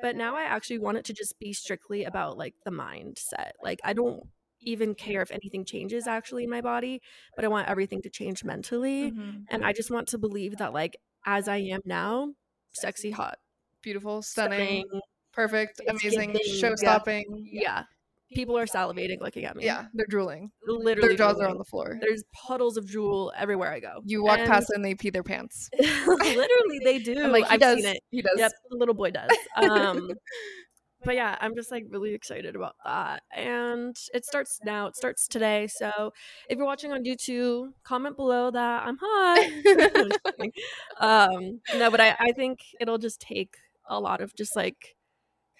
but 0.00 0.16
now 0.16 0.34
I 0.36 0.44
actually 0.44 0.78
want 0.78 0.96
it 0.96 1.04
to 1.06 1.12
just 1.12 1.38
be 1.38 1.52
strictly 1.52 2.04
about 2.04 2.38
like 2.38 2.54
the 2.64 2.70
mindset 2.70 3.50
like 3.62 3.80
I 3.84 3.92
don't 3.92 4.22
even 4.60 4.94
care 4.94 5.22
if 5.22 5.30
anything 5.30 5.64
changes 5.64 6.06
actually 6.06 6.44
in 6.44 6.50
my 6.50 6.60
body, 6.60 7.00
but 7.36 7.44
I 7.44 7.48
want 7.48 7.68
everything 7.68 8.02
to 8.02 8.10
change 8.10 8.44
mentally. 8.44 9.10
Mm-hmm. 9.10 9.42
And 9.50 9.64
I 9.64 9.72
just 9.72 9.90
want 9.90 10.08
to 10.08 10.18
believe 10.18 10.56
that, 10.58 10.72
like, 10.72 10.96
as 11.26 11.48
I 11.48 11.58
am 11.58 11.80
now, 11.84 12.32
sexy, 12.72 13.10
hot, 13.10 13.38
Beautiful, 13.82 14.22
stunning, 14.22 14.84
stunning, 14.86 15.00
perfect, 15.32 15.80
amazing, 15.86 16.36
show 16.44 16.70
yeah. 16.70 16.74
stopping. 16.74 17.24
yeah. 17.50 17.84
People 18.34 18.58
are 18.58 18.66
salivating 18.66 19.20
looking 19.20 19.44
at 19.44 19.56
me. 19.56 19.64
Yeah, 19.64 19.86
they're 19.94 20.06
drooling. 20.08 20.50
Literally. 20.66 21.08
Their 21.08 21.16
jaws 21.16 21.40
are 21.40 21.48
on 21.48 21.56
the 21.58 21.64
floor. 21.64 21.98
There's 22.00 22.24
puddles 22.46 22.76
of 22.76 22.86
drool 22.86 23.32
everywhere 23.36 23.72
I 23.72 23.80
go. 23.80 24.00
You 24.04 24.22
walk 24.22 24.38
And- 24.40 24.48
past 24.48 24.70
and 24.70 24.84
they 24.84 24.94
pee 24.94 25.10
their 25.10 25.22
pants. 25.22 25.70
Literally, 25.78 26.80
they 26.84 26.98
do. 26.98 27.22
I'm 27.24 27.32
like, 27.32 27.46
he 27.46 27.54
I've 27.54 27.60
does. 27.60 27.76
seen 27.82 27.86
it. 27.86 28.02
He 28.10 28.22
does. 28.22 28.34
Yep, 28.38 28.52
the 28.70 28.76
little 28.76 28.94
boy 28.94 29.10
does. 29.12 29.30
Um, 29.56 30.10
but 31.04 31.14
yeah, 31.14 31.36
I'm 31.40 31.54
just 31.54 31.70
like 31.70 31.84
really 31.88 32.12
excited 32.12 32.54
about 32.56 32.74
that. 32.84 33.22
And 33.34 33.96
it 34.12 34.24
starts 34.26 34.58
now. 34.64 34.88
It 34.88 34.96
starts 34.96 35.26
today. 35.26 35.66
So 35.68 36.12
if 36.50 36.58
you're 36.58 36.66
watching 36.66 36.92
on 36.92 37.04
YouTube, 37.04 37.68
comment 37.84 38.16
below 38.16 38.50
that 38.50 38.82
I'm 38.86 38.98
hot. 39.00 39.38
I'm 39.38 40.08
just 40.10 40.20
kidding. 40.24 40.52
um, 41.00 41.60
no, 41.78 41.90
but 41.90 42.00
I, 42.00 42.14
I 42.18 42.32
think 42.32 42.60
it'll 42.80 42.98
just 42.98 43.20
take 43.20 43.54
a 43.88 43.98
lot 43.98 44.20
of 44.20 44.34
just 44.36 44.54
like 44.54 44.96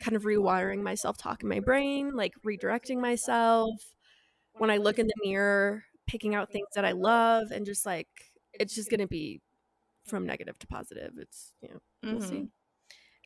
kind 0.02 0.16
of 0.16 0.24
rewiring 0.24 0.82
my 0.82 0.94
self 0.94 1.16
talk 1.18 1.42
in 1.42 1.48
my 1.48 1.60
brain, 1.60 2.14
like 2.14 2.34
redirecting 2.44 3.00
myself. 3.00 3.94
When 4.58 4.70
I 4.70 4.78
look 4.78 4.98
in 4.98 5.06
the 5.06 5.14
mirror, 5.24 5.84
picking 6.06 6.34
out 6.34 6.50
things 6.52 6.68
that 6.74 6.84
I 6.84 6.92
love, 6.92 7.50
and 7.52 7.66
just 7.66 7.86
like 7.86 8.08
it's 8.54 8.74
just 8.74 8.90
gonna 8.90 9.06
be 9.08 9.40
from 10.06 10.26
negative 10.26 10.58
to 10.60 10.66
positive. 10.68 11.14
It's 11.18 11.54
you 11.62 11.70
know 11.70 11.80
we'll 12.10 12.20
see. 12.22 12.44
Mhm. 12.44 12.50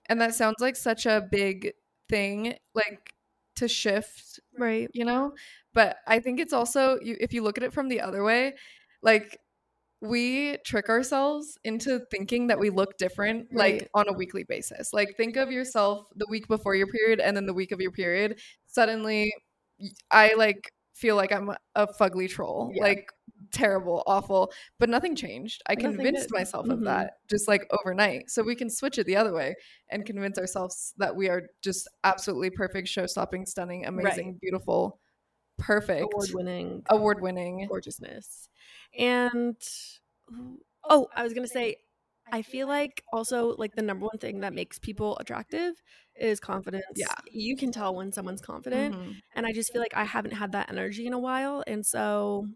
And 0.08 0.20
that 0.20 0.34
sounds 0.34 0.56
like 0.60 0.76
such 0.76 1.06
a 1.06 1.26
big 1.30 1.72
thing, 2.08 2.58
like 2.74 3.14
to 3.56 3.68
shift, 3.68 4.40
Right. 4.58 4.90
you 4.92 5.04
know? 5.04 5.34
But 5.74 5.98
I 6.06 6.20
think 6.20 6.40
it's 6.40 6.52
also, 6.52 6.98
you, 7.00 7.16
if 7.20 7.32
you 7.32 7.42
look 7.42 7.58
at 7.58 7.64
it 7.64 7.72
from 7.72 7.88
the 7.88 8.00
other 8.00 8.24
way, 8.24 8.54
like 9.02 9.38
we 10.02 10.58
trick 10.66 10.88
ourselves 10.88 11.56
into 11.64 12.00
thinking 12.10 12.48
that 12.48 12.58
we 12.58 12.70
look 12.70 12.98
different 12.98 13.46
like 13.54 13.88
on 13.94 14.08
a 14.08 14.12
weekly 14.12 14.44
basis. 14.44 14.92
Like 14.92 15.16
think 15.16 15.36
of 15.36 15.50
yourself 15.52 16.06
the 16.16 16.26
week 16.28 16.48
before 16.48 16.74
your 16.74 16.88
period 16.88 17.20
and 17.20 17.36
then 17.36 17.46
the 17.46 17.54
week 17.54 17.70
of 17.72 17.80
your 17.80 17.92
period. 17.92 18.40
Suddenly 18.66 19.32
I 20.10 20.34
like 20.34 20.72
feel 20.94 21.16
like 21.16 21.32
I'm 21.32 21.50
a 21.74 21.86
fugly 21.86 22.28
troll. 22.28 22.70
Yeah. 22.74 22.82
Like 22.82 23.08
terrible, 23.52 24.02
awful, 24.06 24.52
but 24.78 24.88
nothing 24.88 25.14
changed. 25.16 25.62
I 25.68 25.74
Nothing 25.74 25.96
convinced 25.96 26.28
did. 26.28 26.32
myself 26.34 26.68
of 26.68 26.78
Mhm. 26.80 26.84
that 26.84 27.14
just 27.28 27.48
like 27.48 27.66
overnight. 27.70 28.30
So 28.30 28.42
we 28.42 28.54
can 28.54 28.70
switch 28.70 28.98
it 28.98 29.06
the 29.06 29.16
other 29.16 29.32
way 29.32 29.54
and 29.90 30.06
convince 30.06 30.38
ourselves 30.38 30.94
that 30.98 31.14
we 31.16 31.28
are 31.28 31.48
just 31.62 31.88
absolutely 32.04 32.50
perfect, 32.50 32.88
show-stopping, 32.88 33.46
stunning, 33.46 33.84
amazing, 33.86 34.38
beautiful, 34.40 35.00
perfect, 35.62 36.02
Award 36.12 36.28
winning 36.32 36.82
award-winning. 36.90 37.66
gorgeousness. 37.68 38.48
And 38.98 39.56
oh, 40.88 41.08
I 41.14 41.22
was 41.22 41.32
gonna 41.34 41.46
say 41.48 41.76
I 42.30 42.42
feel 42.42 42.66
like 42.68 43.02
also 43.12 43.54
like 43.56 43.74
the 43.74 43.82
number 43.82 44.06
one 44.06 44.18
thing 44.18 44.40
that 44.40 44.54
makes 44.54 44.78
people 44.78 45.18
attractive 45.18 45.74
is 46.14 46.40
confidence. 46.40 46.84
Yeah. 46.96 47.14
You 47.30 47.56
can 47.56 47.72
tell 47.72 47.94
when 47.94 48.12
someone's 48.12 48.40
confident. 48.40 48.94
Mhm. 48.94 49.20
And 49.34 49.46
I 49.46 49.52
just 49.52 49.72
feel 49.72 49.82
like 49.82 49.94
I 49.94 50.04
haven't 50.04 50.32
had 50.32 50.52
that 50.52 50.70
energy 50.70 51.06
in 51.06 51.12
a 51.12 51.18
while. 51.18 51.62
And 51.66 51.84
so 51.84 52.46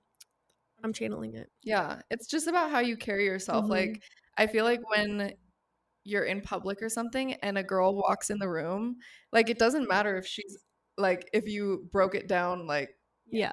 I'm 0.83 0.93
channeling 0.93 1.35
it. 1.35 1.51
Yeah, 1.63 2.01
it's 2.11 2.27
just 2.27 2.47
about 2.47 2.71
how 2.71 2.79
you 2.81 2.97
carry 2.97 3.25
yourself. 3.25 3.67
Mhm. 3.67 3.71
Like 3.71 4.03
I 4.39 4.47
feel 4.47 4.65
like 4.65 4.89
when 4.91 5.35
you're 6.05 6.25
in 6.25 6.41
public 6.41 6.81
or 6.83 6.89
something 6.89 7.35
and 7.35 7.59
a 7.59 7.63
girl 7.63 7.97
walks 7.97 8.31
in 8.31 8.39
the 8.39 8.49
room, 8.49 8.97
like 9.33 9.51
it 9.51 9.59
doesn't 9.59 9.89
matter 9.89 10.17
if 10.17 10.27
she's 10.27 10.57
like 10.97 11.29
if 11.35 11.47
you 11.49 11.89
broke 11.93 12.15
it 12.15 12.29
down 12.29 12.67
like 12.67 12.96
Yeah. 13.31 13.53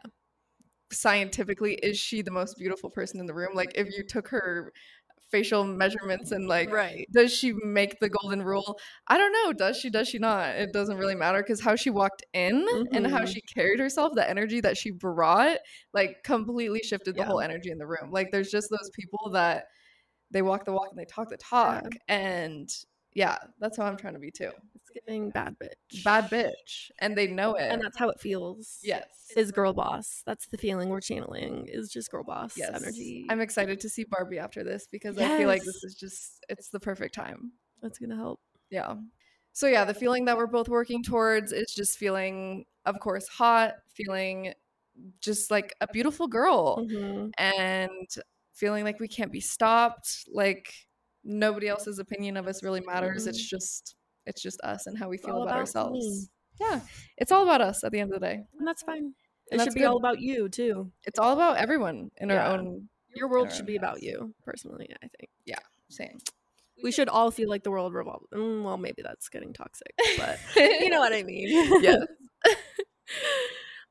scientifically 0.92 1.74
is 1.82 1.98
she 1.98 2.22
the 2.22 2.32
most 2.32 2.58
beautiful 2.58 2.90
person 2.90 3.20
in 3.20 3.26
the 3.26 3.34
room? 3.34 3.52
Like 3.56 3.72
if 3.76 3.88
you 3.98 4.04
took 4.08 4.28
her 4.30 4.72
facial 5.32 5.64
measurements 5.64 6.32
and 6.32 6.48
like 6.48 6.72
Right. 6.72 7.08
does 7.12 7.34
she 7.36 7.54
make 7.64 8.00
the 8.00 8.10
golden 8.10 8.44
rule? 8.44 8.78
I 9.08 9.18
don't 9.18 9.32
know. 9.34 9.54
Does 9.54 9.78
she? 9.78 9.90
Does 9.90 10.08
she 10.08 10.20
not? 10.20 10.50
It 10.56 10.72
doesn't 10.74 10.98
really 10.98 11.16
matter 11.16 11.42
because 11.42 11.62
how 11.62 11.76
she 11.76 11.90
walked 11.90 12.24
in 12.34 12.68
and 12.94 13.08
how 13.08 13.22
Mhm. 13.22 13.28
she 13.34 13.42
carried 13.56 13.80
herself, 13.80 14.14
the 14.16 14.30
energy 14.30 14.62
that 14.62 14.78
she 14.78 14.92
brought, 14.92 15.58
like 15.94 16.24
completely 16.24 16.82
shifted 16.84 17.16
the 17.16 17.22
Yeah. 17.22 17.26
whole 17.26 17.40
energy 17.42 17.72
in 17.72 17.80
the 17.80 17.88
room. 17.88 18.12
Like 18.12 18.32
there's 18.32 18.52
just 18.52 18.70
those 18.70 18.92
people 18.94 19.32
that 19.32 19.66
they 20.32 20.42
walk 20.44 20.66
the 20.66 20.74
walk 20.74 20.90
and 20.92 21.00
they 21.00 21.06
talk 21.06 21.30
the 21.30 21.38
talk. 21.38 21.96
And 22.08 22.70
yeah, 23.14 23.38
that's 23.60 23.78
how 23.78 23.86
I'm 23.86 23.98
trying 23.98 24.14
to 24.14 24.20
be 24.20 24.32
too. 24.32 24.52
Giving 24.94 25.30
bad 25.32 25.56
bitch. 25.60 26.04
Bad 26.04 26.30
bitch. 26.30 26.92
And 27.00 27.18
they 27.18 27.28
know 27.28 27.56
it. 27.56 27.72
And 27.72 27.82
that's 27.82 27.98
how 27.98 28.10
it 28.10 28.20
feels. 28.20 28.80
yes. 28.84 29.06
Is 29.36 29.52
girl 29.52 29.74
boss. 29.74 30.22
That's 30.26 30.46
the 30.48 30.58
feeling 30.58 30.90
we're 30.90 31.02
channeling 31.02 31.68
is 31.68 31.90
just 31.92 32.12
girl 32.12 32.24
boss 32.24 32.54
Yes. 32.56 32.70
energy. 32.76 33.26
I'm 33.30 33.42
excited 33.42 33.80
to 33.80 33.90
see 33.90 34.04
Barbie 34.04 34.38
after 34.38 34.64
this 34.64 34.86
because 34.92 35.18
I 35.18 35.38
feel 35.38 35.48
like 35.48 35.64
this 35.64 35.84
is 35.84 35.96
just 35.96 36.46
it's 36.50 36.70
the 36.70 36.80
perfect 36.80 37.16
time. 37.16 37.54
That's 37.82 37.98
gonna 37.98 38.16
help. 38.16 38.40
Yeah. 38.70 38.96
So 39.54 39.68
yeah, 39.68 39.86
the 39.86 39.94
feeling 39.94 40.26
that 40.26 40.38
we're 40.38 40.46
both 40.48 40.70
working 40.70 41.02
towards 41.04 41.52
is 41.52 41.74
just 41.76 41.98
feeling 41.98 42.66
of 42.86 43.00
course 43.00 43.28
hot, 43.28 43.74
feeling 43.88 44.54
just 45.22 45.50
like 45.50 45.74
a 45.82 45.88
beautiful 45.88 46.28
girl 46.28 46.86
Mhm. 46.86 47.32
and 47.40 48.08
feeling 48.54 48.84
like 48.84 49.00
we 49.00 49.08
can't 49.08 49.32
be 49.32 49.40
stopped, 49.40 50.28
like 50.32 50.72
nobody 51.24 51.68
else's 51.68 51.98
opinion 51.98 52.38
of 52.38 52.46
us 52.48 52.62
really 52.62 52.82
matters. 52.82 53.26
It's 53.26 53.44
just 53.50 53.96
it's 54.26 54.42
just 54.42 54.60
us 54.62 54.88
and 54.88 54.98
how 54.98 55.10
we 55.10 55.16
It's 55.18 55.26
feel 55.26 55.36
about, 55.38 55.48
about 55.50 55.60
ourselves. 55.60 56.06
me. 56.06 56.28
Yeah. 56.60 56.82
It's 57.18 57.32
all 57.32 57.44
about 57.44 57.62
us 57.62 57.84
at 57.84 57.92
the 57.92 58.00
end 58.00 58.14
of 58.14 58.20
the 58.20 58.26
day. 58.26 58.44
And 58.58 58.68
that's 58.68 58.84
fine. 58.84 59.14
It 59.52 59.60
should 59.62 59.74
be 59.74 59.82
good. 59.82 59.88
all 59.88 59.98
about 59.98 60.20
you 60.22 60.50
too. 60.50 60.92
It's 61.06 61.20
all 61.20 61.34
about 61.34 61.58
everyone 61.58 62.12
in 62.18 62.30
Yeah. 62.30 62.48
our 62.48 62.58
own 62.58 62.90
Your 63.16 63.30
world 63.30 63.52
should 63.52 63.66
be 63.66 63.76
about 63.76 64.02
you, 64.02 64.34
personally, 64.44 64.90
I 65.04 65.08
think. 65.18 65.30
Yeah, 65.46 65.60
same. 65.90 66.18
We 66.84 66.92
should 66.92 67.10
all 67.10 67.30
feel 67.32 67.50
like 67.50 67.64
the 67.64 67.70
world 67.72 67.94
revolves. 67.94 68.26
Mm, 68.34 68.64
well, 68.64 68.78
maybe 68.78 69.02
that's 69.04 69.30
getting 69.30 69.54
toxic, 69.54 69.94
but 70.18 70.40
you 70.56 70.90
know 70.90 71.00
what 71.00 71.14
I 71.14 71.24
mean. 71.24 71.48
Yes. 71.84 72.04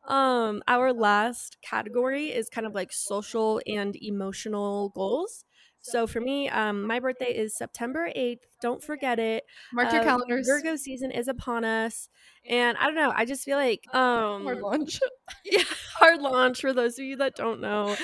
um, 0.08 0.62
our 0.66 0.92
last 0.92 1.58
category 1.62 2.26
is 2.32 2.48
kind 2.48 2.66
of 2.66 2.74
like 2.74 2.92
social 2.92 3.60
and 3.66 3.94
emotional 3.96 4.88
goals. 4.90 5.44
So 5.82 6.06
for 6.06 6.20
me, 6.20 6.48
um, 6.48 6.86
my 6.86 7.00
birthday 7.00 7.36
is 7.36 7.56
September 7.56 8.10
8th. 8.14 8.44
Don't 8.60 8.82
forget 8.82 9.18
it. 9.18 9.44
Mark 9.72 9.92
your 9.92 10.02
Uh, 10.02 10.04
calendars. 10.04 10.46
Virgo 10.46 10.76
season 10.76 11.10
is 11.10 11.28
upon 11.28 11.64
us. 11.64 12.08
And 12.48 12.76
I 12.76 12.86
don't 12.86 12.96
know, 12.96 13.12
I 13.14 13.24
just 13.24 13.44
feel 13.44 13.56
like 13.56 13.86
um 13.94 14.42
Hard 14.42 14.58
launch. 14.60 14.98
yeah, 15.44 15.62
hard 15.94 16.20
launch 16.20 16.60
for 16.60 16.72
those 16.72 16.98
of 16.98 17.04
you 17.04 17.16
that 17.18 17.36
don't 17.36 17.60
know. 17.60 17.94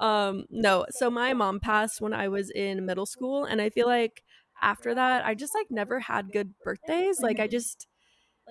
Um, 0.00 0.46
no, 0.48 0.86
so 0.88 1.10
my 1.10 1.34
mom 1.34 1.60
passed 1.60 2.00
when 2.00 2.14
I 2.14 2.28
was 2.28 2.50
in 2.50 2.86
middle 2.86 3.04
school, 3.04 3.44
and 3.44 3.60
I 3.60 3.68
feel 3.68 3.86
like 3.86 4.22
after 4.62 4.94
that, 4.94 5.26
I 5.26 5.34
just 5.34 5.54
like 5.54 5.66
never 5.70 6.00
had 6.00 6.32
good 6.32 6.54
birthdays. 6.64 7.20
Like 7.20 7.38
I 7.38 7.46
just 7.48 7.86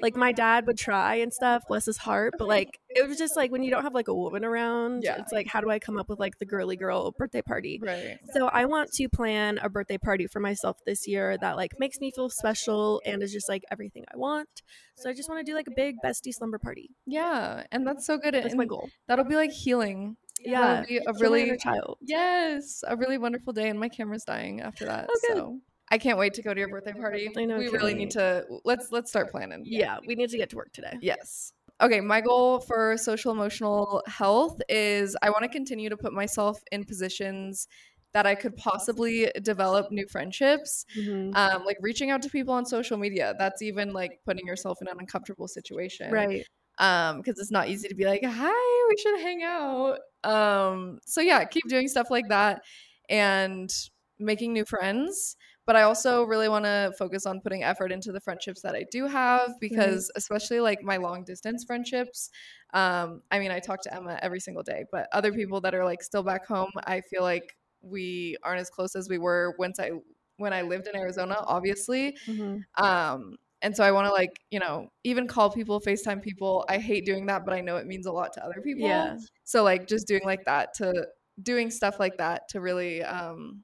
like 0.01 0.15
my 0.15 0.31
dad 0.31 0.65
would 0.67 0.77
try 0.89 1.15
and 1.15 1.33
stuff, 1.33 1.63
bless 1.67 1.85
his 1.85 1.97
heart, 1.97 2.33
but 2.37 2.47
like 2.47 2.79
it 2.89 3.07
was 3.07 3.17
just 3.17 3.35
like 3.35 3.51
when 3.51 3.63
you 3.63 3.71
don't 3.71 3.83
have 3.83 3.93
like 3.93 4.07
a 4.07 4.13
woman 4.13 4.43
around, 4.43 5.03
Yeah. 5.03 5.17
it's 5.19 5.31
like 5.31 5.47
how 5.47 5.61
do 5.61 5.69
I 5.69 5.79
come 5.79 5.97
up 5.97 6.09
with 6.09 6.19
like 6.19 6.37
the 6.39 6.45
girly 6.45 6.75
girl 6.75 7.11
birthday 7.17 7.41
party? 7.41 7.79
Right. 7.81 8.17
So 8.33 8.47
I 8.47 8.65
want 8.65 8.91
to 8.93 9.07
plan 9.09 9.59
a 9.61 9.69
birthday 9.69 9.97
party 9.97 10.27
for 10.27 10.39
myself 10.39 10.77
this 10.85 11.07
year 11.07 11.37
that 11.39 11.55
like 11.55 11.71
makes 11.79 11.99
me 11.99 12.11
feel 12.11 12.29
special 12.29 13.01
and 13.05 13.21
is 13.23 13.31
just 13.31 13.47
like 13.49 13.63
everything 13.71 14.03
I 14.13 14.17
want. 14.17 14.49
So 14.97 15.09
I 15.09 15.13
just 15.13 15.29
want 15.29 15.45
to 15.45 15.49
do 15.49 15.55
like 15.55 15.67
a 15.67 15.73
big 15.75 15.95
bestie 16.03 16.33
slumber 16.33 16.59
party. 16.59 16.89
Yeah, 17.05 17.63
and 17.71 17.87
that's 17.87 18.05
so 18.05 18.17
good. 18.17 18.33
That's 18.33 18.47
and 18.47 18.57
my 18.57 18.65
goal. 18.65 18.89
That'll 19.07 19.25
be 19.25 19.35
like 19.35 19.51
healing. 19.51 20.17
Yeah, 20.43 20.83
be 20.87 20.97
a 20.97 21.13
really 21.19 21.55
child. 21.57 21.97
yes, 22.01 22.83
a 22.87 22.95
really 22.95 23.17
wonderful 23.19 23.53
day. 23.53 23.69
And 23.69 23.79
my 23.79 23.89
camera's 23.89 24.23
dying 24.23 24.59
after 24.61 24.85
that. 24.85 25.07
Oh. 25.09 25.19
So 25.27 25.59
I 25.91 25.97
can't 25.97 26.17
wait 26.17 26.33
to 26.35 26.41
go 26.41 26.53
to 26.53 26.59
your 26.59 26.69
birthday 26.69 26.93
party. 26.93 27.29
I 27.37 27.45
know, 27.45 27.57
We 27.57 27.67
really 27.67 27.93
need 27.93 28.11
to 28.11 28.45
let's 28.63 28.91
let's 28.91 29.09
start 29.09 29.29
planning. 29.29 29.63
Yeah, 29.65 29.97
we 30.07 30.15
need 30.15 30.29
to 30.29 30.37
get 30.37 30.49
to 30.51 30.55
work 30.55 30.71
today. 30.71 30.97
Yes. 31.01 31.53
Okay, 31.81 31.99
my 31.99 32.21
goal 32.21 32.59
for 32.59 32.95
social 32.97 33.31
emotional 33.31 34.01
health 34.07 34.61
is 34.69 35.17
I 35.21 35.31
want 35.31 35.43
to 35.43 35.49
continue 35.49 35.89
to 35.89 35.97
put 35.97 36.13
myself 36.13 36.61
in 36.71 36.85
positions 36.85 37.67
that 38.13 38.25
I 38.25 38.35
could 38.35 38.55
possibly 38.55 39.31
develop 39.41 39.91
new 39.91 40.05
friendships. 40.07 40.85
Mhm. 40.97 41.35
Um, 41.35 41.65
like 41.65 41.77
reaching 41.81 42.09
out 42.11 42.21
to 42.23 42.29
people 42.29 42.53
on 42.53 42.65
social 42.65 42.97
media. 42.97 43.33
That's 43.37 43.61
even 43.61 43.93
like 43.93 44.19
putting 44.25 44.45
yourself 44.45 44.81
in 44.81 44.87
an 44.87 44.95
uncomfortable 44.99 45.47
situation. 45.47 46.11
Right. 46.11 46.45
Um, 46.77 47.17
because 47.17 47.39
it's 47.39 47.51
not 47.51 47.67
easy 47.69 47.87
to 47.87 47.95
be 47.95 48.05
like, 48.05 48.21
hi, 48.23 48.87
we 48.89 48.97
should 48.97 49.19
hang 49.19 49.43
out. 49.43 49.99
Um, 50.23 50.99
so 51.05 51.21
yeah, 51.21 51.43
keep 51.45 51.67
doing 51.67 51.87
stuff 51.87 52.09
like 52.09 52.27
that 52.29 52.61
and 53.09 53.71
making 54.19 54.53
new 54.53 54.65
friends. 54.65 55.35
But 55.71 55.77
I 55.77 55.83
also 55.83 56.25
really 56.25 56.49
want 56.49 56.65
to 56.65 56.91
focus 56.99 57.25
on 57.25 57.39
putting 57.39 57.63
effort 57.63 57.93
into 57.93 58.11
the 58.11 58.19
friendships 58.19 58.61
that 58.63 58.75
I 58.75 58.83
do 58.91 59.07
have 59.07 59.57
because, 59.61 60.11
especially 60.17 60.59
like 60.59 60.83
my 60.83 60.97
long 60.97 61.23
distance 61.23 61.63
friendships, 61.63 62.29
um, 62.73 63.21
I 63.31 63.39
mean, 63.39 63.51
I 63.51 63.59
talk 63.59 63.81
to 63.83 63.95
Emma 63.95 64.19
every 64.21 64.41
single 64.41 64.63
day, 64.63 64.83
but 64.91 65.07
other 65.13 65.31
people 65.31 65.61
that 65.61 65.73
are 65.73 65.85
like 65.85 66.03
still 66.03 66.23
back 66.23 66.45
home, 66.45 66.71
I 66.83 66.99
feel 66.99 67.21
like 67.21 67.55
we 67.79 68.35
aren't 68.43 68.59
as 68.59 68.69
close 68.69 68.97
as 68.97 69.07
we 69.07 69.17
were 69.17 69.55
once 69.59 69.79
I 69.79 69.91
when 70.35 70.51
I 70.51 70.63
lived 70.63 70.87
in 70.87 70.95
Arizona, 70.97 71.37
obviously. 71.47 72.17
Mhm. 72.27 72.63
Um, 72.75 73.37
and 73.61 73.73
so 73.73 73.85
I 73.85 73.93
want 73.93 74.07
to 74.07 74.11
like, 74.11 74.41
you 74.49 74.59
know, 74.59 74.89
even 75.05 75.25
call 75.25 75.51
people, 75.51 75.79
FaceTime 75.79 76.21
people. 76.21 76.65
I 76.67 76.79
hate 76.79 77.05
doing 77.05 77.27
that, 77.27 77.45
but 77.45 77.53
I 77.53 77.61
know 77.61 77.77
it 77.77 77.87
means 77.87 78.07
a 78.07 78.11
lot 78.11 78.33
to 78.33 78.43
other 78.43 78.59
people. 78.61 78.89
Yeah. 78.89 79.19
So 79.45 79.63
like 79.63 79.87
just 79.87 80.05
doing 80.05 80.23
like 80.25 80.43
that 80.43 80.73
to 80.79 81.07
doing 81.41 81.71
stuff 81.71 81.97
like 81.97 82.17
that 82.17 82.49
to 82.49 82.59
really 82.59 83.03
um 83.03 83.63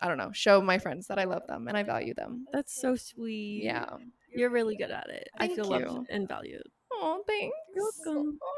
I 0.00 0.08
don't 0.08 0.18
know, 0.18 0.32
show 0.32 0.60
my 0.60 0.78
friends 0.78 1.06
that 1.06 1.18
I 1.18 1.24
love 1.24 1.46
them 1.46 1.68
and 1.68 1.76
I 1.76 1.82
value 1.82 2.14
them. 2.14 2.46
That's 2.52 2.78
so 2.78 2.94
sweet. 2.96 3.62
Yeah. 3.64 3.86
You're 4.34 4.50
really 4.50 4.76
good 4.76 4.90
at 4.90 5.08
it. 5.08 5.28
I 5.38 5.46
Thank 5.46 5.56
feel 5.56 5.66
you. 5.78 5.86
loved 5.86 6.08
and 6.10 6.28
valued. 6.28 6.62
Oh, 6.92 7.22
thanks. 7.26 7.56
You're 7.74 7.90
welcome. 8.04 8.38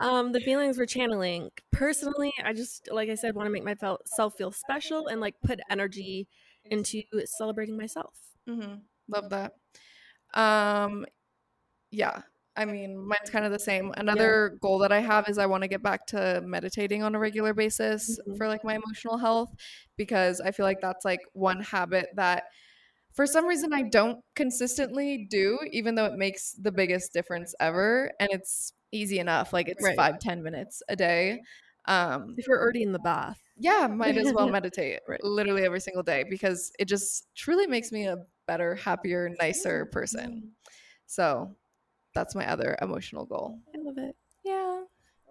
Um, 0.00 0.32
the 0.32 0.40
feelings 0.40 0.76
we're 0.76 0.86
channeling. 0.86 1.50
Personally, 1.70 2.32
I 2.44 2.52
just 2.52 2.88
like 2.92 3.08
I 3.08 3.14
said, 3.14 3.34
want 3.34 3.46
to 3.46 3.50
make 3.52 3.64
myself 3.64 4.34
feel 4.36 4.50
special 4.50 5.06
and 5.06 5.20
like 5.20 5.36
put 5.42 5.60
energy 5.70 6.28
into 6.64 7.02
celebrating 7.24 7.76
myself. 7.76 8.14
Mm-hmm. 8.48 8.74
Love 9.08 9.30
that. 9.30 9.52
Um 10.34 11.06
yeah. 11.90 12.22
I 12.56 12.64
mean, 12.64 12.96
mine's 12.96 13.30
kind 13.30 13.44
of 13.44 13.50
the 13.52 13.58
same. 13.58 13.92
Another 13.96 14.58
goal 14.62 14.78
that 14.78 14.92
I 14.92 15.00
have 15.00 15.28
is 15.28 15.38
I 15.38 15.46
want 15.46 15.62
to 15.62 15.68
get 15.68 15.82
back 15.82 16.06
to 16.08 16.40
meditating 16.44 17.02
on 17.02 17.14
a 17.14 17.18
regular 17.18 17.52
basis 17.52 18.18
Mhm. 18.28 18.36
for 18.36 18.46
like 18.48 18.62
my 18.64 18.74
emotional 18.76 19.18
health 19.18 19.50
because 19.96 20.40
I 20.40 20.52
feel 20.52 20.64
like 20.64 20.80
that's 20.80 21.04
like 21.04 21.20
one 21.32 21.60
habit 21.60 22.06
that 22.14 22.44
for 23.12 23.26
some 23.26 23.46
reason 23.46 23.72
I 23.72 23.82
don't 23.82 24.18
consistently 24.36 25.26
do, 25.30 25.58
even 25.72 25.94
though 25.96 26.04
it 26.06 26.14
makes 26.14 26.52
the 26.52 26.72
biggest 26.72 27.12
difference 27.12 27.54
ever. 27.60 28.12
And 28.20 28.28
it's 28.32 28.72
easy 28.92 29.18
enough. 29.18 29.52
Like 29.52 29.68
it's 29.68 29.82
Right. 29.84 29.96
five, 29.96 30.18
ten 30.20 30.42
minutes 30.42 30.82
a 30.88 30.96
day. 30.96 31.40
Um 31.86 32.34
If 32.38 32.46
you're 32.46 32.60
already 32.60 32.82
in 32.82 32.92
the 32.92 32.98
bath. 33.00 33.40
yeah, 33.56 33.86
might 33.88 34.16
as 34.16 34.32
well 34.32 34.48
meditate 34.58 35.00
Right. 35.08 35.22
literally 35.24 35.64
every 35.64 35.80
single 35.80 36.02
day 36.02 36.24
because 36.28 36.72
it 36.78 36.86
just 36.86 37.26
truly 37.36 37.66
makes 37.66 37.92
me 37.92 38.06
a 38.06 38.16
better, 38.46 38.74
happier, 38.76 39.30
nicer 39.40 39.86
person. 39.86 40.52
So 41.06 41.56
that's 42.14 42.34
my 42.34 42.48
other 42.50 42.76
emotional 42.80 43.26
goal. 43.26 43.58
I 43.74 43.78
love 43.78 43.98
it. 43.98 44.16
Yeah. 44.44 44.82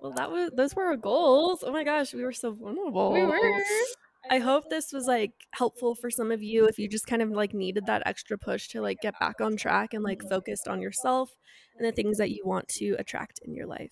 Well, 0.01 0.11
that 0.13 0.31
was 0.31 0.51
those 0.55 0.75
were 0.75 0.85
our 0.85 0.97
goals. 0.97 1.63
Oh 1.65 1.71
my 1.71 1.83
gosh, 1.83 2.13
we 2.13 2.23
were 2.23 2.33
so 2.33 2.51
vulnerable. 2.51 3.11
We 3.11 3.23
were. 3.23 3.39
I 4.31 4.39
hope 4.39 4.69
this 4.69 4.93
was 4.93 5.05
like 5.05 5.33
helpful 5.51 5.95
for 5.95 6.09
some 6.09 6.31
of 6.31 6.41
you 6.41 6.65
if 6.65 6.79
you 6.79 6.87
just 6.87 7.07
kind 7.07 7.21
of 7.21 7.29
like 7.31 7.53
needed 7.53 7.85
that 7.87 8.03
extra 8.05 8.37
push 8.37 8.69
to 8.69 8.81
like 8.81 9.01
get 9.01 9.19
back 9.19 9.41
on 9.41 9.57
track 9.57 9.93
and 9.93 10.03
like 10.03 10.21
focused 10.29 10.67
on 10.67 10.81
yourself 10.81 11.31
and 11.77 11.85
the 11.85 11.91
things 11.91 12.17
that 12.19 12.31
you 12.31 12.41
want 12.45 12.67
to 12.69 12.95
attract 12.99 13.39
in 13.43 13.53
your 13.53 13.67
life. 13.67 13.91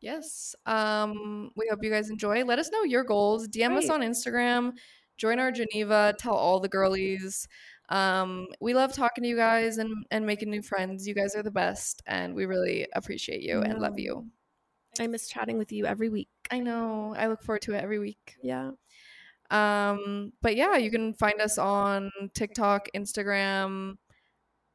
Yes. 0.00 0.54
Um, 0.66 1.50
we 1.56 1.68
hope 1.70 1.82
you 1.82 1.90
guys 1.90 2.10
enjoy. 2.10 2.44
Let 2.44 2.58
us 2.58 2.70
know 2.70 2.82
your 2.82 3.04
goals. 3.04 3.46
DM 3.46 3.76
us 3.76 3.88
on 3.88 4.00
Instagram. 4.00 4.72
Join 5.16 5.38
our 5.38 5.52
Geneva. 5.52 6.14
Tell 6.18 6.34
all 6.34 6.58
the 6.58 6.68
girlies. 6.68 7.46
Um, 7.92 8.48
we 8.58 8.72
love 8.72 8.94
talking 8.94 9.22
to 9.22 9.28
you 9.28 9.36
guys 9.36 9.76
and, 9.76 10.06
and 10.10 10.24
making 10.24 10.50
new 10.50 10.62
friends. 10.62 11.06
You 11.06 11.14
guys 11.14 11.36
are 11.36 11.42
the 11.42 11.50
best, 11.50 12.02
and 12.06 12.34
we 12.34 12.46
really 12.46 12.88
appreciate 12.94 13.42
you 13.42 13.60
and 13.60 13.80
love 13.80 13.98
you. 13.98 14.26
I 14.98 15.06
miss 15.06 15.28
chatting 15.28 15.58
with 15.58 15.72
you 15.72 15.84
every 15.84 16.08
week. 16.08 16.30
I 16.50 16.60
know. 16.60 17.14
I 17.16 17.26
look 17.26 17.42
forward 17.42 17.62
to 17.62 17.74
it 17.74 17.82
every 17.82 17.98
week. 17.98 18.36
Yeah. 18.42 18.70
Um, 19.50 20.32
but 20.40 20.56
yeah, 20.56 20.76
you 20.76 20.90
can 20.90 21.12
find 21.12 21.38
us 21.42 21.58
on 21.58 22.10
TikTok, 22.32 22.88
Instagram, 22.96 23.98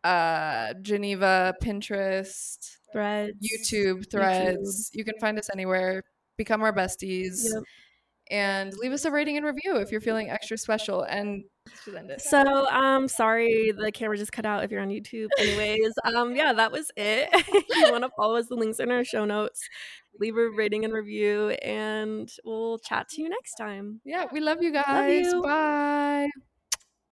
uh, 0.03 0.75
Geneva, 0.83 1.55
Pinterest, 1.63 2.77
Threads. 2.93 3.35
YouTube, 3.41 4.11
Threads. 4.11 4.91
You 4.93 5.03
can 5.03 5.15
find 5.19 5.39
us 5.39 5.49
anywhere. 5.51 6.03
Become 6.37 6.61
our 6.61 6.73
besties. 6.73 7.45
Yep. 7.51 7.63
And 8.29 8.73
leave 8.77 8.91
us 8.91 9.05
a 9.05 9.11
rating 9.11 9.37
and 9.37 9.45
review 9.45 9.77
if 9.77 9.91
you're 9.91 10.01
feeling 10.01 10.29
extra 10.29 10.57
special. 10.57 11.03
And. 11.03 11.43
So, 12.21 12.67
um, 12.69 13.07
sorry, 13.09 13.73
the 13.77 13.91
camera 13.91 14.17
just 14.17 14.31
cut 14.31 14.45
out 14.45 14.63
if 14.63 14.71
you're 14.71 14.81
on 14.81 14.89
YouTube. 14.89 15.27
Anyways, 15.37 15.93
um, 16.05 16.35
yeah, 16.35 16.53
that 16.53 16.71
was 16.71 16.91
it. 16.95 17.29
you 17.75 17.91
want 17.91 18.03
to 18.03 18.09
follow 18.15 18.37
us, 18.37 18.47
the 18.47 18.55
links 18.55 18.79
in 18.79 18.89
our 18.89 19.03
show 19.03 19.25
notes. 19.25 19.67
Leave 20.19 20.37
a 20.37 20.49
rating 20.49 20.85
and 20.85 20.93
review, 20.93 21.49
and 21.61 22.29
we'll 22.45 22.79
chat 22.79 23.09
to 23.09 23.21
you 23.21 23.29
next 23.29 23.55
time. 23.55 23.99
yeah, 24.05 24.25
we 24.31 24.39
love 24.39 24.61
you 24.61 24.71
guys. 24.71 25.25
you. 25.25 25.41
Bye. 25.41 26.29